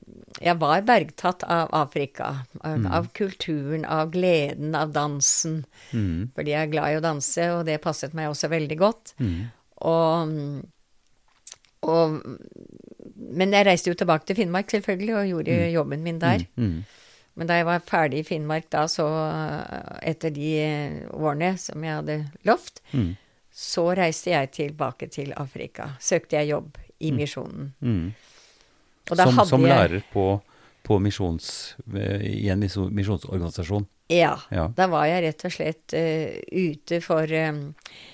Jeg 0.42 0.59
var 0.59 0.80
bergtatt 0.82 1.45
av 1.45 1.68
Afrika. 1.72 2.45
Av, 2.64 2.86
av 2.86 3.09
kulturen, 3.14 3.84
av 3.84 4.11
gleden, 4.11 4.74
av 4.74 4.90
dansen. 4.92 5.64
Mm. 5.92 6.32
Fordi 6.34 6.51
jeg 6.51 6.62
er 6.68 6.72
glad 6.72 6.90
i 6.92 6.97
å 6.99 7.01
danse, 7.03 7.38
og 7.55 7.66
det 7.66 7.80
passet 7.80 8.12
meg 8.14 8.28
også 8.32 8.49
veldig 8.51 8.78
godt. 8.78 9.14
Mm. 9.20 9.51
Og, 9.78 10.64
og 11.82 12.18
Men 13.35 13.53
jeg 13.57 13.66
reiste 13.66 13.91
jo 13.93 13.99
tilbake 13.99 14.28
til 14.28 14.39
Finnmark, 14.39 14.70
selvfølgelig, 14.70 15.14
og 15.18 15.26
gjorde 15.32 15.59
jobben 15.74 16.03
min 16.07 16.20
der. 16.22 16.47
Mm. 16.57 16.85
Men 17.35 17.51
da 17.51 17.57
jeg 17.59 17.66
var 17.66 17.82
ferdig 17.82 18.20
i 18.22 18.26
Finnmark 18.28 18.68
da, 18.70 18.85
så 18.91 19.07
etter 20.07 20.30
de 20.35 20.51
årene 21.11 21.55
som 21.59 21.82
jeg 21.85 22.01
hadde 22.01 22.18
lovt, 22.47 22.80
Mm. 22.95 23.16
så 23.51 23.89
reiste 23.99 24.30
jeg 24.30 24.51
tilbake 24.55 25.09
til 25.11 25.32
Afrika. 25.37 25.89
Søkte 26.01 26.37
jeg 26.39 26.53
jobb 26.53 26.78
i 27.01 27.11
misjonen. 27.14 27.72
Mm. 27.80 28.12
Og 29.11 29.16
da 29.18 29.26
Som, 29.26 29.45
som 29.47 29.64
lærer 29.66 30.03
på, 30.12 30.41
på 30.82 30.99
misjons, 31.03 31.76
i 31.93 32.49
en 32.49 32.61
misjonsorganisasjon. 32.64 33.87
Ja. 34.09 34.39
Ja. 34.51 34.68
Da 34.76 34.87
var 34.93 35.07
jeg 35.09 35.24
rett 35.24 35.45
og 35.49 35.53
slett 35.55 35.95
uh, 35.97 36.35
ute 36.53 37.01
for 37.05 37.30
eh, 37.32 37.49
eh, 37.49 38.14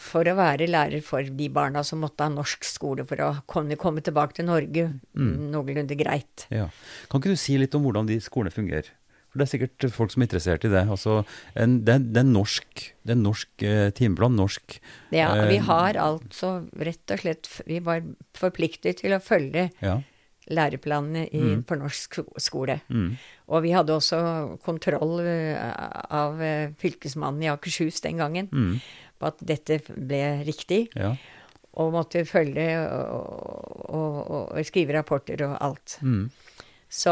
For 0.00 0.24
å 0.30 0.34
være 0.38 0.66
lærer 0.70 1.02
for 1.04 1.22
de 1.22 1.48
barna 1.52 1.82
som 1.84 2.00
måtte 2.04 2.24
ha 2.24 2.30
norsk 2.32 2.64
skole 2.64 3.04
for 3.06 3.20
å 3.20 3.30
kunne 3.50 3.76
komme 3.80 4.00
tilbake 4.04 4.38
til 4.38 4.46
Norge 4.48 4.86
Mm. 5.14 5.50
noenlunde 5.52 5.96
greit. 5.98 6.46
Ja. 6.50 6.68
Kan 7.10 7.20
ikke 7.20 7.34
du 7.34 7.36
si 7.36 7.58
litt 7.58 7.74
om 7.74 7.82
hvordan 7.84 8.06
de 8.08 8.16
skolene 8.20 8.50
fungerer? 8.54 8.88
For 9.30 9.38
Det 9.38 9.48
er 9.48 9.58
sikkert 9.58 9.90
folk 9.92 10.10
som 10.12 10.22
er 10.22 10.26
interessert 10.28 10.64
i 10.64 10.70
det. 10.70 10.88
Altså, 10.88 11.24
en, 11.56 11.80
det, 11.84 12.12
det 12.14 12.20
er 12.22 12.28
norsk, 12.30 12.94
det 13.04 13.16
er 13.16 13.18
norsk 13.20 13.62
eh, 13.66 13.90
timeplan, 13.90 14.36
norsk 14.38 14.78
Ja, 15.10 15.34
eh, 15.34 15.48
vi 15.50 15.56
har 15.58 15.94
altså 15.98 16.68
rett 16.78 17.10
og 17.10 17.18
slett 17.18 17.48
Vi 17.66 17.80
var 17.80 18.02
forpliktet 18.38 19.02
til 19.02 19.10
å 19.12 19.18
følge 19.20 19.70
Ja. 19.82 20.00
Læreplanene 20.50 21.26
i, 21.32 21.42
for 21.68 21.80
norsk 21.80 22.18
skole. 22.42 22.80
Mm. 22.88 23.14
Og 23.48 23.62
vi 23.64 23.70
hadde 23.72 23.94
også 23.96 24.18
kontroll 24.64 25.20
eh, 25.24 25.56
av 26.10 26.40
eh, 26.42 26.72
fylkesmannen 26.80 27.42
i 27.46 27.50
Akershus 27.52 28.00
den 28.04 28.20
gangen 28.20 28.48
Mm. 28.52 28.80
på 29.20 29.26
at 29.30 29.38
dette 29.40 29.80
ble 29.96 30.44
riktig. 30.44 30.88
Ja. 30.96 31.14
Og 31.74 31.92
måtte 31.92 32.24
følge 32.28 32.66
og, 32.86 33.90
og, 33.90 34.18
og 34.54 34.64
skrive 34.66 34.94
rapporter 34.94 35.40
og 35.48 35.56
alt. 35.60 35.98
Mm. 36.02 36.28
Så, 36.94 37.10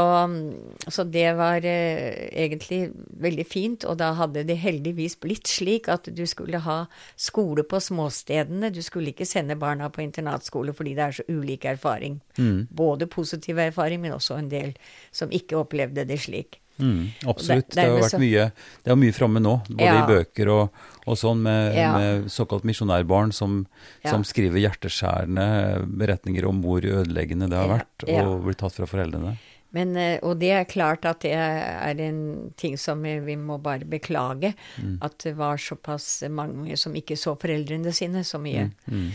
så 0.86 1.02
det 1.10 1.32
var 1.34 1.64
eh, 1.66 2.28
egentlig 2.44 2.92
veldig 3.24 3.46
fint, 3.50 3.86
og 3.88 3.96
da 3.98 4.12
hadde 4.14 4.44
det 4.46 4.54
heldigvis 4.62 5.16
blitt 5.18 5.50
slik 5.50 5.88
at 5.90 6.06
du 6.14 6.22
skulle 6.30 6.60
ha 6.62 6.84
skole 7.18 7.64
på 7.66 7.80
småstedene. 7.82 8.70
Du 8.70 8.78
skulle 8.86 9.10
ikke 9.10 9.26
sende 9.26 9.56
barna 9.58 9.90
på 9.90 10.04
internatskole 10.04 10.70
fordi 10.76 10.94
det 10.94 11.06
er 11.08 11.16
så 11.18 11.26
ulik 11.26 11.66
erfaring. 11.72 12.20
Mm. 12.38 12.68
Både 12.70 13.10
positiv 13.10 13.58
erfaring, 13.58 14.04
men 14.04 14.14
også 14.14 14.38
en 14.38 14.52
del 14.52 14.74
som 15.10 15.34
ikke 15.34 15.58
opplevde 15.64 16.06
det 16.06 16.20
slik. 16.28 16.60
Mm, 16.78 17.10
absolutt. 17.28 17.68
Det- 17.68 17.74
Det, 17.74 17.82
har 17.90 17.98
vært 18.00 18.10
så- 18.14 18.18
mye, 18.18 18.52
det 18.84 18.90
er 18.90 18.96
mye 18.96 19.12
framme 19.12 19.40
nå, 19.42 19.60
både 19.68 19.82
Ja. 19.84 20.04
i 20.04 20.06
bøker 20.08 20.48
og, 20.48 20.70
og 21.06 21.16
sånn, 21.18 21.42
med, 21.42 21.74
Ja. 21.76 21.92
med 21.98 22.24
såkalt 22.30 22.62
misjonærbarn 22.64 23.32
som, 23.32 23.66
Ja. 24.04 24.10
som 24.10 24.22
skriver 24.24 24.58
hjerteskjærende 24.58 25.86
beretninger 25.98 26.46
om 26.48 26.62
hvor 26.62 26.80
ødeleggende 26.80 27.50
det 27.50 27.58
har 27.58 27.68
vært 27.68 28.08
ja. 28.08 28.22
blir 28.24 28.42
bli 28.44 28.54
tatt 28.54 28.72
fra 28.72 28.86
foreldrene. 28.86 29.36
Men, 29.72 29.96
eh, 29.96 30.18
og 30.22 30.38
det 30.40 30.50
er 30.52 30.64
klart 30.68 31.04
at 31.08 31.20
det 31.24 31.32
er 31.34 32.00
en 32.08 32.52
ting 32.60 32.74
som 32.78 33.02
vi 33.02 33.36
må 33.40 33.56
bare 33.62 33.84
beklage. 33.88 34.54
At 35.00 35.18
det 35.24 35.36
var 35.38 35.56
såpass 35.56 36.22
mange 36.28 36.76
som 36.76 36.92
ikke 36.98 37.16
så 37.16 37.32
foreldrene 37.40 37.92
sine 37.96 38.20
så 38.24 38.38
mye. 38.42 38.66
Mm. 38.86 39.06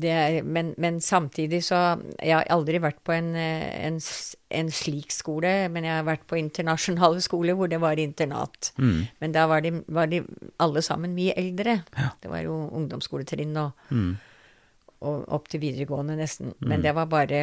Det 0.00 0.08
er, 0.14 0.36
men, 0.46 0.70
men 0.80 1.00
samtidig 1.02 1.58
så 1.66 1.98
Jeg 2.22 2.32
har 2.32 2.46
aldri 2.54 2.78
vært 2.80 3.02
på 3.04 3.12
en, 3.12 3.34
eh, 3.36 3.66
en, 3.88 3.98
en 4.56 4.70
slik 4.72 5.10
skole, 5.12 5.50
men 5.68 5.84
jeg 5.84 5.92
har 5.98 6.06
vært 6.06 6.22
på 6.30 6.38
internasjonale 6.38 7.20
skoler 7.26 7.58
hvor 7.58 7.68
det 7.68 7.80
var 7.82 7.98
internat. 8.00 8.70
Mm. 8.78 9.02
Men 9.20 9.32
da 9.36 9.44
var 9.50 9.60
de, 9.66 9.74
var 9.88 10.06
de 10.08 10.22
alle 10.62 10.80
sammen 10.86 11.12
mye 11.18 11.34
eldre. 11.36 11.80
Det 12.22 12.30
var 12.32 12.46
jo 12.46 12.54
ungdomsskoletrinn 12.80 13.56
og, 13.60 13.72
Mm. 13.90 14.14
og 15.02 15.28
opp 15.32 15.48
til 15.48 15.60
videregående 15.66 16.16
nesten. 16.16 16.54
Men 16.60 16.82
det 16.86 16.94
var 16.96 17.06
bare 17.10 17.42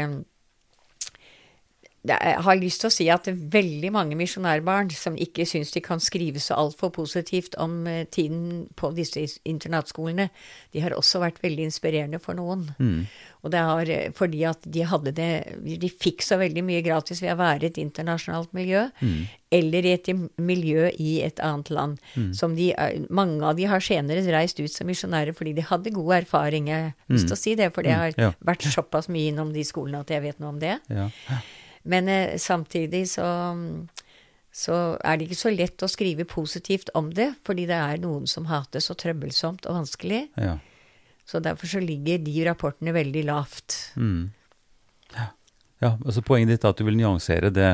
Jeg 2.07 2.41
har 2.45 2.55
lyst 2.55 2.81
til 2.81 2.87
å 2.89 2.93
si 2.93 3.07
at 3.11 3.25
det 3.27 3.33
er 3.33 3.47
veldig 3.57 3.91
mange 3.91 4.15
misjonærbarn 4.19 4.89
som 4.95 5.17
ikke 5.19 5.45
syns 5.49 5.71
de 5.75 5.81
kan 5.83 5.99
skrive 5.99 6.39
så 6.39 6.55
altfor 6.55 6.89
positivt 6.95 7.55
om 7.59 7.87
eh, 7.87 8.05
tiden 8.09 8.67
på 8.79 8.93
disse 8.95 9.19
internatskolene, 9.45 10.29
de 10.73 10.79
har 10.83 10.95
også 10.95 11.19
vært 11.23 11.41
veldig 11.43 11.67
inspirerende 11.67 12.19
for 12.23 12.37
noen. 12.37 12.69
Mm. 12.79 13.07
Og 13.45 13.51
det 13.53 13.59
har 13.63 13.89
eh, 13.93 14.11
fordi 14.17 14.43
at 14.49 14.63
de 14.65 14.83
hadde 14.89 15.11
det 15.15 15.27
De 15.81 15.89
fikk 15.89 16.23
så 16.25 16.39
veldig 16.41 16.63
mye 16.65 16.81
gratis 16.85 17.21
ved 17.21 17.35
å 17.35 17.39
være 17.39 17.67
i 17.67 17.71
et 17.71 17.77
internasjonalt 17.81 18.53
miljø, 18.57 18.87
eller 19.51 19.85
i 19.87 19.93
et 19.95 20.07
miljø 20.43 20.89
i 20.99 21.21
et 21.23 21.39
annet 21.39 21.69
land. 21.71 21.99
Som 22.35 22.55
de, 22.57 22.71
eh, 22.73 23.01
mange 23.09 23.43
av 23.45 23.55
de 23.59 23.67
har 23.69 23.79
senere 23.83 24.25
reist 24.33 24.59
ut 24.59 24.71
som 24.71 24.87
misjonærer 24.87 25.35
fordi 25.37 25.53
de 25.55 25.61
hadde 25.69 25.93
god 25.95 26.23
erfaring. 26.23 26.67
Jeg 26.67 26.91
har 26.91 27.13
lyst 27.13 27.27
til 27.29 27.37
å 27.37 27.39
si 27.43 27.55
det, 27.55 27.73
for 27.73 27.83
jeg 27.83 27.95
har 27.95 28.13
Ja. 28.17 28.33
vært 28.43 28.63
såpass 28.67 29.07
mye 29.07 29.31
innom 29.31 29.53
de 29.53 29.63
skolene 29.63 29.99
at 30.01 30.07
jeg 30.09 30.21
vet 30.21 30.39
noe 30.39 30.49
om 30.49 30.59
det. 30.59 30.79
Ja. 30.89 31.09
Men 31.87 32.09
eh, 32.11 32.37
samtidig 32.41 33.05
så, 33.15 33.27
så 34.51 34.77
er 34.99 35.17
det 35.17 35.27
ikke 35.27 35.39
så 35.39 35.53
lett 35.53 35.83
å 35.85 35.91
skrive 35.91 36.27
positivt 36.27 36.91
om 36.97 37.11
det, 37.15 37.31
fordi 37.47 37.67
det 37.69 37.77
er 37.77 38.01
noen 38.03 38.27
som 38.29 38.49
hater 38.51 38.83
så 38.83 38.97
trøbbelsomt 38.99 39.67
og 39.69 39.81
vanskelig. 39.81 40.25
Ja. 40.35 40.57
Så 41.27 41.41
derfor 41.43 41.67
så 41.67 41.83
ligger 41.83 42.21
de 42.23 42.35
rapportene 42.47 42.93
veldig 42.95 43.23
lavt. 43.27 43.77
Mm. 43.99 44.29
Ja. 45.15 45.25
ja, 45.83 45.91
altså 46.03 46.23
Poenget 46.23 46.53
ditt 46.55 46.67
er 46.67 46.75
at 46.75 46.79
du 46.79 46.85
vil 46.87 46.99
nyansere 46.99 47.51
det 47.51 47.71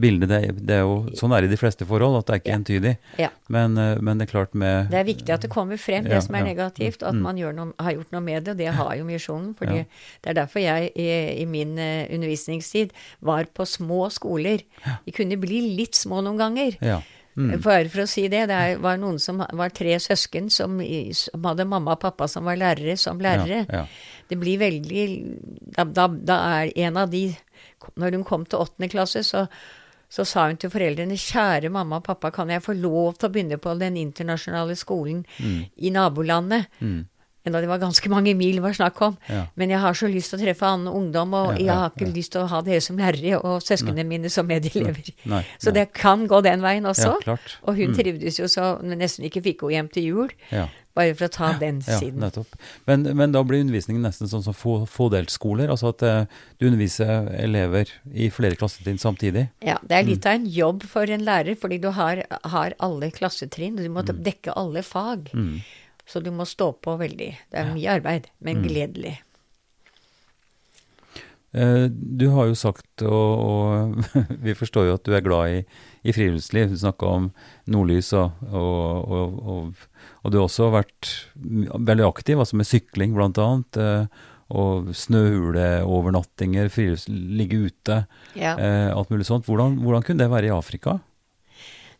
bildet. 0.00 0.28
Det, 0.30 0.40
det 0.66 0.78
er 0.78 0.82
jo, 0.86 0.96
sånn 1.18 1.34
er 1.36 1.44
det 1.44 1.50
i 1.50 1.54
de 1.54 1.58
fleste 1.60 1.86
forhold, 1.88 2.18
at 2.20 2.26
det 2.30 2.34
er 2.34 2.40
ikke 2.42 2.50
Ja. 2.52 2.58
entydig. 2.60 2.92
Ja. 3.20 3.28
Men, 3.48 3.76
eh, 3.78 4.00
men 4.00 4.18
det 4.18 4.28
er 4.28 4.32
klart 4.32 4.54
med 4.54 4.90
Det 4.90 4.98
er 5.00 5.06
viktig 5.08 5.34
at 5.34 5.44
det 5.46 5.50
kommer 5.52 5.76
frem, 5.80 6.04
det 6.08 6.16
Ja, 6.18 6.20
som 6.24 6.34
er 6.38 6.44
negativt, 6.48 7.02
og 7.02 7.08
at 7.12 7.20
man 7.20 7.36
gjør 7.40 7.54
noe, 7.54 7.72
har 7.78 7.92
gjort 7.98 8.12
noe 8.16 8.24
med 8.24 8.44
det. 8.44 8.54
Og 8.56 8.58
det 8.58 8.72
har 8.80 8.96
jo 8.96 9.04
Misjonen. 9.04 9.54
For. 9.56 9.66
Det 9.66 9.86
er 10.26 10.34
derfor 10.40 10.60
jeg 10.64 10.90
i, 10.96 11.08
i 11.42 11.46
min 11.46 11.78
eh, 11.78 12.06
undervisningstid 12.14 12.90
var 13.22 13.44
på 13.54 13.66
små 13.68 14.10
skoler. 14.10 14.62
De 15.06 15.12
kunne 15.12 15.36
bli 15.40 15.62
litt 15.76 15.94
små 15.94 16.22
noen 16.24 16.38
ganger. 16.40 16.76
Ja. 16.80 17.00
Mm. 17.38 17.52
For, 17.62 17.86
for 17.88 18.02
å 18.02 18.08
si 18.10 18.24
det, 18.28 18.48
det 18.50 18.80
var 18.82 18.98
noen 18.98 19.20
som 19.22 19.38
var 19.38 19.70
tre 19.70 19.94
søsken 20.02 20.48
som, 20.50 20.80
som 21.14 21.44
hadde 21.46 21.64
mamma 21.64 21.94
og 21.94 22.00
pappa 22.02 22.26
som 22.28 22.44
var 22.44 22.58
lærere, 22.58 22.96
som 22.98 23.20
lærere. 23.22 23.62
Ja, 23.70 23.84
ja. 23.84 23.84
Det 24.28 24.36
blir 24.38 24.58
veldig 24.58 25.04
da, 25.76 25.84
da, 25.84 26.08
da 26.10 26.36
er 26.60 26.72
en 26.86 26.96
av 27.00 27.10
de 27.10 27.36
Når 27.96 28.12
hun 28.18 28.24
kom 28.24 28.44
til 28.44 28.58
åttende 28.60 28.90
klasse, 28.92 29.22
så, 29.24 29.46
så 30.10 30.24
sa 30.26 30.48
hun 30.48 30.56
til 30.58 30.70
foreldrene 30.72 31.14
Kjære 31.16 31.70
mamma 31.70 32.00
og 32.00 32.04
pappa, 32.08 32.30
kan 32.34 32.50
jeg 32.50 32.62
få 32.64 32.74
lov 32.74 33.14
til 33.20 33.28
å 33.28 33.32
begynne 33.32 33.58
på 33.62 33.76
den 33.78 33.96
internasjonale 34.00 34.74
skolen 34.76 35.24
i 35.78 35.90
nabolandet? 35.94 36.66
Mm. 36.82 37.06
Enda 37.48 37.60
det 37.62 37.70
var 37.70 37.78
ganske 37.80 38.10
mange 38.12 38.34
mil 38.36 38.58
det 38.58 38.62
var 38.62 38.74
snakk 38.76 38.98
om. 39.06 39.14
Ja. 39.30 39.46
Men 39.56 39.70
jeg 39.72 39.78
har 39.80 39.94
så 39.96 40.10
lyst 40.12 40.28
til 40.34 40.36
å 40.36 40.42
treffe 40.42 40.66
annen 40.68 40.90
ungdom, 40.92 41.32
og 41.38 41.54
Ja, 41.54 41.62
jeg 41.64 41.78
har 41.78 41.90
ikke 41.94 42.08
ja. 42.10 42.12
lyst 42.18 42.32
til 42.34 42.42
å 42.42 42.48
ha 42.52 42.60
dere 42.66 42.80
som 42.84 42.98
lærere 43.00 43.38
og 43.40 43.62
søsknene 43.64 44.04
mine 44.04 44.28
som 44.28 44.44
medelever. 44.46 45.08
Nei, 45.24 45.46
Så 45.58 45.72
det 45.72 45.86
kan 45.96 46.26
gå 46.28 46.42
den 46.44 46.60
veien 46.60 46.84
også. 46.84 47.14
Ja, 47.14 47.16
klart. 47.24 47.56
Og 47.64 47.76
hun 47.76 47.94
Mm. 47.94 47.96
trivdes 47.96 48.36
jo 48.38 48.44
så 48.44 48.76
nesten 48.84 49.24
ikke 49.24 49.40
fikk 49.42 49.62
henne 49.62 49.72
hjem 49.72 49.88
til 49.92 50.02
jul, 50.04 50.28
Ja. 50.52 50.66
Bare 50.94 51.14
for 51.14 51.26
å 51.28 51.32
ta 51.32 51.52
den 51.58 51.80
Ja, 51.86 51.98
siden. 52.00 52.18
nettopp. 52.20 52.56
Men, 52.86 53.02
men 53.16 53.32
da 53.32 53.42
blir 53.46 53.60
undervisningen 53.62 54.02
nesten 54.02 54.28
sånn 54.28 54.42
som 54.42 54.54
få- 54.54 54.86
fådelsskoler, 54.90 55.68
altså 55.70 55.92
at 55.94 56.02
eh, 56.02 56.24
du 56.58 56.66
underviser 56.66 57.28
elever 57.38 57.88
i 58.12 58.28
flere 58.30 58.56
klassetrinn 58.58 58.98
samtidig. 58.98 59.48
Ja, 59.62 59.78
det 59.86 59.92
er 59.96 60.02
Mm. 60.04 60.10
litt 60.10 60.26
av 60.26 60.34
en 60.34 60.46
jobb 60.46 60.82
for 60.82 61.02
en 61.10 61.24
lærer, 61.24 61.54
fordi 61.56 61.80
du 61.80 61.90
har, 61.92 62.24
har 62.44 62.74
alle 62.80 63.10
klassetrinn, 63.10 63.78
og 63.78 63.84
du 63.86 63.88
må 63.90 64.02
dekke 64.02 64.52
alle 64.56 64.82
fag. 64.82 65.30
Mm. 65.32 65.60
Så 66.06 66.20
du 66.22 66.30
må 66.34 66.42
stå 66.44 66.72
på 66.82 66.98
veldig. 66.98 67.36
Det 67.52 67.58
er 67.60 67.72
mye 67.74 67.88
arbeid, 68.00 68.26
men 68.42 68.56
Mm. 68.64 68.68
gledelig. 68.68 69.18
Eh, 71.52 71.88
Du 71.90 72.28
har 72.30 72.46
jo 72.46 72.54
sagt, 72.54 73.02
og, 73.02 73.10
og 73.10 74.04
vi 74.44 74.54
forstår 74.54 74.86
jo 74.86 74.94
at 74.98 75.04
du 75.06 75.14
er 75.16 75.24
glad 75.24 75.50
i, 75.56 75.64
i 76.04 76.12
friluftsliv. 76.12 76.70
Du 76.70 76.76
snakka 76.80 77.06
om 77.06 77.30
nordlys, 77.66 78.12
og, 78.16 78.32
og, 78.52 79.10
og, 79.10 79.74
og, 80.24 80.30
du 80.32 80.38
har 80.38 80.46
også 80.48 80.70
vært 80.72 81.10
veldig 81.90 82.06
aktiv, 82.08 82.38
altså 82.40 82.56
med 82.56 82.66
sykling 82.66 83.14
annet. 83.46 83.76
eh, 83.76 84.06
Og 84.50 84.88
snøhuleovernattinger, 84.98 86.66
ligge 87.08 87.66
ute, 87.70 88.06
Ja. 88.34 88.56
eh, 88.58 88.90
alt 88.96 89.08
mulig 89.10 89.26
sånt. 89.26 89.44
Hvordan, 89.46 89.78
hvordan 89.78 90.02
kunne 90.02 90.18
det 90.18 90.30
være 90.30 90.46
i 90.46 90.50
Afrika? 90.56 91.00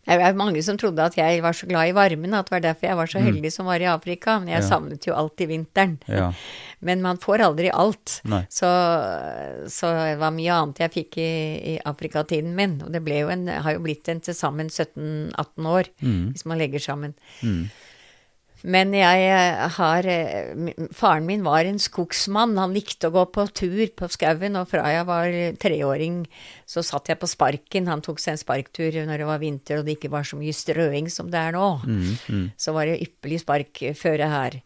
Det 0.06 0.16
er 0.18 0.32
mange 0.34 0.62
som 0.64 0.76
trodde 0.76 0.98
at 1.04 1.14
jeg 1.14 1.42
var 1.42 1.52
så 1.52 1.68
glad 1.68 1.88
i 1.90 1.92
varmen, 1.94 2.34
at 2.34 2.46
det 2.46 2.50
var 2.50 2.60
derfor 2.60 2.88
jeg 2.88 2.96
var 2.96 3.06
så 3.06 3.20
heldig 3.20 3.52
som 3.52 3.66
var 3.66 3.78
i 3.80 3.84
Afrika. 3.84 4.38
Men 4.40 4.48
jeg 4.48 4.62
Mm. 4.62 4.64
Ja. 4.64 4.68
savnet 4.68 5.06
jo 5.06 5.14
alltid 5.14 5.48
vinteren. 5.48 5.98
Ja. 6.08 6.32
Men 6.80 7.02
man 7.04 7.18
får 7.20 7.42
aldri 7.44 7.68
alt. 7.68 8.20
Så, 8.48 8.68
så 9.68 9.90
det 9.98 10.16
var 10.22 10.32
mye 10.32 10.54
annet 10.56 10.80
jeg 10.86 10.94
fikk 10.94 11.18
i, 11.20 11.30
i 11.74 11.78
Afrikatiden 11.84 12.54
min. 12.56 12.78
Og 12.86 12.94
det 12.94 13.02
ble 13.04 13.18
jo 13.20 13.28
en, 13.34 13.44
har 13.52 13.76
jo 13.76 13.82
blitt 13.84 14.08
en 14.08 14.22
til 14.24 14.36
sammen 14.38 14.72
17-18 14.72 15.68
år, 15.68 15.92
Mm. 16.00 16.30
hvis 16.32 16.46
man 16.48 16.58
legger 16.60 16.80
sammen. 16.80 17.12
Mm. 17.44 17.68
Men 18.62 18.90
jeg 18.92 19.22
eh, 19.32 19.60
har 19.72 20.04
eh, 20.04 20.72
Faren 20.92 21.24
min 21.24 21.44
var 21.46 21.64
en 21.64 21.78
skogsmann. 21.80 22.58
Han 22.60 22.74
likte 22.76 23.08
å 23.08 23.14
gå 23.14 23.22
på 23.32 23.46
tur 23.56 23.86
på 23.96 24.08
skauen, 24.12 24.56
og 24.60 24.68
fra 24.68 24.84
jeg 24.92 25.06
var 25.08 25.36
treåring 25.62 26.18
så 26.68 26.84
satt 26.84 27.08
jeg 27.08 27.20
på 27.22 27.28
sparken. 27.30 27.88
Han 27.88 28.04
tok 28.04 28.20
seg 28.20 28.34
en 28.36 28.42
sparktur 28.42 28.98
når 29.08 29.22
det 29.22 29.28
var 29.30 29.40
vinter 29.40 29.80
og 29.80 29.88
det 29.88 29.96
ikke 29.96 30.12
var 30.12 30.28
så 30.28 30.36
mye 30.40 30.52
strøing 30.56 31.08
som 31.12 31.32
det 31.32 31.40
er 31.40 31.56
nå. 31.56 31.70
Mm. 31.88 32.10
Mm. 32.28 32.46
Så 32.60 32.76
var 32.76 32.88
det 32.88 33.00
ypperlig 33.06 33.40
sparkføre 33.46 34.28
her. 34.32 34.60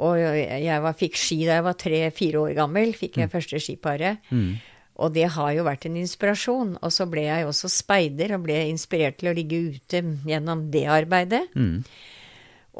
Og 0.00 0.16
jeg 0.16 0.82
var, 0.82 0.94
fikk 0.96 1.18
ski 1.20 1.42
da 1.44 1.58
jeg 1.58 1.66
var 1.66 1.76
tre-fire 1.80 2.44
år 2.46 2.54
gammel. 2.56 2.94
Fikk 2.96 3.18
jeg 3.20 3.32
første 3.32 3.60
skiparet. 3.60 4.22
Mm. 4.32 4.54
Og 5.02 5.12
det 5.12 5.26
har 5.34 5.52
jo 5.56 5.66
vært 5.66 5.84
en 5.88 5.98
inspirasjon. 6.00 6.74
Og 6.80 6.94
så 6.94 7.06
ble 7.10 7.26
jeg 7.26 7.46
også 7.48 7.70
speider, 7.72 8.34
og 8.36 8.46
ble 8.46 8.56
inspirert 8.70 9.20
til 9.20 9.32
å 9.32 9.36
ligge 9.36 9.60
ute 9.74 10.02
gjennom 10.28 10.66
det 10.72 10.86
arbeidet. 10.90 11.44
Mm. 11.52 11.82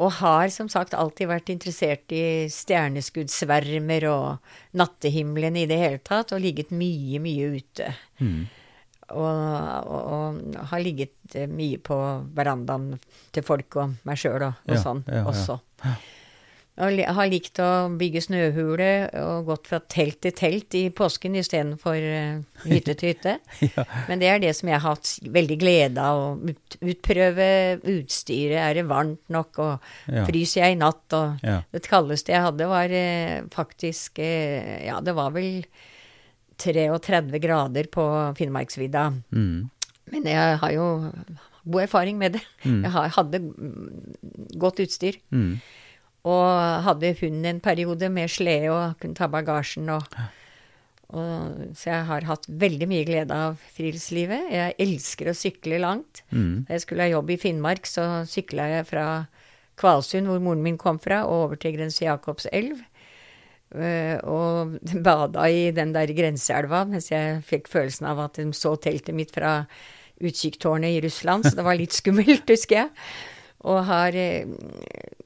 Og 0.02 0.14
har 0.22 0.48
som 0.48 0.70
sagt 0.72 0.96
alltid 0.96 1.28
vært 1.28 1.52
interessert 1.52 2.12
i 2.16 2.48
stjerneskuddsvermer 2.48 4.06
og 4.08 4.54
nattehimmelen 4.80 5.58
i 5.60 5.66
det 5.68 5.78
hele 5.82 6.00
tatt, 6.00 6.32
og 6.32 6.40
ligget 6.40 6.72
mye, 6.72 7.20
mye 7.20 7.50
ute. 7.58 7.90
Mm. 8.24 8.40
Og, 9.12 9.28
og, 9.28 10.00
og 10.00 10.56
har 10.70 10.80
ligget 10.80 11.36
mye 11.52 11.76
på 11.84 11.98
verandaen 12.32 12.94
til 13.36 13.44
folk 13.44 13.76
og 13.82 13.98
meg 14.08 14.16
sjøl 14.16 14.46
og, 14.46 14.62
og 14.64 14.72
Ja, 14.72 14.80
sånn 14.80 15.04
ja, 15.04 15.18
ja. 15.20 15.24
også. 15.28 15.58
Og 16.80 17.00
har 17.04 17.28
likt 17.28 17.58
å 17.60 17.68
bygge 18.00 18.22
snøhule 18.24 18.86
og 19.20 19.44
gått 19.50 19.66
fra 19.68 19.78
telt 19.92 20.22
til 20.24 20.32
telt 20.32 20.72
i 20.78 20.86
påsken 20.88 21.34
istedenfor 21.36 21.98
uh, 22.00 22.38
hytte 22.64 22.94
til 22.96 23.12
hytte. 23.12 23.34
Ja. 23.76 23.84
Men 24.08 24.22
det 24.22 24.30
er 24.32 24.40
det 24.40 24.54
som 24.56 24.70
jeg 24.70 24.80
har 24.80 24.94
hatt 24.96 25.10
veldig 25.34 25.58
glede 25.60 26.00
av. 26.00 26.20
Å 26.22 26.48
ut, 26.48 26.76
utprøve 26.80 27.48
utstyret. 27.92 28.56
Er 28.62 28.78
det 28.80 28.86
varmt 28.88 29.20
nok? 29.28 29.60
Og 29.60 29.90
Ja. 30.08 30.24
fryser 30.24 30.64
jeg 30.64 30.78
i 30.78 30.80
natt? 30.80 31.04
Og 31.12 31.44
Ja. 31.44 31.58
det 31.76 31.84
kaldeste 31.92 32.32
jeg 32.32 32.46
hadde, 32.46 32.70
var 32.72 32.88
eh, 32.88 33.42
faktisk 33.52 34.18
eh, 34.24 34.86
Ja, 34.86 35.00
det 35.04 35.14
var 35.14 35.30
vel 35.36 35.66
33 36.62 37.38
grader 37.42 37.88
på 37.92 38.04
Finnmarksvidda. 38.38 39.10
Mm. 39.34 39.68
Men 40.12 40.24
jeg 40.28 40.58
har 40.64 40.72
jo 40.72 40.88
god 41.64 41.82
erfaring 41.84 42.18
med 42.18 42.32
det. 42.38 42.42
Mm. 42.64 42.82
Jeg 42.84 42.92
har, 42.96 43.08
hadde 43.20 43.40
mm, 43.44 44.58
godt 44.58 44.80
utstyr. 44.82 45.20
Mm. 45.30 45.60
Og 46.28 46.84
hadde 46.86 47.16
hund 47.18 47.46
en 47.48 47.58
periode 47.62 48.08
med 48.14 48.30
slede 48.30 48.70
og 48.70 49.00
kunne 49.02 49.18
ta 49.18 49.26
bagasjen 49.30 49.88
og, 49.90 50.04
og 51.10 51.72
Så 51.74 51.90
jeg 51.90 52.04
har 52.08 52.28
hatt 52.28 52.46
veldig 52.46 52.86
mye 52.88 53.06
glede 53.08 53.34
av 53.34 53.58
friluftslivet. 53.74 54.52
Jeg 54.54 54.76
elsker 54.80 55.32
å 55.32 55.36
sykle 55.36 55.80
langt. 55.82 56.22
Mm. 56.30 56.62
Da 56.68 56.78
jeg 56.78 56.84
skulle 56.86 57.08
ha 57.08 57.14
jobb 57.16 57.34
i 57.34 57.40
Finnmark, 57.42 57.90
så 57.90 58.22
sykla 58.30 58.70
jeg 58.76 58.88
fra 58.92 59.06
Kvalsund, 59.82 60.30
hvor 60.30 60.40
moren 60.44 60.62
min 60.62 60.78
kom 60.78 61.00
fra, 61.02 61.24
og 61.26 61.48
over 61.48 61.60
til 61.60 61.74
Grense 61.76 62.04
Jakobselv. 62.04 62.80
Eh, 63.72 64.18
og 64.28 64.76
bada 65.06 65.46
i 65.48 65.70
den 65.72 65.94
der 65.94 66.10
grenseelva 66.12 66.82
mens 66.90 67.08
jeg 67.08 67.38
fikk 67.48 67.70
følelsen 67.72 68.10
av 68.10 68.20
at 68.26 68.36
de 68.36 68.50
så 68.56 68.74
teltet 68.76 69.16
mitt 69.16 69.32
fra 69.32 69.62
utkikkstårnet 70.22 70.98
i 70.98 71.00
Russland, 71.06 71.46
så 71.46 71.56
det 71.56 71.64
var 71.64 71.78
litt 71.78 71.96
skummelt, 72.00 72.44
husker 72.50 72.82
jeg. 72.82 72.92
Og 73.64 73.84
har 73.86 74.16
eh, 74.18 74.46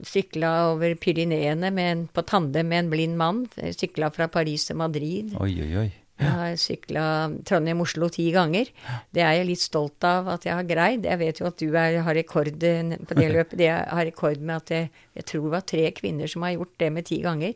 sykla 0.05 0.51
over 0.73 0.93
Pyreneene 1.01 1.71
med 1.73 1.91
en- 1.91 2.07
på 2.13 2.21
tandem 2.25 2.67
med 2.69 2.79
en 2.85 2.89
blind 2.91 3.17
mann. 3.17 3.47
Sykla 3.57 4.11
fra 4.13 4.27
Paris 4.27 4.65
til 4.69 4.75
Madrid. 4.77 5.33
Oi, 5.41 5.53
oi, 5.61 5.71
oi. 5.85 5.87
Jeg 6.17 6.29
har 6.33 6.55
sykla 6.57 7.01
Trondheim-Oslo 7.45 8.07
ti 8.09 8.31
ganger. 8.33 8.65
Det 9.13 9.21
er 9.21 9.35
jeg 9.37 9.45
litt 9.51 9.61
stolt 9.61 10.03
av 10.03 10.27
at 10.33 10.47
jeg 10.47 10.53
har 10.57 10.63
greid. 10.65 11.03
Jeg 11.05 11.19
vet 11.21 11.39
jo 11.39 11.45
at 11.45 11.57
du 11.61 11.67
er, 11.77 11.99
har 12.01 12.13
rekord 12.17 12.63
eh, 12.63 12.95
på 13.05 13.13
det 13.19 13.27
løpet. 13.33 13.57
Det 13.59 13.67
jeg 13.69 13.85
har 13.89 14.05
rekord 14.05 14.37
med 14.41 14.55
at 14.55 14.69
jeg, 14.73 14.89
jeg 15.19 15.25
tror 15.29 15.43
det 15.45 15.51
var 15.57 15.61
tre 15.73 15.91
kvinner 15.91 16.27
som 16.27 16.41
har 16.47 16.55
gjort 16.57 16.73
det 16.81 16.91
med 16.93 17.05
ti 17.05 17.19
ganger. 17.21 17.53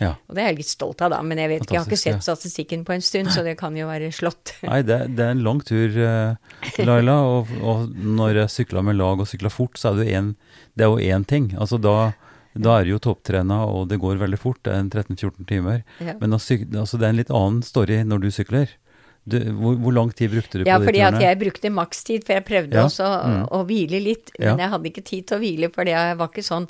Ja. 0.00 0.14
Og 0.30 0.36
det 0.36 0.42
er 0.42 0.50
jeg 0.50 0.62
litt 0.62 0.70
stolt 0.70 1.02
av, 1.04 1.12
da. 1.12 1.20
Men 1.26 1.40
jeg 1.42 1.50
vet 1.52 1.66
ikke, 1.66 1.74
jeg 1.76 1.82
har 1.82 1.90
ikke 1.90 2.00
sett 2.00 2.24
statistikken 2.24 2.86
på 2.88 2.94
en 2.96 3.04
stund, 3.04 3.30
så 3.34 3.44
det 3.44 3.56
kan 3.60 3.76
jo 3.76 3.88
være 3.90 4.08
slått. 4.16 4.54
Nei, 4.70 4.80
det, 4.86 4.98
det 5.18 5.26
er 5.26 5.34
en 5.36 5.44
lang 5.44 5.60
tur, 5.66 5.92
eh, 5.92 6.80
Laila. 6.88 7.18
Og, 7.28 7.52
og 7.60 7.86
når 7.92 8.42
jeg 8.42 8.54
sykla 8.56 8.84
med 8.86 8.96
lag 9.00 9.20
og 9.20 9.28
sykla 9.28 9.52
fort, 9.52 9.76
så 9.80 9.92
er 9.92 10.00
det 10.00 10.10
én 10.16 10.34
Det 10.78 10.86
er 10.86 10.92
jo 10.94 11.16
én 11.16 11.26
ting. 11.28 11.50
Altså 11.60 11.76
da, 11.82 12.12
da 12.56 12.78
er 12.78 12.88
du 12.88 12.94
jo 12.94 13.02
topptrena, 13.10 13.62
og 13.68 13.90
det 13.90 14.00
går 14.00 14.22
veldig 14.22 14.40
fort. 14.40 14.62
Det 14.64 14.72
er 14.72 14.84
en 14.86 14.90
13-14 14.90 15.48
timer. 15.50 15.82
Ja. 16.00 16.16
Men 16.22 16.32
altså, 16.32 16.56
det 16.64 17.04
er 17.04 17.10
en 17.12 17.20
litt 17.20 17.34
annen 17.34 17.60
story 17.66 18.00
når 18.06 18.24
du 18.24 18.30
sykler. 18.34 18.72
Du, 19.28 19.36
hvor, 19.60 19.76
hvor 19.76 19.92
lang 19.92 20.08
tid 20.16 20.32
brukte 20.32 20.58
du 20.58 20.64
Ja, 20.64 20.78
på 20.78 20.86
de 20.86 20.88
fordi 20.88 21.02
at 21.04 21.12
turene? 21.12 21.26
jeg 21.28 21.38
brukte 21.42 21.70
makstid, 21.76 22.24
for 22.24 22.38
jeg 22.38 22.44
prøvde 22.48 22.78
Ja, 22.78 22.86
også 22.88 23.04
å, 23.04 23.20
mm. 23.20 23.42
å 23.52 23.62
hvile 23.68 24.00
litt. 24.00 24.32
Ja. 24.38 24.54
Men 24.54 24.64
jeg 24.64 24.72
hadde 24.74 24.90
ikke 24.94 25.04
tid 25.12 25.28
til 25.28 25.36
å 25.36 25.42
hvile, 25.42 25.70
for 25.74 25.92
jeg 25.92 26.16
var 26.16 26.32
ikke 26.32 26.46
sånn 26.46 26.68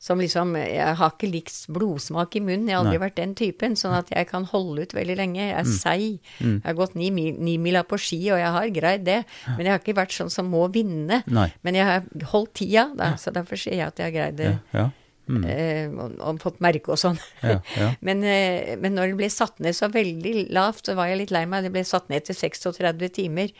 som 0.00 0.20
liksom 0.20 0.54
Jeg 0.56 0.96
har 0.96 1.10
ikke 1.12 1.28
likt 1.28 1.66
blodsmak 1.68 2.36
i 2.38 2.40
munnen. 2.40 2.70
Jeg 2.70 2.78
har 2.78 2.86
aldri 2.86 2.96
Nei. 2.96 3.02
vært 3.04 3.18
den 3.20 3.34
typen. 3.36 3.76
Sånn 3.76 3.92
at 3.98 4.08
jeg 4.14 4.28
kan 4.30 4.46
holde 4.48 4.86
ut 4.86 4.94
veldig 4.96 5.16
lenge. 5.18 5.42
Jeg 5.42 5.58
er 5.58 5.68
seig. 5.68 6.30
Mm. 6.40 6.54
Jeg 6.54 6.68
har 6.70 6.78
gått 6.78 6.96
ni, 6.96 7.10
ni 7.12 7.58
mila 7.60 7.84
på 7.84 7.98
ski, 8.00 8.20
og 8.32 8.40
jeg 8.40 8.54
har 8.56 8.72
greid 8.80 9.04
det. 9.04 9.18
Men 9.58 9.66
jeg 9.66 9.74
har 9.74 9.82
ikke 9.82 9.98
vært 10.00 10.16
sånn 10.16 10.32
som 10.32 10.48
må 10.48 10.64
vinne. 10.72 11.20
Nei. 11.28 11.50
Men 11.66 11.76
jeg 11.76 11.88
har 11.90 12.08
holdt 12.32 12.54
tida, 12.62 12.88
da, 12.96 13.12
så 13.20 13.34
derfor 13.34 13.60
sier 13.60 13.76
jeg 13.76 13.92
at 13.92 14.00
jeg 14.00 14.08
har 14.08 14.16
greid 14.16 14.40
det. 14.40 14.54
Ja, 14.72 14.80
ja. 14.80 14.88
Mm. 15.30 15.44
Eh, 15.46 15.86
og, 15.94 16.16
og 16.26 16.40
fått 16.42 16.58
merke 16.64 16.90
og 16.94 16.98
sånn. 16.98 17.20
Ja, 17.44 17.60
ja. 17.76 17.92
Men, 18.06 18.24
eh, 18.26 18.74
men 18.80 18.96
når 18.96 19.12
det 19.12 19.20
ble 19.20 19.28
satt 19.30 19.60
ned 19.62 19.76
så 19.78 19.86
veldig 19.92 20.48
lavt, 20.56 20.88
så 20.88 20.96
var 20.98 21.10
jeg 21.10 21.20
litt 21.20 21.34
lei 21.34 21.44
meg. 21.46 21.68
Det 21.68 21.74
ble 21.76 21.84
satt 21.86 22.08
ned 22.10 22.26
til 22.26 22.38
36 22.40 23.12
timer. 23.20 23.52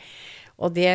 Og 0.60 0.74
det 0.76 0.88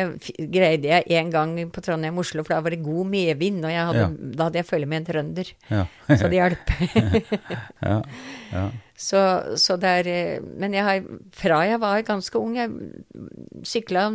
greide 0.52 0.86
jeg 0.92 1.04
en 1.18 1.30
gang 1.34 1.54
på 1.74 1.82
Trondheim-Oslo, 1.82 2.44
for 2.46 2.54
da 2.54 2.60
var 2.62 2.70
det 2.74 2.84
god 2.84 3.08
medvind, 3.10 3.64
og 3.66 3.72
hadde, 3.74 4.04
Ja. 4.04 4.08
da 4.38 4.44
hadde 4.46 4.60
jeg 4.60 4.68
følge 4.68 4.86
med 4.86 5.00
en 5.00 5.06
trønder. 5.08 5.52
ja. 5.70 5.86
Så 6.20 6.28
det 6.30 6.38
hjalp. 6.38 6.70
ja, 7.90 7.96
ja. 8.52 8.70
så, 8.96 9.20
så 9.58 9.74
eh, 9.82 10.40
Men 10.40 10.72
jeg 10.72 10.84
har 10.84 11.02
Fra 11.32 11.64
jeg 11.66 11.80
var 11.80 12.00
ganske 12.06 12.38
ung 12.38 12.54
Jeg 12.56 12.70
sykla 13.66 14.06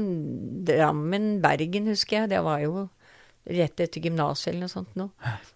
Drammen-Bergen, 0.66 1.92
husker 1.92 2.22
jeg. 2.22 2.30
Det 2.32 2.42
var 2.44 2.64
jo 2.64 2.88
rett 3.46 3.80
etter 3.80 4.02
gymnaset 4.02 4.48
eller 4.54 4.68
noe 4.68 4.72
sånt 4.72 4.96
noe. 4.96 5.10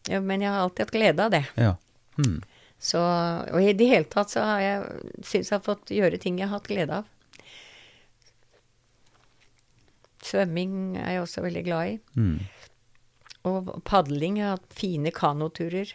Ja, 0.10 0.20
men 0.20 0.42
jeg 0.42 0.50
har 0.52 0.66
alltid 0.66 0.86
hatt 0.86 0.96
glede 0.96 1.24
av 1.24 1.32
det. 1.32 1.46
ja. 1.56 1.76
Hmm. 2.16 2.42
Så, 2.80 3.00
og 3.00 3.62
i 3.64 3.74
det 3.74 3.88
hele 3.90 4.06
tatt 4.12 4.30
så 4.34 4.44
har 4.46 4.60
jeg 4.62 5.24
syns 5.26 5.50
jeg 5.50 5.56
har 5.58 5.64
fått 5.64 5.92
gjøre 5.96 6.20
ting 6.22 6.38
jeg 6.40 6.50
har 6.50 6.60
hatt 6.60 6.68
glede 6.70 7.00
av. 7.02 7.08
Svømming 10.26 10.98
er 10.98 11.16
jeg 11.16 11.24
også 11.26 11.44
veldig 11.46 11.64
glad 11.68 11.94
i. 11.94 11.98
Mm. 12.18 12.38
Og 13.46 13.74
padling. 13.86 14.40
Jeg 14.42 14.50
har 14.50 14.58
hatt 14.58 14.78
fine 14.78 15.14
kanoturer. 15.14 15.92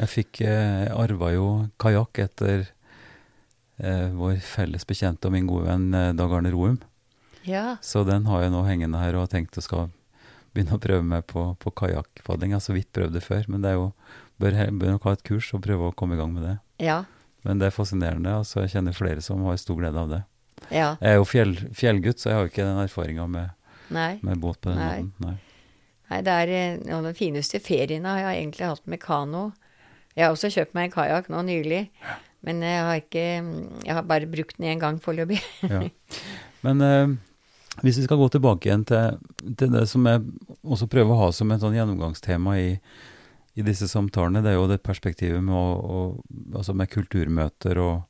Jeg 0.00 0.08
fikk 0.08 0.40
eh, 0.46 0.86
arva 0.96 1.32
jo 1.34 1.48
kajakk 1.82 2.22
etter 2.22 2.62
eh, 3.82 4.06
vår 4.16 4.38
felles 4.44 4.86
bekjente 4.88 5.28
og 5.28 5.34
min 5.34 5.50
gode 5.50 5.66
venn 5.66 5.90
eh, 5.92 6.12
Dag 6.16 6.32
Arne 6.38 6.52
Roum. 6.54 6.78
Ja. 7.44 7.76
Så 7.84 8.04
den 8.08 8.28
har 8.30 8.44
jeg 8.44 8.54
nå 8.54 8.62
hengende 8.64 9.00
her 9.02 9.16
og 9.16 9.26
har 9.26 9.34
tenkt 9.34 9.58
å 9.60 9.64
skal 9.64 9.90
begynne 10.54 10.76
å 10.78 10.82
prøve 10.82 11.04
meg 11.06 11.26
på, 11.30 11.44
på 11.60 11.72
kajakkpadling. 11.82 12.54
Jeg 12.54 12.60
har 12.60 12.64
så 12.64 12.76
vidt 12.76 12.92
prøvd 12.96 13.18
det 13.18 13.24
før, 13.24 13.46
men 13.52 13.64
det 13.64 13.72
er 13.72 13.78
jo, 13.78 13.90
bør, 14.42 14.56
bør 14.80 14.96
nok 14.96 15.08
ha 15.08 15.16
et 15.16 15.26
kurs 15.26 15.50
og 15.56 15.64
prøve 15.66 15.90
å 15.90 15.96
komme 15.96 16.16
i 16.16 16.20
gang 16.20 16.32
med 16.34 16.46
det. 16.46 16.56
Ja. 16.82 17.02
Men 17.46 17.60
det 17.60 17.68
er 17.68 17.76
fascinerende. 17.76 18.40
altså 18.40 18.64
Jeg 18.64 18.74
kjenner 18.74 18.96
flere 18.96 19.24
som 19.24 19.44
har 19.46 19.60
stor 19.60 19.78
glede 19.78 20.00
av 20.00 20.10
det. 20.12 20.24
Ja. 20.68 20.94
Jeg 21.00 21.14
er 21.14 21.16
jo 21.18 21.28
fjell, 21.28 21.54
fjellgutt, 21.76 22.20
så 22.20 22.30
jeg 22.30 22.36
har 22.36 22.44
jo 22.44 22.52
ikke 22.52 22.66
den 22.66 22.82
erfaringa 22.84 23.26
med, 23.30 23.54
med 23.90 24.42
båt 24.42 24.60
på 24.60 24.72
den 24.72 24.78
Nei. 24.78 24.90
måten. 25.02 25.26
Nei. 25.26 25.36
Nei, 26.10 26.20
det 26.26 26.36
er 26.42 26.52
eh, 26.54 26.78
noen 26.82 27.04
av 27.04 27.12
de 27.12 27.18
fineste 27.18 27.60
feriene 27.62 28.10
har 28.10 28.24
jeg 28.24 28.42
egentlig 28.42 28.66
hatt 28.66 28.90
med 28.90 29.02
kano. 29.02 29.44
Jeg 30.16 30.26
har 30.26 30.34
også 30.34 30.50
kjøpt 30.50 30.74
meg 30.74 30.88
en 30.88 30.94
kajakk 30.96 31.30
nå 31.30 31.44
nylig, 31.46 31.84
men 32.46 32.62
jeg 32.64 32.82
har 32.82 32.98
ikke 32.98 33.24
Jeg 33.84 33.94
har 33.94 34.06
bare 34.08 34.26
brukt 34.30 34.56
den 34.58 34.72
én 34.72 34.82
gang 34.82 34.98
foreløpig. 35.02 35.38
Ja. 35.70 35.84
Men 36.66 36.82
eh, 36.84 37.12
hvis 37.80 38.00
vi 38.00 38.04
skal 38.04 38.18
gå 38.20 38.28
tilbake 38.28 38.68
igjen 38.68 38.82
til, 38.84 39.20
til 39.56 39.70
det 39.72 39.86
som 39.88 40.04
jeg 40.08 40.20
også 40.60 40.90
prøver 40.90 41.14
å 41.14 41.22
ha 41.22 41.30
som 41.32 41.52
et 41.54 41.62
sånn 41.62 41.78
gjennomgangstema 41.78 42.58
i, 42.60 42.74
i 43.56 43.64
disse 43.64 43.88
samtalene, 43.88 44.42
det 44.44 44.52
er 44.52 44.58
jo 44.58 44.68
det 44.68 44.82
perspektivet 44.84 45.40
med, 45.46 45.54
å, 45.54 45.70
å, 45.78 46.58
altså 46.58 46.74
med 46.76 46.90
kulturmøter 46.92 47.80
og 47.80 48.02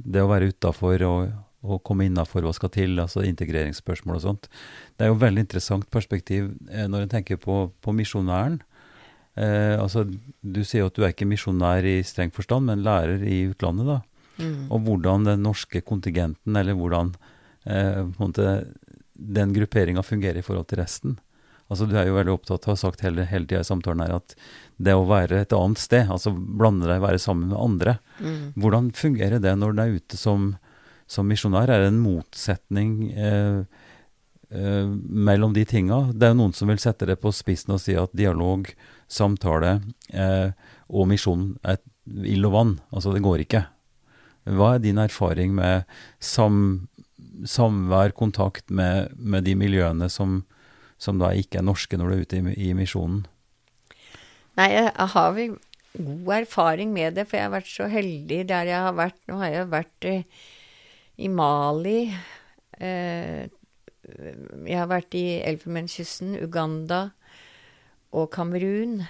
det 0.00 0.22
å 0.22 0.30
være 0.30 0.52
utafor 0.54 1.04
og, 1.04 1.34
og 1.62 1.82
komme 1.84 2.06
innafor 2.08 2.44
hva 2.46 2.52
skal 2.56 2.72
til, 2.72 2.96
altså 3.02 3.24
integreringsspørsmål 3.28 4.16
og 4.16 4.24
sånt. 4.24 4.48
Det 4.96 5.04
er 5.04 5.10
jo 5.12 5.18
et 5.18 5.24
veldig 5.26 5.44
interessant 5.44 5.88
perspektiv 5.92 6.52
eh, 6.70 6.86
når 6.88 7.04
en 7.04 7.14
tenker 7.16 7.40
på, 7.40 7.66
på 7.84 7.94
misjonæren. 7.96 8.60
Eh, 9.36 9.76
altså, 9.76 10.06
du 10.06 10.62
sier 10.64 10.84
jo 10.84 10.90
at 10.90 10.96
du 10.96 11.04
er 11.04 11.12
ikke 11.14 11.28
misjonær 11.28 11.86
i 11.86 11.98
streng 12.06 12.32
forstand, 12.34 12.66
men 12.70 12.84
lærer 12.86 13.22
i 13.24 13.42
utlandet, 13.52 13.90
da. 13.90 14.00
Mm. 14.40 14.70
Og 14.72 14.86
hvordan 14.86 15.26
den 15.28 15.42
norske 15.44 15.82
kontingenten, 15.84 16.56
eller 16.56 16.76
hvordan 16.78 17.12
eh, 17.68 18.62
den 19.20 19.52
grupperinga 19.52 20.02
fungerer 20.02 20.40
i 20.40 20.46
forhold 20.46 20.70
til 20.70 20.80
resten. 20.80 21.18
Altså 21.70 21.86
Du 21.86 21.94
er 21.94 22.08
jo 22.08 22.16
veldig 22.16 22.32
opptatt 22.34 22.64
av, 22.66 22.72
har 22.74 22.80
sagt 22.80 23.04
hele, 23.04 23.24
hele 23.30 23.46
tida 23.46 23.60
i 23.62 23.68
samtalen 23.68 24.02
her, 24.02 24.16
at 24.18 24.34
det 24.82 24.96
å 24.96 25.06
være 25.06 25.44
et 25.44 25.54
annet 25.54 25.78
sted, 25.78 26.08
altså 26.10 26.32
blande 26.34 26.88
deg, 26.88 27.02
være 27.04 27.20
sammen 27.22 27.52
med 27.52 27.60
andre, 27.60 27.98
Mm. 28.20 28.52
hvordan 28.60 28.90
fungerer 28.92 29.40
det 29.40 29.54
når 29.56 29.72
du 29.72 29.80
er 29.80 29.94
ute 29.96 30.16
som, 30.18 30.58
som 31.10 31.28
misjonær? 31.30 31.70
Er 31.70 31.88
en 31.88 32.00
motsetning 32.02 33.10
eh, 33.10 33.62
eh, 34.54 34.86
mellom 34.86 35.54
de 35.56 35.64
tinga? 35.68 36.04
Det 36.14 36.28
er 36.28 36.34
jo 36.34 36.40
noen 36.44 36.56
som 36.56 36.70
vil 36.70 36.80
sette 36.82 37.08
det 37.08 37.18
på 37.22 37.32
spissen 37.34 37.74
og 37.74 37.82
si 37.82 37.96
at 37.98 38.14
dialog, 38.16 38.70
samtale 39.10 39.80
eh, 40.14 40.52
og 40.86 41.08
misjon 41.10 41.56
er 41.66 41.80
ild 42.06 42.46
og 42.46 42.54
vann. 42.54 42.76
Altså, 42.94 43.14
det 43.14 43.24
går 43.26 43.44
ikke. 43.44 43.64
Hva 44.50 44.76
er 44.76 44.84
din 44.84 45.00
erfaring 45.02 45.52
med 45.56 45.82
sam, 46.22 46.86
samvær, 47.46 48.14
kontakt 48.16 48.70
med, 48.70 49.10
med 49.18 49.44
de 49.46 49.56
miljøene 49.58 50.08
som, 50.10 50.44
som 50.98 51.18
da 51.20 51.32
ikke 51.36 51.60
er 51.60 51.66
norske 51.66 51.98
når 51.98 52.06
du 52.06 52.16
er 52.16 52.22
ute 52.22 52.40
i, 52.40 52.54
i 52.70 52.70
misjonen? 52.78 53.26
Nei, 54.58 54.70
jeg 54.74 55.10
har 55.14 55.34
vel 55.34 55.58
god 55.98 56.32
erfaring 56.42 56.94
med 56.94 57.18
det, 57.18 57.26
for 57.28 57.38
jeg 57.38 57.48
har 57.48 57.54
vært 57.54 57.70
så 57.70 57.90
heldig 57.90 58.40
der 58.50 58.70
jeg 58.70 58.86
har 58.86 58.96
vært. 58.96 59.18
Nå 59.28 59.38
har 59.42 59.54
jeg 59.54 59.70
vært 59.74 60.08
eh, 60.08 60.40
i 61.20 61.28
Mali. 61.28 62.08
Eh, 62.80 63.46
jeg 64.64 64.76
har 64.78 64.90
vært 64.90 65.14
i 65.18 65.24
Elfenbenskysten, 65.44 66.34
Uganda 66.40 67.10
og 68.16 68.30
Kamerun. 68.34 69.02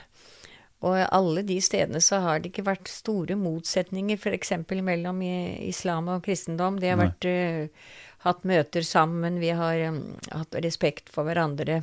Og 0.80 0.96
alle 0.96 1.44
de 1.44 1.58
stedene 1.60 2.00
så 2.00 2.22
har 2.24 2.40
det 2.40 2.50
ikke 2.50 2.66
vært 2.70 2.88
store 2.88 3.36
motsetninger, 3.36 4.16
f.eks. 4.16 4.54
mellom 4.80 5.20
islam 5.22 6.08
og 6.08 6.24
kristendom. 6.24 6.78
De 6.80 6.88
har 6.88 6.96
vært, 7.00 7.28
uh, 7.28 7.98
hatt 8.24 8.46
møter 8.48 8.84
sammen, 8.84 9.36
vi 9.44 9.52
har 9.56 9.76
um, 9.92 10.00
hatt 10.32 10.56
respekt 10.64 11.12
for 11.12 11.28
hverandre. 11.28 11.82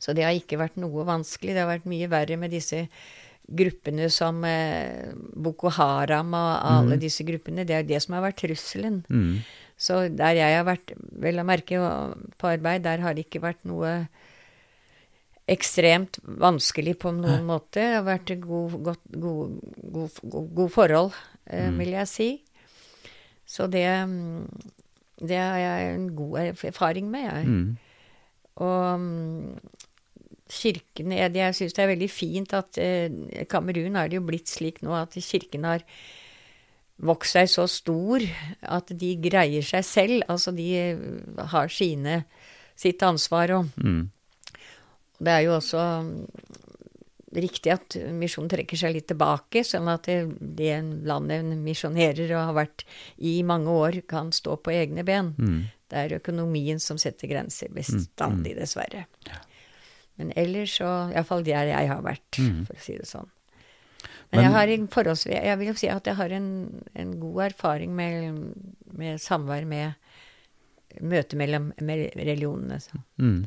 Så 0.00 0.14
det 0.16 0.24
har 0.24 0.36
ikke 0.36 0.60
vært 0.60 0.80
noe 0.80 1.04
vanskelig. 1.04 1.52
Det 1.52 1.64
har 1.64 1.68
vært 1.68 1.88
mye 1.90 2.08
verre 2.08 2.40
med 2.40 2.56
disse 2.56 2.86
gruppene 3.48 4.10
som 4.12 4.42
eh, 4.44 5.14
Boko 5.16 5.70
Haram 5.72 6.34
og 6.36 6.50
alle 6.68 6.98
mm. 6.98 7.02
disse 7.02 7.24
gruppene. 7.24 7.64
Det 7.64 7.74
er 7.74 7.82
jo 7.84 7.90
det 7.94 8.02
som 8.04 8.18
har 8.18 8.26
vært 8.26 8.42
trusselen. 8.42 9.02
Mm. 9.08 9.40
Så 9.78 10.00
der 10.12 10.34
jeg 10.36 10.56
har 10.58 10.66
vært, 10.66 10.92
vel 11.22 11.38
å 11.40 11.46
merke, 11.46 11.78
på 12.36 12.50
arbeid, 12.50 12.82
der 12.84 13.04
har 13.04 13.14
det 13.14 13.28
ikke 13.28 13.44
vært 13.44 13.62
noe 13.68 13.92
ekstremt 15.48 16.18
vanskelig 16.24 16.98
på 17.00 17.12
noen 17.16 17.46
måte. 17.48 17.78
Det 17.80 17.86
har 17.94 18.04
vært 18.04 18.34
god, 18.42 18.74
godt, 18.84 19.04
god, 19.14 19.54
god, 19.94 20.18
god, 20.34 20.50
god 20.60 20.72
forhold, 20.74 21.12
eh, 21.46 21.70
Mm. 21.70 21.78
vil 21.78 21.94
jeg 21.96 22.08
si. 22.08 22.42
Så 23.46 23.66
det, 23.66 23.86
mm, 23.86 24.48
det 25.24 25.38
har 25.38 25.56
jeg 25.56 25.94
en 25.94 26.16
god 26.16 26.38
erfaring 26.64 27.08
med, 27.10 27.24
jeg. 27.32 27.46
Mm. 27.46 27.78
Og 28.56 29.00
mm, 29.00 29.58
kirken 30.48 31.12
Jeg, 31.12 31.34
jeg 31.36 31.56
syns 31.56 31.76
det 31.76 31.82
er 31.84 31.92
veldig 31.92 32.08
fint 32.10 32.54
at 32.56 32.78
eh, 32.80 33.44
Kamerun 33.50 33.98
er 34.00 34.08
det 34.08 34.18
jo 34.18 34.26
blitt 34.26 34.48
slik 34.50 34.80
nå 34.82 34.94
at 34.96 35.16
kirken 35.20 35.66
har 35.68 35.84
vokst 36.98 37.36
seg 37.36 37.50
så 37.52 37.66
stor 37.70 38.24
at 38.66 38.90
de 38.90 39.12
greier 39.22 39.62
seg 39.62 39.84
selv. 39.86 40.22
Altså 40.28 40.54
de 40.56 40.68
eh, 40.80 41.02
har 41.52 41.68
sine 41.72 42.22
sitt 42.78 43.02
ansvar 43.02 43.52
og 43.56 43.70
Mm. 43.78 44.08
det 45.18 45.32
er 45.32 45.40
jo 45.46 45.56
også 45.56 45.84
mm, 46.06 46.26
riktig 47.38 47.72
at 47.74 47.96
misjonen 48.14 48.50
trekker 48.50 48.78
seg 48.78 48.94
litt 48.94 49.08
tilbake, 49.10 49.64
sånn 49.66 49.88
at 49.90 50.06
det, 50.08 50.20
det 50.38 50.78
landet 51.06 51.44
misjonerer 51.58 52.30
og 52.36 52.46
har 52.50 52.54
vært 52.56 52.84
i 53.18 53.42
mange 53.42 53.68
år, 53.68 54.00
kan 54.08 54.30
stå 54.32 54.56
på 54.62 54.72
egne 54.72 55.04
ben. 55.04 55.34
Mm. 55.38 55.58
Det 55.88 55.96
er 55.96 56.16
økonomien 56.18 56.80
som 56.80 56.98
setter 57.00 57.28
grenser 57.30 57.70
bestandig, 57.72 58.54
dessverre. 58.58 59.06
Men 60.18 60.32
ellers 60.36 60.76
så 60.80 60.88
Iallfall 61.14 61.44
der 61.46 61.66
jeg 61.72 61.88
har 61.88 62.02
vært, 62.02 62.38
Mm. 62.42 62.66
for 62.66 62.74
å 62.74 62.80
si 62.82 62.96
det 62.98 63.06
sånn. 63.06 63.28
Men- 64.30 64.42
Men, 64.42 64.44
jeg 64.44 64.52
har 64.52 64.68
en 64.68 64.88
forholdsvis 64.88 65.42
Jeg 65.44 65.58
vil 65.58 65.66
jo 65.68 65.74
si 65.74 65.88
at 65.88 66.04
jeg 66.04 66.14
har 66.16 66.28
en, 66.36 66.84
en 66.94 67.12
god 67.20 67.52
erfaring 67.52 67.94
med, 67.96 68.52
med 68.92 69.18
samvær 69.20 69.64
med 69.66 69.94
Møte 71.04 71.36
mellom 71.36 71.72
med 71.84 72.10
religionene. 72.16 72.80
så. 72.80 72.96
Mm. 73.20 73.44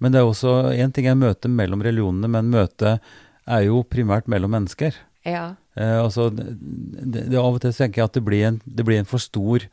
Men 0.00 0.12
det 0.12 0.18
er 0.20 0.24
også 0.26 0.72
én 0.74 0.92
ting 0.92 1.06
er 1.06 1.14
møte 1.14 1.46
mellom 1.48 1.82
religionene, 1.84 2.28
men 2.28 2.50
møtet 2.50 2.98
er 3.46 3.60
jo 3.66 3.82
primært 3.84 4.26
mellom 4.26 4.50
mennesker. 4.50 4.94
Ja. 5.24 5.54
Eh, 5.76 5.98
altså, 6.02 6.30
det, 6.34 7.28
det, 7.30 7.36
av 7.38 7.54
og 7.54 7.60
til 7.60 7.72
tenker 7.76 8.00
jeg 8.00 8.04
at 8.08 8.12
det 8.14 8.24
blir 8.24 8.46
en, 8.48 8.60
det 8.66 8.84
blir 8.88 8.98
en 8.98 9.04
for 9.08 9.18
stor 9.22 9.66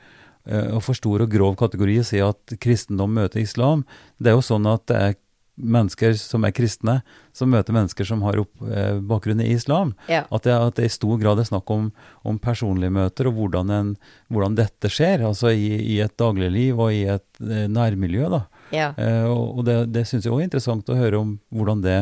eh, 0.46 0.80
for 0.84 0.94
stor 0.94 1.22
og 1.24 1.32
grov 1.32 1.56
kategori 1.58 1.98
å 2.04 2.06
si 2.06 2.20
at 2.22 2.58
kristendom 2.62 3.16
møter 3.16 3.42
islam. 3.42 3.86
Det 4.22 4.30
er 4.30 4.36
jo 4.36 4.44
sånn 4.46 4.68
at 4.72 4.86
det 4.92 4.96
er 5.02 5.16
mennesker 5.56 6.16
som 6.20 6.44
er 6.48 6.54
kristne, 6.56 6.98
som 7.36 7.52
møter 7.52 7.76
mennesker 7.76 8.08
som 8.08 8.24
har 8.26 8.38
opp, 8.42 8.52
eh, 8.68 9.00
bakgrunn 9.00 9.42
i 9.44 9.54
islam. 9.54 9.94
ja. 10.12 10.26
At 10.32 10.44
det, 10.44 10.54
at 10.54 10.76
det 10.76 10.86
i 10.86 10.94
stor 10.94 11.18
grad 11.22 11.40
er 11.40 11.48
snakk 11.48 11.70
om, 11.72 11.92
om 12.24 12.40
personlige 12.40 12.92
møter, 12.92 13.30
og 13.30 13.40
hvordan, 13.40 13.72
en, 13.72 13.96
hvordan 14.30 14.56
dette 14.56 14.92
skjer. 14.92 15.24
Altså 15.26 15.54
i, 15.56 15.72
i 15.96 16.00
et 16.04 16.16
dagligliv 16.18 16.80
og 16.80 16.94
i 16.94 17.06
et 17.16 17.42
eh, 17.42 17.68
nærmiljø. 17.72 18.30
da. 18.30 18.46
ja. 18.72 18.94
Eh, 18.98 19.26
og 19.26 19.60
og 19.60 19.66
det, 19.66 19.78
det 19.94 20.06
syns 20.08 20.26
jeg 20.26 20.34
òg 20.34 20.42
er 20.42 20.50
interessant 20.50 20.90
å 20.90 20.98
høre 21.00 21.20
om 21.22 21.38
hvordan 21.54 21.84
det 21.86 22.00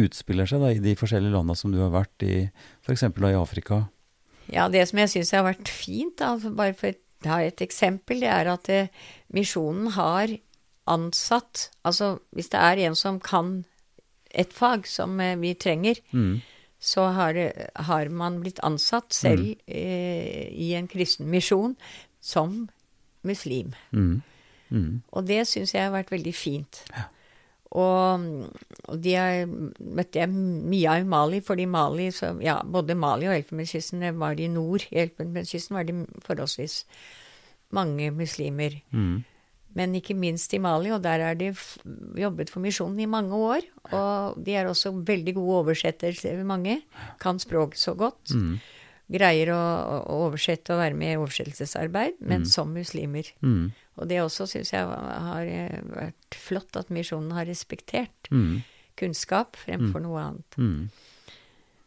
utspiller 0.00 0.48
seg 0.48 0.62
da, 0.62 0.72
i 0.72 0.82
de 0.82 0.94
forskjellige 0.98 1.34
landene 1.34 1.58
som 1.58 1.72
du 1.72 1.78
har 1.82 1.92
vært 1.94 2.24
i, 2.26 2.48
f.eks. 2.86 3.04
i 3.04 3.34
Afrika. 3.38 3.84
Ja, 4.52 4.68
det 4.68 4.86
som 4.88 5.00
jeg 5.00 5.12
syns 5.12 5.32
har 5.36 5.44
vært 5.46 5.70
fint, 5.70 6.16
da, 6.20 6.34
bare 6.56 6.74
for 6.76 6.92
å 6.92 6.98
ta 7.24 7.40
et 7.40 7.62
eksempel, 7.64 8.20
det 8.24 8.30
er 8.32 8.50
at 8.52 8.68
eh, 8.72 8.90
misjonen 9.34 9.92
har 9.96 10.32
ansatt 10.86 11.70
Altså 11.84 12.18
hvis 12.34 12.50
det 12.52 12.60
er 12.60 12.82
en 12.88 12.94
som 12.98 13.20
kan 13.20 13.64
et 14.34 14.52
fag 14.52 14.86
som 14.90 15.20
eh, 15.20 15.36
vi 15.38 15.54
trenger, 15.54 16.00
Mm. 16.12 16.40
så 16.80 17.04
har, 17.14 17.36
har 17.76 18.08
man 18.10 18.40
blitt 18.42 18.58
ansatt 18.66 19.12
selv 19.14 19.54
eh, 19.66 20.48
i 20.50 20.72
en 20.74 20.88
kristen 20.90 21.30
misjon 21.30 21.76
som 22.20 22.68
muslim. 23.22 23.72
Mm. 23.92 24.22
Mm. 24.70 25.02
Og 25.12 25.26
det 25.26 25.46
syns 25.46 25.72
jeg 25.74 25.84
har 25.86 25.92
vært 25.94 26.10
veldig 26.10 26.34
fint. 26.34 26.82
Og, 27.74 28.26
og 28.88 28.98
de 29.02 29.14
har, 29.18 29.46
møtte 29.46 30.18
jeg 30.20 30.30
mye 30.30 30.90
av 30.90 31.00
i 31.02 31.08
Mali, 31.08 31.40
fordi 31.42 31.64
Mali, 31.66 32.10
så, 32.14 32.32
ja, 32.42 32.58
både 32.62 32.94
Mali 32.94 33.26
og 33.30 33.34
Elfenbenskysten 33.38 34.02
var 34.18 34.38
i 34.38 34.46
nord. 34.50 34.84
I 34.90 35.00
Elfenbenskysten 35.06 35.74
var 35.78 35.86
det 35.88 35.94
forholdsvis 36.26 36.84
mange 37.74 38.10
muslimer. 38.14 38.76
Mm. 38.90 39.22
Men 39.74 39.94
ikke 39.98 40.14
minst 40.14 40.52
i 40.54 40.60
Mali, 40.62 40.92
og 40.94 41.00
der 41.02 41.18
har 41.24 41.34
de 41.34 41.48
jobbet 42.20 42.50
for 42.52 42.62
misjonen 42.62 43.00
i 43.02 43.08
mange 43.10 43.34
år. 43.34 43.64
Og 43.90 44.36
de 44.46 44.54
er 44.54 44.68
også 44.70 44.92
veldig 45.04 45.34
gode 45.34 45.56
oversettere, 45.64 46.44
mange. 46.46 46.80
Kan 47.18 47.40
språk 47.42 47.74
så 47.74 47.96
godt. 47.98 48.30
Mm. 48.34 48.60
Greier 49.14 49.50
å, 49.52 49.62
å 50.08 50.20
oversette 50.28 50.72
og 50.72 50.78
være 50.80 50.94
med 50.96 51.12
i 51.12 51.18
oversettelsesarbeid, 51.20 52.20
men 52.24 52.46
som 52.48 52.70
muslimer. 52.72 53.26
Mm. 53.44 53.72
Og 53.98 54.08
det 54.08 54.22
også 54.22 54.46
syns 54.50 54.70
jeg 54.72 54.86
har 54.86 55.44
eh, 55.50 55.82
vært 55.90 56.38
flott 56.40 56.78
at 56.80 56.88
misjonen 56.94 57.34
har 57.36 57.46
respektert 57.50 58.30
Mm. 58.32 58.62
kunnskap 58.96 59.56
fremfor 59.60 60.00
noe 60.00 60.22
annet. 60.22 60.56
Mm. 60.56 60.88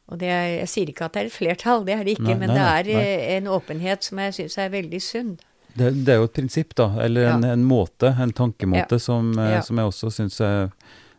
Og 0.07 0.19
det 0.21 0.29
er, 0.31 0.45
jeg 0.61 0.69
sier 0.71 0.91
ikke 0.91 1.07
at 1.09 1.15
det 1.17 1.21
er 1.23 1.27
et 1.31 1.35
flertall, 1.35 1.81
det 1.87 1.95
er 1.97 2.03
det 2.07 2.13
ikke, 2.15 2.29
Nei, 2.29 2.37
men 2.39 2.53
nei, 2.53 2.59
det 2.59 2.93
er 2.93 2.99
nei. 2.99 3.03
eh, 3.03 3.31
en 3.39 3.49
åpenhet 3.51 4.03
som 4.07 4.19
jeg 4.23 4.35
syns 4.37 4.57
er 4.63 4.69
veldig 4.71 5.01
sunn. 5.03 5.33
Det, 5.77 5.91
det 6.05 6.13
er 6.15 6.21
jo 6.21 6.27
et 6.29 6.33
prinsipp, 6.37 6.73
da, 6.75 6.87
eller 7.05 7.27
en, 7.35 7.43
Ja. 7.45 7.51
en 7.53 7.63
måte, 7.67 8.13
en 8.19 8.31
tankemåte, 8.33 8.97
Ja. 8.97 8.99
som, 8.99 9.31
eh, 9.39 9.51
Ja. 9.57 9.61
som 9.61 9.77
jeg 9.77 9.85
også 9.91 10.09
syns 10.11 10.39
er, 10.41 10.71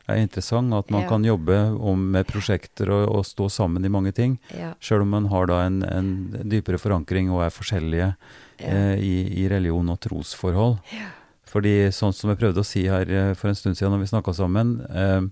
er 0.09 0.17
interessant. 0.17 0.73
At 0.75 0.91
man 0.91 1.03
Ja. 1.03 1.09
kan 1.09 1.23
jobbe 1.25 1.59
om, 1.81 2.11
med 2.13 2.27
prosjekter 2.27 2.91
og, 2.91 3.09
og 3.17 3.25
stå 3.25 3.49
sammen 3.51 3.85
i 3.85 3.89
mange 3.93 4.13
ting. 4.13 4.39
Ja. 4.57 4.73
Sjøl 4.81 5.03
om 5.03 5.11
man 5.11 5.27
har 5.27 5.47
da 5.47 5.61
en, 5.67 5.83
en 5.85 6.11
dypere 6.49 6.79
forankring 6.79 7.31
og 7.31 7.43
er 7.45 7.51
forskjellige 7.55 8.17
ja. 8.59 8.67
eh, 8.67 8.97
i, 8.99 9.45
i 9.45 9.49
religion 9.49 9.89
og 9.91 10.01
trosforhold. 10.01 10.79
Fordi 11.49 11.89
sånn 11.95 12.13
som 12.13 12.29
jeg 12.31 12.39
prøvde 12.41 12.61
å 12.61 12.67
si 12.67 12.83
her 12.89 13.09
eh, 13.09 13.35
for 13.35 13.49
en 13.49 13.55
stund 13.57 13.77
siden 13.79 13.93
når 13.95 14.01
vi 14.05 14.11
snakka 14.11 14.35
sammen, 14.37 14.81
eh, 14.91 15.23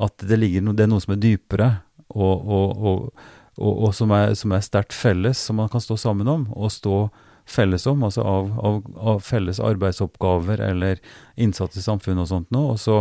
at 0.00 0.16
det, 0.18 0.38
ligger 0.38 0.62
no, 0.62 0.72
det 0.72 0.84
er 0.86 0.92
noe 0.92 1.00
som 1.02 1.14
er 1.16 1.22
dypere, 1.22 1.80
og, 2.14 2.44
og, 2.46 2.84
og, 3.58 3.72
og 3.88 3.94
som 3.94 4.12
er, 4.14 4.34
som 4.38 4.52
er 4.54 4.60
sterkt 4.62 4.94
felles, 4.94 5.38
som 5.38 5.56
man 5.58 5.68
kan 5.68 5.80
stå 5.82 5.96
sammen 5.98 6.28
om, 6.30 6.44
og 6.54 6.70
stå 6.70 7.08
felles 7.48 7.86
om, 7.88 8.04
altså 8.04 8.24
av, 8.26 8.52
av, 8.60 8.80
av 8.96 9.20
felles 9.24 9.60
arbeidsoppgaver 9.64 10.60
eller 10.60 11.00
innsats 11.40 11.78
i 11.80 11.84
samfunnet 11.84 12.26
og 12.26 12.30
sånt 12.30 12.50
noe. 12.54 12.74
Og 12.74 12.82
så, 12.82 12.98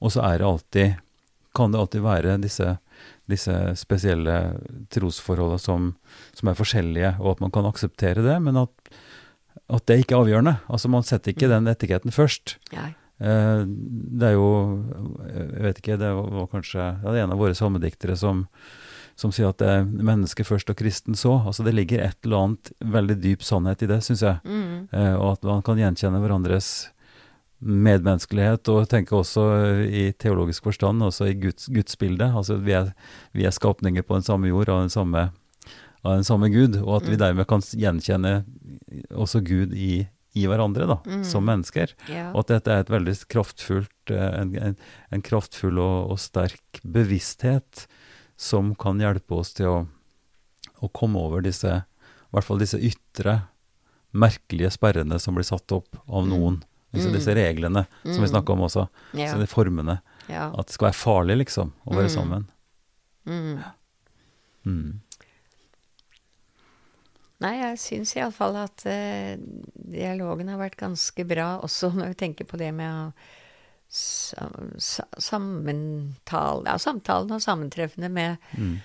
og 0.00 0.14
så 0.14 0.24
er 0.26 0.40
det 0.40 0.48
alltid, 0.48 0.96
kan 1.54 1.74
det 1.74 1.80
alltid 1.80 2.04
være 2.04 2.36
disse, 2.42 2.76
disse 3.30 3.56
spesielle 3.78 4.38
trosforholdene 4.94 5.62
som, 5.62 5.92
som 6.34 6.50
er 6.50 6.58
forskjellige, 6.58 7.14
og 7.22 7.36
at 7.36 7.44
man 7.46 7.54
kan 7.54 7.70
akseptere 7.70 8.24
det, 8.26 8.36
men 8.42 8.58
at, 8.64 8.94
at 9.70 9.86
det 9.90 10.02
ikke 10.02 10.18
er 10.18 10.26
avgjørende. 10.26 10.58
Altså 10.66 10.90
Man 10.92 11.06
setter 11.06 11.34
ikke 11.34 11.52
den 11.52 11.70
etiketten 11.70 12.14
først. 12.14 12.58
Nei. 12.74 12.92
Eh, 13.22 13.60
det 13.64 14.26
er 14.26 14.34
jo 14.34 14.48
Jeg 15.30 15.62
vet 15.62 15.78
ikke, 15.78 15.98
det 16.00 16.08
var 16.10 16.48
kanskje 16.50 16.88
det 17.04 17.12
er 17.12 17.22
en 17.22 17.34
av 17.36 17.38
våre 17.38 17.54
salmediktere 17.54 18.16
som, 18.18 18.48
som 19.16 19.30
sier 19.32 19.48
at 19.48 19.58
det 19.62 19.68
er 19.68 19.84
mennesket 19.84 20.46
først 20.48 20.70
og 20.70 20.76
kristen 20.76 21.14
så. 21.14 21.36
Altså 21.46 21.62
Det 21.64 21.74
ligger 21.74 22.02
et 22.02 22.16
eller 22.24 22.36
annet 22.48 22.72
veldig 22.82 23.16
dyp 23.22 23.42
sannhet 23.46 23.82
i 23.82 23.86
det, 23.86 24.00
syns 24.02 24.22
jeg. 24.26 24.40
Mm. 24.44 24.88
Eh, 24.92 25.14
og 25.14 25.32
at 25.36 25.42
man 25.44 25.62
kan 25.62 25.78
gjenkjenne 25.78 26.18
hverandres 26.22 26.90
medmenneskelighet, 27.64 28.68
og 28.68 28.88
tenke 28.90 29.14
også 29.16 29.44
i 29.86 30.08
teologisk 30.20 30.66
forstand, 30.66 31.02
også 31.06 31.30
i 31.30 31.36
Guds, 31.40 31.68
gudsbildet. 31.72 32.34
Altså 32.36 32.58
vi 32.60 32.74
er, 32.76 32.90
vi 33.32 33.46
er 33.48 33.54
skapninger 33.54 34.04
på 34.04 34.18
den 34.18 34.26
samme 34.26 34.50
jord 34.50 34.68
av 34.68 34.82
den 34.84 34.92
samme, 34.92 35.28
av 36.04 36.18
den 36.18 36.26
samme 36.28 36.50
Gud, 36.52 36.76
og 36.82 36.98
at 37.02 37.08
vi 37.08 37.14
Mm. 37.16 37.22
dermed 37.22 37.46
kan 37.48 37.60
gjenkjenne 37.64 38.44
også 39.14 39.40
Gud 39.46 39.72
i, 39.72 40.06
i 40.34 40.46
hverandre, 40.46 40.86
da, 40.90 40.98
Mm. 41.06 41.24
som 41.24 41.44
mennesker. 41.46 41.94
Ja. 42.10 42.32
Og 42.34 42.40
at 42.44 42.48
dette 42.48 42.68
er 42.74 42.80
et 42.80 42.90
veldig 42.90 43.14
kraftfullt, 43.28 44.10
eh, 44.10 44.40
en, 44.42 44.54
en, 44.56 44.76
en 45.12 45.22
kraftfull 45.22 45.78
og, 45.78 46.10
og 46.10 46.18
sterk 46.18 46.80
bevissthet 46.84 47.86
som 48.36 48.74
kan 48.74 48.98
hjelpe 49.00 49.34
oss 49.38 49.52
til 49.54 49.66
å, 49.66 49.86
å 50.82 50.88
komme 50.92 51.18
over 51.18 51.40
disse, 51.44 51.84
i 51.84 52.30
hvert 52.34 52.44
fall 52.44 52.58
disse 52.58 52.78
ytre, 52.78 53.42
merkelige 54.14 54.70
sperrene 54.74 55.18
som 55.20 55.34
blir 55.34 55.44
satt 55.46 55.70
opp 55.72 55.96
av 56.08 56.24
Mm. 56.26 56.30
noen. 56.30 56.64
Mm. 56.94 57.12
disse 57.12 57.34
reglene 57.34 57.86
som 58.04 58.22
vi 58.22 58.28
Mm. 58.28 58.30
snakka 58.30 58.52
om 58.52 58.60
også. 58.68 58.88
ja. 59.14 59.32
Så 59.32 59.38
de 59.40 59.46
formene. 59.46 60.00
ja. 60.28 60.52
At 60.56 60.66
det 60.68 60.72
skal 60.74 60.86
være 60.92 60.94
farlig, 60.94 61.36
liksom, 61.44 61.72
å 61.86 61.94
være 61.94 62.06
Mm. 62.08 62.14
sammen. 62.14 62.46
Mm. 63.26 63.64
Mm. 64.64 65.00
Nei, 67.42 67.56
jeg 67.58 67.78
syns 67.82 68.14
iallfall 68.16 68.56
at 68.56 68.84
uh, 68.86 69.34
dialogen 69.90 70.48
har 70.48 70.60
vært 70.62 70.78
ganske 70.80 71.26
bra, 71.28 71.58
også 71.66 71.90
når 71.92 72.12
vi 72.14 72.20
tenker 72.22 72.44
på 72.48 72.56
det 72.60 72.70
med 72.72 72.88
å 72.88 73.12
sammentale 73.94 76.66
Ja, 76.66 76.74
samtalen 76.82 77.30
og 77.34 77.42
sammentreffene 77.42 78.08
med 78.10 78.36
Mm. 78.58 78.78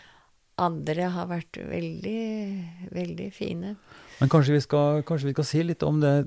andre 0.57 1.03
har 1.10 1.28
vært 1.28 1.57
veldig, 1.57 2.66
veldig 2.91 3.34
fine. 3.34 3.76
Men 4.20 4.30
kanskje 4.30 4.53
vi, 4.53 4.62
skal, 4.62 5.03
kanskje 5.07 5.26
vi 5.30 5.34
skal 5.34 5.45
si 5.47 5.64
litt 5.64 5.84
om 5.88 5.99
det, 6.03 6.26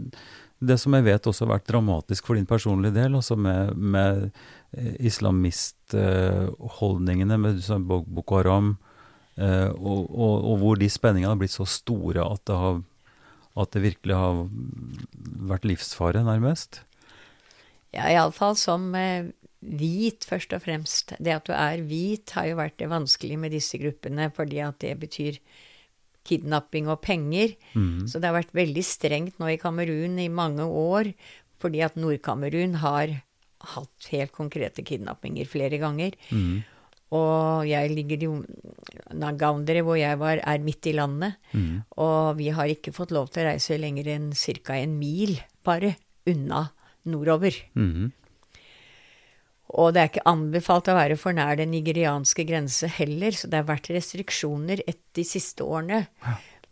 det 0.59 0.78
som 0.80 0.95
jeg 0.97 1.05
vet 1.05 1.26
også 1.26 1.45
har 1.45 1.59
vært 1.59 1.68
dramatisk 1.68 2.26
for 2.26 2.35
din 2.39 2.47
personlige 2.47 2.95
del, 2.97 3.14
altså 3.18 3.37
med, 3.37 3.76
med 3.76 4.30
eh, 4.72 4.95
islamistholdningene 5.05 7.39
med 7.39 7.61
Boko 7.87 8.37
Haram, 8.39 8.76
eh, 9.37 9.68
og, 9.68 10.11
og, 10.11 10.45
og 10.53 10.59
hvor 10.62 10.76
de 10.80 10.89
spenningene 10.91 11.33
har 11.35 11.41
blitt 11.41 11.57
så 11.57 11.64
store 11.68 12.22
at 12.24 12.47
det, 12.49 12.57
har, 12.57 12.83
at 13.57 13.70
det 13.74 13.83
virkelig 13.83 14.14
har 14.16 14.47
vært 15.53 15.64
livsfare, 15.68 16.24
nærmest. 16.24 16.80
Ja, 17.93 18.09
iallfall 18.09 18.57
som 18.57 18.90
eh, 18.97 19.28
hvit, 19.62 20.24
først 20.26 20.55
og 20.57 20.64
fremst. 20.64 21.14
Det 21.22 21.34
at 21.34 21.49
du 21.49 21.53
er 21.55 21.82
hvit, 21.86 22.32
har 22.36 22.49
jo 22.51 22.59
vært 22.59 22.78
det 22.80 22.90
vanskelige 22.93 23.43
med 23.45 23.55
disse 23.55 23.78
gruppene, 23.80 24.30
fordi 24.34 24.62
at 24.64 24.80
det 24.82 24.97
betyr 25.03 25.38
kidnapping 26.26 26.88
og 26.90 27.03
penger. 27.05 27.55
Mm. 27.74 28.09
Så 28.11 28.18
det 28.18 28.30
har 28.30 28.38
vært 28.40 28.57
veldig 28.57 28.84
strengt 28.86 29.38
nå 29.43 29.53
i 29.53 29.61
Kamerun 29.61 30.18
i 30.22 30.30
mange 30.32 30.66
år, 30.66 31.12
fordi 31.62 31.82
at 31.84 31.99
Nord-Kamerun 31.99 32.78
har 32.82 33.16
hatt 33.76 34.11
helt 34.11 34.34
konkrete 34.34 34.82
kidnappinger 34.86 35.47
flere 35.47 35.78
ganger. 35.82 36.16
Mm. 36.34 36.62
Og 37.12 37.66
jeg 37.68 37.90
ligger 37.93 38.22
jo 38.24 38.36
Nagaundere, 39.12 39.82
hvor 39.84 39.99
jeg 40.01 40.16
var, 40.18 40.40
er 40.40 40.62
midt 40.64 40.88
i 40.88 40.95
landet. 40.97 41.36
Mm. 41.53 41.82
Og 42.01 42.38
vi 42.38 42.49
har 42.57 42.72
ikke 42.72 42.95
fått 42.97 43.12
lov 43.12 43.28
til 43.30 43.45
å 43.45 43.51
reise 43.51 43.76
lenger 43.78 44.09
enn 44.14 44.30
ca. 44.32 44.78
en 44.78 44.97
mil, 44.99 45.36
bare, 45.62 45.95
unna 46.26 46.70
nordover. 47.09 47.57
Mhm. 47.78 48.11
Og 49.72 49.94
det 49.94 50.00
er 50.03 50.11
ikke 50.11 50.28
anbefalt 50.28 50.90
å 50.92 50.96
være 50.98 51.16
for 51.16 51.32
nær 51.32 51.57
den 51.57 51.70
nigerianske 51.72 52.44
grense 52.44 52.90
heller, 52.98 53.32
så 53.32 53.48
det 53.48 53.62
har 53.62 53.70
vært 53.70 53.88
restriksjoner 53.94 54.82
etter 54.84 55.22
de 55.22 55.24
siste 55.24 55.64
årene 55.64 56.03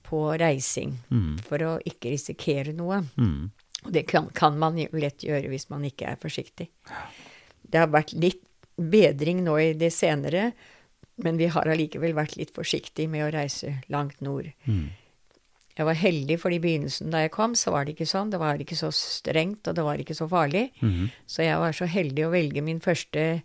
på 0.05 0.21
reising 0.41 0.99
mm. 1.09 1.39
for 1.47 1.65
å 1.65 1.73
ikke 1.87 2.13
risikere 2.13 2.75
noe. 2.77 3.01
Mm. 3.17 3.49
Og 3.87 3.95
det 3.95 4.05
kan, 4.11 4.29
kan 4.37 4.59
man 4.61 4.77
lett 4.77 5.25
gjøre 5.25 5.49
hvis 5.49 5.71
man 5.71 5.87
ikke 5.89 6.13
er 6.13 6.21
forsiktig. 6.21 6.69
Det 7.63 7.81
har 7.81 7.89
vært 7.89 8.13
litt 8.13 8.43
bedring 8.77 9.41
nå 9.47 9.57
i 9.63 9.73
det 9.79 9.93
senere, 9.97 10.51
men 11.25 11.41
vi 11.41 11.49
har 11.53 11.69
allikevel 11.69 12.13
vært 12.17 12.37
litt 12.41 12.53
forsiktige 12.53 13.09
med 13.13 13.27
å 13.27 13.33
reise 13.33 13.79
langt 13.93 14.21
nord. 14.25 14.51
Mhm. 14.69 14.89
Jeg 15.77 15.87
var 15.87 15.95
heldig, 15.95 16.37
for 16.41 16.51
i 16.53 16.59
begynnelsen 16.61 17.11
da 17.11 17.19
jeg 17.23 17.31
kom, 17.33 17.55
så 17.55 17.71
var 17.73 17.85
det 17.87 17.95
ikke 17.95 18.09
sånn. 18.11 18.31
Det 18.31 18.39
var 18.43 18.59
ikke 18.61 18.77
så 18.77 18.91
strengt, 18.93 19.67
og 19.71 19.75
det 19.79 19.85
var 19.87 19.97
ikke 20.03 20.15
så 20.19 20.27
farlig. 20.29 20.71
Mhm. 20.83 21.11
Så 21.27 21.43
jeg 21.47 21.59
var 21.59 21.73
så 21.73 21.87
heldig 21.87 22.27
å 22.27 22.33
velge 22.33 22.63
min 22.63 22.81
første 22.81 23.43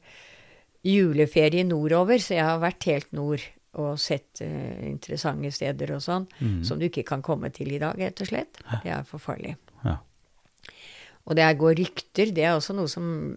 juleferie 0.85 1.63
nordover, 1.65 2.17
så 2.21 2.35
jeg 2.37 2.45
har 2.45 2.59
vært 2.61 2.83
helt 2.89 3.13
nord 3.13 3.41
og 3.75 3.97
sett 3.99 4.39
uh, 4.41 4.87
interessante 4.87 5.49
steder 5.51 5.91
og 5.97 6.01
sånn, 6.01 6.27
Mhm. 6.39 6.63
som 6.63 6.79
du 6.79 6.85
ikke 6.87 7.03
kan 7.05 7.21
komme 7.21 7.49
til 7.51 7.71
i 7.73 7.79
dag, 7.79 7.97
rett 7.99 8.21
og 8.21 8.27
slett. 8.27 8.59
Det 8.83 8.91
er 8.91 9.03
for 9.03 9.19
farlig. 9.19 9.55
Ja. 9.83 9.97
Og 11.27 11.35
det 11.35 11.57
går 11.57 11.75
rykter, 11.75 12.31
det 12.33 12.43
er 12.45 12.55
også 12.55 12.75
noe 12.75 12.87
som 12.87 13.35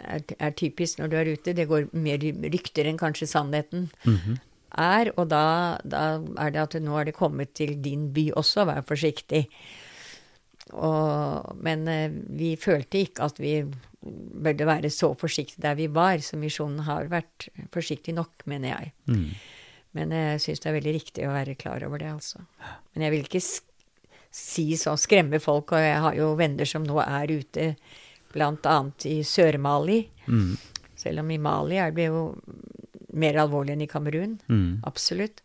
er, 0.00 0.22
er 0.38 0.50
typisk 0.52 0.98
når 1.00 1.08
du 1.10 1.16
er 1.16 1.32
ute. 1.34 1.52
Det 1.54 1.66
går 1.68 1.88
mer 1.92 2.18
rykter 2.18 2.86
enn 2.86 2.96
kanskje 2.98 3.26
sannheten 3.28 3.90
Mhm. 4.04 4.38
Er, 4.78 5.10
og 5.16 5.28
da, 5.32 5.44
da 5.84 6.04
er 6.42 6.54
det 6.54 6.62
at 6.62 6.78
nå 6.82 6.96
er 7.00 7.08
det 7.08 7.16
kommet 7.16 7.54
til 7.56 7.76
din 7.82 8.10
by 8.14 8.30
også, 8.36 8.66
vær 8.68 8.86
forsiktig. 8.86 9.46
Og, 10.74 11.52
men 11.62 11.86
eh, 11.90 12.10
vi 12.10 12.54
følte 12.58 13.04
ikke 13.04 13.28
at 13.28 13.38
vi 13.38 13.60
burde 14.02 14.66
være 14.66 14.90
så 14.90 15.12
forsiktige 15.18 15.62
der 15.62 15.76
vi 15.78 15.86
var, 15.92 16.18
så 16.22 16.38
misjonen 16.38 16.84
har 16.86 17.10
vært 17.10 17.48
forsiktig 17.74 18.14
nok, 18.16 18.46
mener 18.50 18.74
jeg. 18.74 18.92
Mm. 19.10 19.30
Men 19.96 20.12
jeg 20.12 20.42
syns 20.44 20.62
det 20.62 20.70
er 20.70 20.76
veldig 20.76 20.96
riktig 20.98 21.24
å 21.26 21.32
være 21.34 21.56
klar 21.58 21.84
over 21.86 22.02
det, 22.02 22.10
altså. 22.12 22.42
Men 22.92 23.06
jeg 23.06 23.14
vil 23.14 23.24
ikke 23.24 23.44
si 24.36 24.66
sånn 24.76 25.00
skremme 25.00 25.40
folk, 25.40 25.72
og 25.72 25.80
jeg 25.80 26.02
har 26.04 26.18
jo 26.18 26.34
venner 26.38 26.68
som 26.68 26.84
nå 26.84 27.00
er 27.02 27.32
ute, 27.32 27.70
annet 28.36 29.06
i 29.08 29.22
Sør-Mali. 29.24 30.02
Mm. 30.28 30.56
Selv 31.00 31.22
om 31.22 31.30
i 31.32 31.38
Mali 31.40 31.78
er 31.80 31.94
det 31.96 32.10
jo 32.10 32.26
mer 33.16 33.38
alvorlig 33.40 33.74
enn 33.74 33.84
i 33.84 33.90
Kamerun. 33.90 34.36
Mm. 34.48 34.82
Absolutt. 34.88 35.42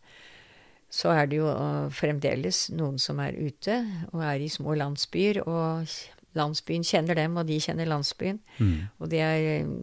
Så 0.92 1.12
er 1.14 1.28
det 1.30 1.40
jo 1.40 1.48
uh, 1.48 1.88
fremdeles 1.94 2.66
noen 2.76 2.98
som 3.00 3.20
er 3.24 3.38
ute 3.40 3.78
og 4.12 4.20
er 4.28 4.44
i 4.44 4.50
små 4.52 4.76
landsbyer, 4.76 5.40
og 5.48 5.88
landsbyen 6.36 6.84
kjenner 6.84 7.16
dem, 7.16 7.38
og 7.40 7.48
de 7.48 7.60
kjenner 7.60 7.88
landsbyen. 7.88 8.40
Mm. 8.58 8.76
Og 9.00 9.10
det 9.12 9.22
er 9.24 9.48
en, 9.62 9.74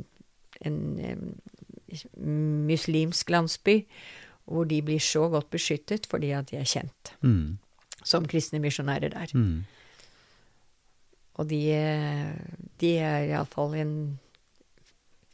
en 0.66 0.80
um, 1.10 1.28
muslimsk 2.70 3.30
landsby 3.34 3.82
hvor 4.50 4.66
de 4.66 4.82
blir 4.82 5.02
så 5.02 5.28
godt 5.30 5.50
beskyttet 5.54 6.08
fordi 6.10 6.32
at 6.34 6.50
de 6.50 6.58
er 6.58 6.66
kjent 6.66 7.12
mm. 7.22 7.60
som 8.04 8.26
kristne 8.26 8.62
misjonærer 8.64 9.14
der. 9.14 9.34
Mhm. 9.38 9.60
Og 11.40 11.48
de, 11.48 11.60
eh, 11.72 12.34
de 12.82 12.98
er 12.98 13.30
iallfall 13.30 13.76
en 13.80 13.94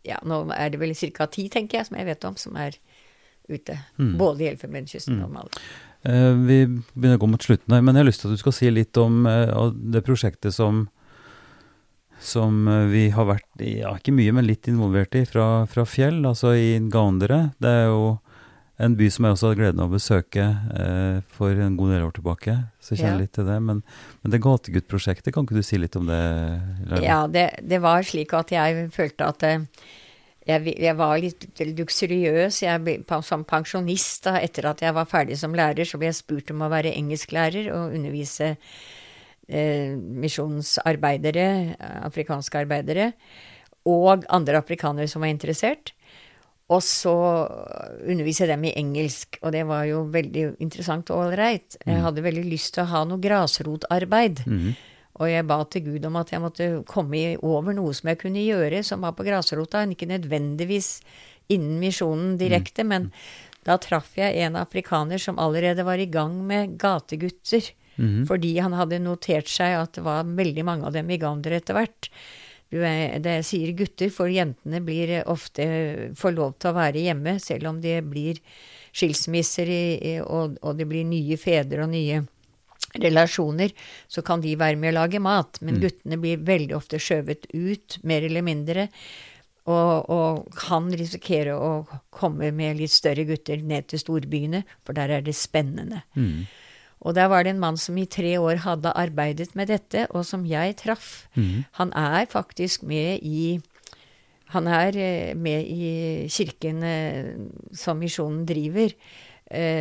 Ja, 0.05 0.19
nå 0.27 0.43
er 0.53 0.71
det 0.73 0.81
vel 0.81 0.93
ca. 0.95 1.27
ti, 1.31 1.47
tenker 1.49 1.79
jeg, 1.79 1.89
som 1.89 1.97
jeg 1.99 2.07
vet 2.09 2.27
om, 2.27 2.37
som 2.39 2.57
er 2.59 2.77
ute. 3.47 3.77
Mm. 3.97 4.15
Både 4.17 4.45
i 4.45 4.49
Elfenbenskysten 4.53 5.21
og 5.25 5.33
Mali. 5.33 5.63
Eh, 6.05 6.33
vi 6.45 6.59
begynner 6.93 7.17
å 7.17 7.23
gå 7.23 7.31
mot 7.33 7.45
slutten 7.45 7.73
her, 7.73 7.81
men 7.81 7.97
jeg 7.97 8.05
har 8.05 8.09
lyst 8.09 8.23
til 8.23 8.29
at 8.29 8.37
du 8.37 8.41
skal 8.43 8.55
si 8.57 8.69
litt 8.73 8.97
om 9.01 9.25
eh, 9.29 9.55
det 9.93 10.03
prosjektet 10.05 10.53
som, 10.53 10.83
som 12.21 12.67
eh, 12.69 12.85
vi 12.91 13.07
har 13.15 13.29
vært, 13.29 13.49
ja 13.61 13.95
ikke 13.97 14.13
mye, 14.13 14.35
men 14.37 14.45
litt 14.45 14.69
involvert 14.69 15.17
i 15.17 15.25
fra, 15.29 15.65
fra 15.71 15.85
Fjell, 15.89 16.21
altså 16.29 16.53
i 16.57 16.77
Gaundere. 16.93 17.47
Det 17.61 17.73
er 17.81 17.89
jo 17.89 18.15
en 18.77 18.95
by 18.99 19.07
som 19.13 19.23
jeg 19.25 19.35
også 19.35 19.47
hadde 19.49 19.59
gleden 19.61 19.81
av 19.83 19.91
å 19.91 19.95
besøke 19.95 20.45
eh, 20.75 21.19
for 21.31 21.55
en 21.63 21.77
god 21.79 21.93
del 21.95 22.07
år 22.09 22.15
tilbake, 22.17 22.55
så 22.83 22.91
jeg 22.93 23.03
kjenner 23.05 23.21
Ja. 23.21 23.23
litt 23.23 23.33
til 23.37 23.47
det. 23.47 23.59
Men, 23.63 23.83
men 24.21 24.33
det 24.33 24.41
Gategutt-prosjektet, 24.43 25.31
kan 25.33 25.47
ikke 25.47 25.55
du 25.55 25.63
si 25.63 25.79
litt 25.79 25.95
om 25.95 26.09
det? 26.09 26.19
Laila? 26.89 27.05
Ja, 27.05 27.19
det, 27.31 27.45
det 27.63 27.79
var 27.83 28.03
slik 28.03 28.35
at 28.35 28.51
jeg 28.51 28.89
følte 28.91 29.29
at 29.31 29.47
eh, 29.47 29.63
jeg, 30.45 30.75
jeg 30.75 30.97
var 30.99 31.15
litt 31.23 31.47
luksuriøs. 31.79 32.59
Jeg 32.67 32.99
som 33.25 33.47
pensjonist 33.47 34.27
da, 34.27 34.35
etter 34.43 34.67
at 34.69 34.83
jeg 34.83 34.93
var 34.93 35.07
ferdig 35.09 35.39
som 35.39 35.55
lærer, 35.57 35.87
så 35.87 35.97
ble 35.97 36.11
jeg 36.11 36.19
spurt 36.19 36.51
om 36.53 36.67
å 36.67 36.71
være 36.73 36.93
engelsklærer 36.99 37.71
og 37.73 37.95
undervise 37.95 38.51
eh, 39.47 39.95
misjonsarbeidere, 39.95 41.79
afrikanske 42.05 42.61
arbeidere, 42.65 43.13
og 43.87 44.25
andre 44.33 44.59
afrikanere 44.59 45.07
som 45.07 45.23
var 45.23 45.31
interessert. 45.31 45.94
Og 46.73 46.81
så 46.81 47.13
undervise 48.09 48.47
dem 48.49 48.63
i 48.65 48.73
engelsk, 48.79 49.37
og 49.43 49.51
det 49.53 49.61
var 49.69 49.85
jo 49.85 50.03
veldig 50.09 50.45
interessant 50.63 51.11
og 51.13 51.27
ålreit. 51.27 51.77
Jeg 51.85 52.01
hadde 52.01 52.23
veldig 52.25 52.45
lyst 52.49 52.73
til 52.73 52.85
å 52.85 52.89
ha 52.89 53.03
noe 53.05 53.21
grasrotarbeid. 53.21 54.41
Mm. 54.49 54.71
Og 55.21 55.29
jeg 55.29 55.47
ba 55.47 55.59
til 55.71 55.85
Gud 55.85 56.05
om 56.09 56.17
at 56.19 56.33
jeg 56.33 56.41
måtte 56.43 56.69
komme 56.89 57.21
over 57.45 57.75
noe 57.77 57.93
som 57.95 58.09
jeg 58.09 58.19
kunne 58.19 58.41
gjøre, 58.43 58.81
som 58.83 59.05
var 59.05 59.13
på 59.15 59.23
grasrota. 59.27 59.85
Ikke 59.85 60.09
nødvendigvis 60.09 60.99
innen 61.53 61.77
misjonen 61.79 62.37
direkte, 62.41 62.83
Mm. 62.83 62.87
men 62.87 63.11
da 63.63 63.77
traff 63.77 64.15
jeg 64.17 64.35
en 64.45 64.55
afrikaner 64.55 65.19
som 65.21 65.37
allerede 65.37 65.85
var 65.85 65.97
i 66.01 66.09
gang 66.09 66.45
med 66.47 66.77
gategutter. 66.77 67.71
Mhm. 67.97 68.25
Fordi 68.27 68.59
han 68.59 68.73
hadde 68.73 68.99
notert 68.99 69.47
seg 69.47 69.77
at 69.79 69.93
det 69.93 70.03
var 70.03 70.23
veldig 70.23 70.65
mange 70.65 70.85
av 70.85 70.93
dem 70.93 71.09
i 71.09 71.17
Gander 71.17 71.51
etter 71.51 71.73
hvert. 71.77 72.09
Du 72.75 72.81
er, 72.83 73.19
det 73.23 73.37
sier 73.47 73.71
gutter, 73.77 74.11
for 74.11 74.27
jentene 74.31 74.81
blir 74.83 75.21
ofte 75.31 75.65
får 76.19 76.33
lov 76.35 76.57
til 76.59 76.73
å 76.73 76.77
være 76.77 77.03
hjemme, 77.07 77.37
selv 77.39 77.71
om 77.71 77.79
det 77.83 78.01
blir 78.03 78.41
skilsmisser 78.95 79.71
i, 79.71 79.83
og, 80.23 80.57
og 80.59 80.79
det 80.79 80.87
blir 80.89 81.07
nye 81.07 81.37
fedre 81.39 81.85
og 81.85 81.93
nye 81.93 82.23
relasjoner, 83.01 83.71
så 84.07 84.23
kan 84.25 84.43
de 84.43 84.55
være 84.59 84.79
med 84.79 84.93
å 84.93 84.99
lage 85.01 85.21
mat. 85.23 85.59
Men 85.61 85.79
guttene 85.83 86.19
blir 86.21 86.43
veldig 86.47 86.75
ofte 86.77 86.99
skjøvet 87.01 87.49
ut, 87.53 87.97
mer 88.07 88.27
eller 88.27 88.45
mindre. 88.45 88.89
Og, 89.65 90.09
og 90.13 90.59
kan 90.59 90.91
risikere 90.93 91.55
å 91.57 91.71
komme 92.13 92.51
med 92.53 92.77
litt 92.79 92.93
større 92.93 93.25
gutter 93.25 93.63
ned 93.65 93.89
til 93.89 94.03
storbyene, 94.03 94.61
for 94.85 94.97
der 94.97 95.17
er 95.17 95.25
det 95.25 95.33
spennende. 95.37 96.03
Mm. 96.13 96.45
Og 97.01 97.15
der 97.15 97.29
var 97.31 97.43
det 97.43 97.53
en 97.53 97.61
mann 97.61 97.77
som 97.77 97.97
i 97.97 98.07
tre 98.09 98.37
år 98.39 98.63
hadde 98.63 98.93
arbeidet 98.95 99.55
med 99.55 99.67
dette, 99.69 100.07
og 100.09 100.25
som 100.25 100.45
jeg 100.47 100.77
traff. 100.79 101.27
Mm. 101.35 101.65
Han 101.79 101.93
er 101.93 102.25
faktisk 102.31 102.83
med 102.83 103.19
i 103.21 103.61
Han 104.53 104.67
er 104.67 104.93
eh, 104.95 105.35
med 105.35 105.65
i 105.65 106.27
kirken 106.29 106.83
eh, 106.83 107.33
som 107.73 107.97
misjonen 107.97 108.45
driver, 108.45 108.93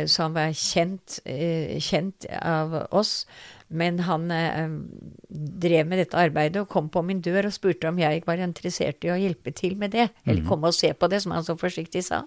Så 0.07 0.23
han 0.23 0.35
er 0.37 0.51
kjent, 0.53 1.19
eh, 1.25 1.79
kjent 1.81 2.25
av 2.29 2.87
oss. 2.91 3.25
Men 3.75 3.97
han 4.07 4.29
eh, 4.31 4.69
drev 5.35 5.87
med 5.89 5.99
dette 5.99 6.17
arbeidet 6.19 6.61
og 6.63 6.69
kom 6.71 6.87
på 6.93 7.01
min 7.03 7.19
dør 7.25 7.49
og 7.49 7.53
spurte 7.55 7.89
om 7.89 7.97
jeg 7.99 8.21
var 8.27 8.39
interessert 8.43 9.03
i 9.03 9.11
å 9.11 9.17
hjelpe 9.19 9.51
til 9.57 9.75
med 9.81 9.91
det. 9.95 10.07
Eller 10.25 10.45
komme 10.47 10.71
og 10.71 10.77
se 10.77 10.93
på 10.95 11.09
det, 11.11 11.19
som 11.25 11.33
han 11.35 11.43
så 11.43 11.57
forsiktig 11.59 12.03
sa. 12.07 12.21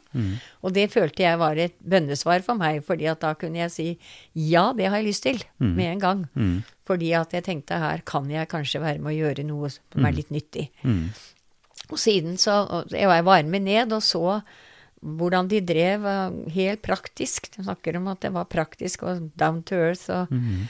Og 0.63 0.75
det 0.77 0.89
følte 0.93 1.25
jeg 1.25 1.41
var 1.41 1.57
et 1.57 1.75
bønnesvar 1.81 2.45
for 2.45 2.59
meg, 2.61 2.83
fordi 2.85 3.09
at 3.09 3.23
da 3.25 3.33
kunne 3.39 3.63
jeg 3.65 3.73
si 3.75 3.89
ja, 4.35 4.69
det 4.77 4.91
har 4.91 5.01
jeg 5.01 5.09
lyst 5.09 5.25
til, 5.25 5.41
med 5.59 5.87
en 5.95 6.05
gang. 6.05 6.23
Mm. 6.35 6.59
Fordi 6.89 7.13
at 7.17 7.33
jeg 7.37 7.45
tenkte 7.49 7.81
her 7.81 8.05
kan 8.05 8.29
jeg 8.33 8.49
kanskje 8.53 8.81
være 8.85 9.01
med 9.01 9.15
å 9.15 9.19
gjøre 9.19 9.45
noe 9.49 9.73
som 9.73 10.07
er 10.09 10.17
litt 10.17 10.31
nyttig. 10.35 10.69
Mm. 10.85 11.09
Og 11.89 11.97
siden 12.01 12.37
så 12.37 12.59
og 12.69 12.91
Jeg 12.93 13.25
var 13.25 13.43
med 13.49 13.63
ned 13.65 13.93
og 13.97 14.03
så 14.05 14.43
hvordan 14.99 15.47
de 15.49 15.61
drev 15.63 16.03
helt 16.51 16.83
praktisk. 16.83 17.53
De 17.55 17.63
snakker 17.63 17.97
om 18.01 18.09
at 18.11 18.21
det 18.25 18.33
var 18.35 18.49
praktisk 18.51 19.05
og 19.07 19.29
down 19.39 19.63
to 19.63 19.77
earth. 19.77 20.11
og 20.11 20.33
Mhm. 20.33 20.69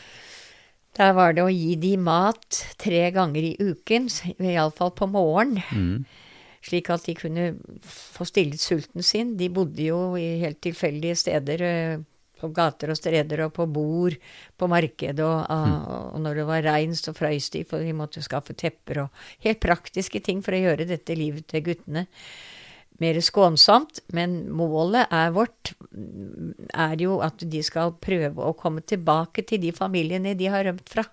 Der 0.98 1.12
var 1.14 1.34
det 1.36 1.44
å 1.46 1.52
gi 1.52 1.76
de 1.78 1.92
mat 2.02 2.62
tre 2.80 3.04
ganger 3.14 3.52
i 3.52 3.56
uken, 3.60 4.08
iallfall 4.42 4.90
på 4.98 5.06
morgenen. 5.10 5.62
Mm. 5.70 6.24
Slik 6.68 6.90
at 6.90 7.06
de 7.06 7.14
kunne 7.14 7.44
få 7.86 8.26
stillet 8.26 8.58
sulten 8.60 9.04
sin. 9.06 9.36
De 9.38 9.46
bodde 9.54 9.84
jo 9.84 10.16
i 10.18 10.40
helt 10.42 10.58
tilfeldige 10.64 11.16
steder. 11.16 11.62
eh, 11.62 11.98
På 12.38 12.52
gater 12.54 12.90
og 12.92 12.94
streder 12.94 13.40
og 13.46 13.52
på 13.56 13.64
bord 13.66 14.14
på 14.56 14.66
markedet. 14.70 15.24
Og, 15.26 15.46
ah, 15.50 16.12
og 16.14 16.20
når 16.22 16.36
det 16.36 16.44
var 16.46 16.62
regn, 16.62 16.94
så 16.94 17.10
frøys 17.10 17.50
de, 17.50 17.64
for 17.66 17.82
de 17.82 17.90
måtte 17.92 18.22
skaffe 18.22 18.54
tepper 18.54 19.00
og 19.02 19.08
helt 19.42 19.58
praktiske 19.58 20.20
ting 20.22 20.38
for 20.40 20.54
å 20.54 20.60
gjøre 20.62 20.86
dette 20.86 21.16
livet 21.18 21.48
til 21.50 21.64
guttene 21.66 22.06
mer 23.02 23.18
skånsomt. 23.22 24.02
Men 24.14 24.40
målet 24.54 25.10
er 25.14 25.34
vårt 25.34 25.72
mm, 25.90 26.37
er 26.74 26.96
jo 27.02 27.20
at 27.24 27.40
de 27.40 27.62
skal 27.64 27.94
prøve 28.02 28.44
å 28.44 28.56
komme 28.58 28.82
tilbake 28.82 29.44
til 29.48 29.62
de 29.62 29.72
familiene 29.72 30.34
de 30.38 30.50
har 30.52 30.66
rømt 30.68 30.88
fra. 30.88 31.06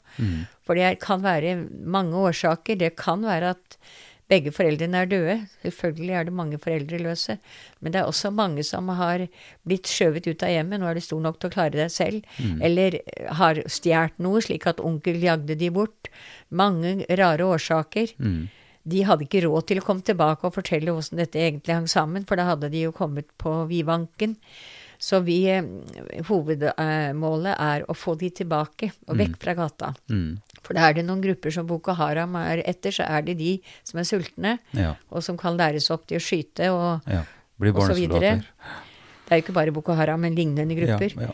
For 0.65 0.75
det 0.75 0.99
kan 1.03 1.23
være 1.23 1.55
mange 1.85 2.15
årsaker. 2.15 2.79
Det 2.81 2.95
kan 2.99 3.23
være 3.25 3.53
at 3.55 3.77
begge 4.31 4.49
foreldrene 4.49 5.03
er 5.03 5.09
døde. 5.09 5.35
Selvfølgelig 5.61 6.13
er 6.17 6.25
det 6.25 6.33
mange 6.33 6.57
foreldreløse. 6.57 7.37
Men 7.79 7.93
det 7.93 8.01
er 8.01 8.09
også 8.09 8.31
mange 8.33 8.63
som 8.65 8.89
har 8.89 9.27
blitt 9.67 9.85
skjøvet 9.91 10.25
ut 10.27 10.45
av 10.45 10.49
hjemmet. 10.49 10.81
Nå 10.81 10.89
er 10.89 10.97
du 10.97 11.05
stor 11.05 11.21
nok 11.21 11.37
til 11.39 11.51
å 11.51 11.53
klare 11.53 11.77
deg 11.77 11.93
selv. 11.93 12.25
Eller 12.65 12.99
har 13.37 13.61
stjålet 13.69 14.17
noe, 14.17 14.41
slik 14.41 14.65
at 14.65 14.81
onkel 14.81 15.21
jagde 15.21 15.57
de 15.59 15.69
bort. 15.69 16.09
Mange 16.49 17.05
rare 17.21 17.45
årsaker. 17.45 18.15
Mm. 18.17 18.47
De 18.85 19.01
hadde 19.05 19.25
ikke 19.25 19.41
råd 19.45 19.65
til 19.69 19.81
å 19.81 19.85
komme 19.85 20.05
tilbake 20.05 20.45
og 20.45 20.57
fortelle 20.57 20.93
hvordan 20.93 21.21
dette 21.21 21.41
egentlig 21.41 21.73
hang 21.73 21.87
sammen, 21.89 22.25
for 22.25 22.37
da 22.37 22.51
hadde 22.51 22.69
de 22.73 22.83
jo 22.85 22.93
kommet 22.93 23.29
på 23.41 23.53
vidvanken. 23.69 24.37
Så 24.99 25.19
vi, 25.25 25.45
eh, 25.49 25.61
hovedmålet 26.27 27.55
er 27.59 27.85
å 27.89 27.95
få 27.97 28.15
de 28.19 28.29
tilbake 28.29 28.91
og 29.07 29.17
vekk 29.19 29.37
fra 29.41 29.53
gata. 29.57 29.93
Mm. 30.09 30.37
For 30.65 30.73
da 30.77 30.89
er 30.89 30.93
det 30.97 31.05
noen 31.05 31.21
grupper 31.21 31.53
som 31.53 31.67
Boko 31.67 31.93
Haram 31.93 32.35
er 32.39 32.63
etter, 32.65 32.91
så 32.91 33.05
er 33.07 33.21
det 33.27 33.37
de 33.37 33.61
som 33.83 33.99
er 33.99 34.03
sultne, 34.09 34.59
Ja. 34.73 34.95
og 35.11 35.23
som 35.23 35.37
kan 35.37 35.57
læres 35.57 35.89
opp 35.91 36.07
til 36.07 36.17
å 36.17 36.23
skyte 36.23 36.71
og, 36.71 37.01
ja. 37.07 37.23
Og 37.59 37.87
så 37.87 37.95
videre. 37.95 38.43
Det 39.25 39.31
er 39.31 39.37
jo 39.39 39.43
ikke 39.45 39.53
bare 39.53 39.71
Boko 39.71 39.93
Haram, 39.95 40.19
men 40.21 40.35
lignende 40.35 40.75
grupper. 40.75 41.13
Ja. 41.21 41.31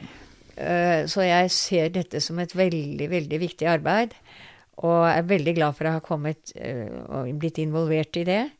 Eh, 0.57 1.05
Så 1.07 1.21
jeg 1.25 1.49
ser 1.49 1.89
dette 1.89 2.21
som 2.21 2.37
et 2.39 2.51
veldig, 2.53 3.09
veldig 3.09 3.39
viktig 3.39 3.65
arbeid, 3.67 4.11
og 4.83 5.05
er 5.07 5.23
veldig 5.23 5.55
glad 5.55 5.75
for 5.75 5.85
å 5.85 5.91
ha 5.93 5.99
kommet 5.99 6.51
eh, 6.55 6.87
og 7.09 7.39
blitt 7.39 7.57
involvert 7.57 8.15
i 8.17 8.23
det. 8.23 8.51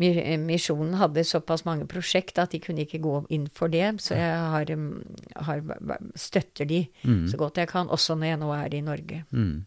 Mi- 0.00 0.36
Misjonen 0.40 0.94
hadde 0.96 1.20
såpass 1.24 1.64
mange 1.66 1.84
prosjekt 1.86 2.38
at 2.40 2.50
de 2.54 2.58
kunne 2.64 2.86
ikke 2.86 3.00
gå 3.04 3.26
inn 3.30 3.46
for 3.52 3.68
det, 3.68 3.90
så 4.00 4.14
jeg 4.16 4.38
har, 4.54 4.70
um, 4.72 5.02
har 5.36 5.60
støtter 6.16 6.64
de 6.66 6.86
Mm. 7.04 7.26
så 7.28 7.36
godt 7.36 7.56
jeg 7.60 7.68
kan, 7.68 7.88
også 7.92 8.16
når 8.16 8.26
jeg 8.30 8.38
nå 8.40 8.52
er 8.56 8.74
i 8.74 8.80
Norge. 8.80 9.24
Mm. 9.32 9.64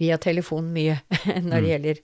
Via 0.00 0.16
telefon 0.18 0.70
mye 0.72 1.00
når 1.48 1.60
det 1.60 1.68
gjelder 1.72 1.98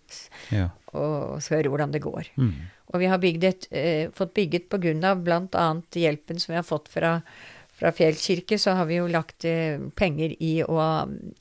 ja. 0.53 0.67
å 0.93 1.39
høre 1.41 1.71
hvordan 1.73 1.95
det 1.95 2.03
går. 2.05 2.29
Mm. 2.37 2.53
Og 2.93 3.01
vi 3.01 3.07
har 3.07 3.19
bygget 3.21 3.45
et, 3.49 3.69
eh, 3.73 4.11
fått 4.17 4.35
bygget 4.37 4.69
på 4.73 4.79
grunn 4.81 5.05
av 5.05 5.23
bl.a. 5.25 5.65
hjelpen 5.93 6.39
som 6.41 6.53
vi 6.53 6.57
har 6.59 6.67
fått 6.69 6.89
fra, 6.93 7.23
fra 7.79 7.93
Fjell 7.95 8.17
kirke, 8.19 8.59
så 8.59 8.75
har 8.75 8.89
vi 8.89 8.99
jo 8.99 9.07
lagt 9.11 9.47
eh, 9.47 9.79
penger 9.99 10.35
i 10.43 10.59
å 10.67 10.81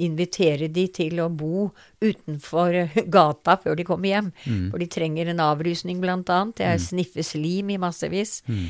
invitere 0.03 0.69
de 0.69 0.85
til 0.93 1.21
å 1.23 1.31
bo 1.33 1.69
utenfor 2.03 2.77
eh, 2.83 2.99
gata 3.17 3.57
før 3.63 3.79
de 3.79 3.88
kommer 3.88 4.11
hjem. 4.11 4.29
Mm. 4.45 4.69
For 4.69 4.83
de 4.83 4.89
trenger 4.93 5.31
en 5.33 5.41
avrusning, 5.43 6.01
bl.a. 6.03 6.21
Det 6.57 6.67
er 6.67 6.77
sniffes 6.81 7.33
lim 7.38 7.73
i 7.73 7.79
massevis. 7.81 8.39
Mm. 8.45 8.67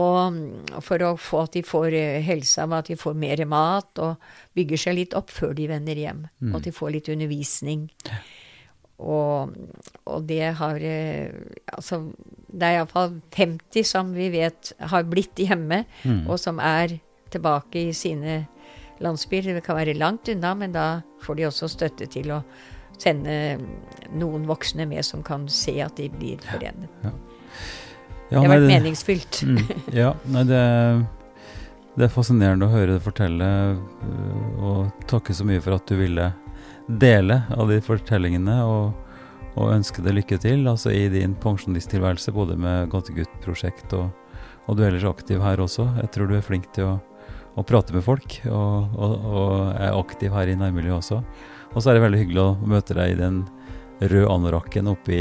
Og 0.00 0.18
mm, 0.36 0.82
for 0.86 1.02
å 1.02 1.14
få 1.18 1.44
at 1.48 1.56
de 1.58 1.64
får 1.66 1.96
helsa 2.22 2.62
helse 2.62 2.78
at 2.78 2.92
de 2.92 2.98
får 3.00 3.16
mer 3.18 3.42
mat 3.50 4.02
og 4.04 4.30
bygger 4.54 4.84
seg 4.84 5.00
litt 5.00 5.16
opp 5.18 5.34
før 5.34 5.56
de 5.58 5.66
vender 5.72 5.98
hjem. 5.98 6.28
Mm. 6.38 6.52
Og 6.52 6.60
at 6.60 6.68
de 6.68 6.76
får 6.76 6.94
litt 6.94 7.10
undervisning. 7.10 7.88
Og, 9.00 9.54
og 10.06 10.24
det 10.28 10.42
har 10.58 10.76
eh, 10.84 11.30
Altså, 11.72 12.02
det 12.52 12.66
er 12.66 12.78
iallfall 12.80 13.14
50 13.32 13.86
som 13.88 14.10
vi 14.12 14.26
vet 14.34 14.72
har 14.92 15.04
blitt 15.08 15.38
hjemme, 15.40 15.84
Mm. 16.04 16.26
og 16.28 16.38
som 16.42 16.58
er 16.60 16.98
tilbake 17.30 17.86
i 17.88 17.92
sine 17.96 18.42
landsbyer. 19.00 19.54
Det 19.54 19.62
kan 19.64 19.76
være 19.78 19.94
langt 19.96 20.28
unna, 20.28 20.54
men 20.54 20.72
da 20.74 20.86
får 21.22 21.36
de 21.38 21.46
også 21.48 21.68
støtte 21.70 22.08
til 22.10 22.32
å 22.34 22.42
sende 23.00 23.32
noen 24.12 24.44
voksne 24.50 24.84
med 24.90 25.04
som 25.06 25.22
kan 25.24 25.46
se 25.48 25.78
at 25.80 25.96
de 25.96 26.08
blir 26.12 26.42
forenet. 26.44 26.90
Ja, 27.06 27.12
det 28.30 28.42
har 28.42 28.50
vært 28.52 28.68
meningsfylt. 28.68 29.40
Mm, 29.46 29.62
ja, 29.96 30.10
nei, 30.28 30.42
det, 30.50 30.60
det 31.96 32.04
er 32.08 32.12
fascinerende 32.12 32.66
å 32.68 32.74
høre 32.74 32.98
deg 32.98 33.02
fortelle, 33.06 33.48
øh, 33.78 34.60
og 34.60 35.06
takke 35.10 35.32
så 35.34 35.46
mye 35.48 35.62
for 35.64 35.78
at 35.78 35.86
du 35.88 35.96
ville 36.02 36.28
dele 36.98 37.42
av 37.54 37.70
de 37.70 37.78
fortellingene, 37.84 38.56
og, 38.66 38.94
og 39.54 39.74
ønske 39.74 40.02
deg 40.04 40.16
lykke 40.18 40.40
til 40.42 40.66
altså 40.70 40.92
i 40.94 41.04
din 41.12 41.36
pensjonisttilværelse, 41.42 42.34
både 42.34 42.56
med 42.60 42.90
Godtegutt-prosjekt 42.92 43.94
og, 43.98 44.10
og 44.66 44.76
du 44.76 44.82
er 44.84 44.90
ellers 44.90 45.08
aktiv 45.08 45.42
her 45.42 45.62
også. 45.62 45.88
Jeg 46.00 46.12
tror 46.14 46.30
du 46.30 46.36
er 46.38 46.44
flink 46.46 46.68
til 46.76 46.88
å, 46.88 46.96
å 47.58 47.64
prate 47.66 47.94
med 47.96 48.06
folk, 48.06 48.40
og, 48.50 48.98
og, 48.98 49.16
og 49.30 49.54
er 49.74 49.96
aktiv 49.96 50.34
her 50.34 50.50
i 50.50 50.58
nærmiljøet 50.58 50.98
også. 51.00 51.22
Og 51.70 51.78
så 51.82 51.90
er 51.90 51.98
det 51.98 52.04
veldig 52.06 52.20
hyggelig 52.24 52.42
å 52.42 52.70
møte 52.70 52.96
deg 52.98 53.14
i 53.14 53.20
den 53.20 53.42
røde 54.00 54.28
anorakken 54.32 54.88
oppi 54.88 55.18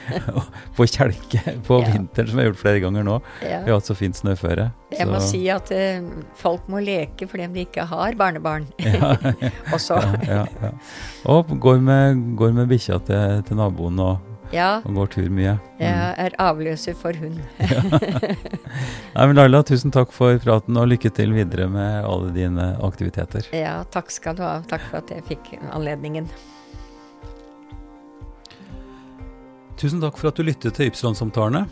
på 0.76 0.86
kjelke 0.90 1.40
på 1.66 1.78
Ja. 1.80 1.92
vinteren, 1.94 2.28
som 2.28 2.38
jeg 2.38 2.44
har 2.46 2.50
gjort 2.52 2.60
flere 2.62 2.80
ganger 2.84 3.06
nå. 3.06 3.14
Ja. 3.42 3.62
Vi 3.64 3.72
har 3.72 3.78
hatt 3.80 3.88
så 3.88 3.96
fint 3.96 4.16
snøføre. 4.18 4.68
Jeg 4.94 5.08
må 5.10 5.18
si 5.24 5.40
at 5.50 5.72
uh, 5.74 6.04
folk 6.38 6.68
må 6.70 6.82
leke 6.84 7.26
fordi 7.30 7.48
de 7.54 7.64
ikke 7.66 7.86
har 7.90 8.14
barnebarn 8.20 8.66
også. 9.74 9.96
ja, 10.28 10.44
ja, 10.44 10.44
ja. 10.68 10.70
Og 11.32 11.50
går 11.60 11.80
med, 11.82 12.22
går 12.38 12.52
med 12.60 12.68
bikkja 12.70 13.00
til, 13.08 13.42
til 13.48 13.58
naboen 13.58 13.98
og, 14.04 14.30
og 14.54 14.90
går 14.94 15.08
tur 15.10 15.30
mye. 15.34 15.56
jeg 15.80 16.14
er 16.28 16.36
avløser 16.38 16.94
for 16.94 17.16
hund. 17.18 17.40
Nei, 17.58 19.26
men 19.26 19.34
Laila, 19.38 19.62
tusen 19.66 19.90
takk 19.94 20.12
for 20.14 20.38
praten, 20.42 20.76
og 20.78 20.86
lykke 20.92 21.10
til 21.14 21.32
videre 21.34 21.66
med 21.70 22.04
alle 22.06 22.30
dine 22.36 22.68
aktiviteter. 22.86 23.48
Ja, 23.56 23.80
takk 23.90 24.12
skal 24.14 24.36
du 24.38 24.44
ha. 24.46 24.60
Takk 24.70 24.84
for 24.90 25.00
at 25.02 25.10
jeg 25.10 25.24
fikk 25.26 25.54
anledningen. 25.74 26.28
Tusen 29.84 30.00
takk 30.00 30.16
for 30.16 30.30
at 30.30 30.38
du 30.40 30.46
lyttet 30.46 30.78
til 30.78 30.88
Ypsilon-samtalene. 30.88 31.66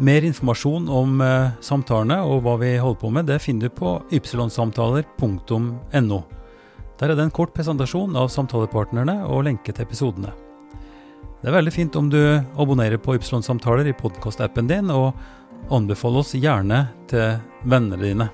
Mer 0.00 0.24
informasjon 0.24 0.86
om 0.88 1.18
eh, 1.20 1.50
samtalene 1.60 2.16
og 2.24 2.40
hva 2.46 2.54
vi 2.62 2.70
holder 2.80 3.00
på 3.02 3.10
med, 3.12 3.28
det 3.28 3.36
finner 3.44 3.68
du 3.68 3.74
på 3.76 4.00
ypsilonsamtaler.no. 4.16 6.20
Der 6.96 7.12
er 7.12 7.12
det 7.12 7.26
en 7.26 7.34
kort 7.36 7.52
presentasjon 7.52 8.16
av 8.16 8.32
samtalepartnerne 8.32 9.28
og 9.28 9.44
lenke 9.44 9.76
til 9.76 9.84
episodene. 9.84 10.32
Det 11.42 11.52
er 11.52 11.58
veldig 11.58 11.76
fint 11.76 12.00
om 12.00 12.08
du 12.08 12.40
abonnerer 12.56 12.96
på 12.96 13.20
Ypsilon-samtaler 13.20 13.92
i 13.92 13.96
podkastappen 14.00 14.72
din, 14.72 14.88
og 14.88 15.12
anbefaler 15.68 16.24
oss 16.24 16.32
gjerne 16.32 16.86
til 17.12 17.36
vennene 17.68 18.00
dine. 18.00 18.32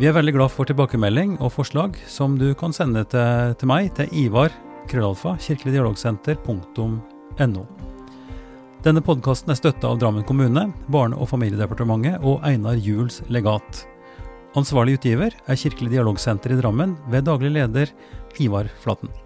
Vi 0.00 0.10
er 0.10 0.18
veldig 0.18 0.34
glad 0.34 0.50
for 0.50 0.66
tilbakemelding 0.66 1.38
og 1.38 1.54
forslag 1.54 1.94
som 2.10 2.34
du 2.42 2.56
kan 2.58 2.74
sende 2.74 3.06
til, 3.06 3.54
til 3.54 3.70
meg 3.70 3.94
til 3.94 4.10
Ivar 4.26 4.50
krøllalfa 4.90 5.38
kirkeligdialogsenter.no. 5.46 7.14
Denne 8.86 9.02
podkasten 9.02 9.50
er 9.50 9.58
støtta 9.58 9.90
av 9.90 9.98
Drammen 9.98 10.24
kommune, 10.24 10.68
Barne- 10.88 11.18
og 11.18 11.28
familiedepartementet 11.32 12.22
og 12.22 12.40
Einar 12.46 12.78
Juels 12.78 13.22
legat. 13.28 13.84
Ansvarlig 14.56 14.96
utgiver 15.00 15.34
er 15.46 15.58
Kirkelig 15.60 15.90
dialogsenter 15.96 16.54
i 16.54 16.60
Drammen 16.62 16.96
ved 17.12 17.26
daglig 17.28 17.52
leder 17.58 17.92
Ivar 18.40 18.70
Flaten. 18.80 19.25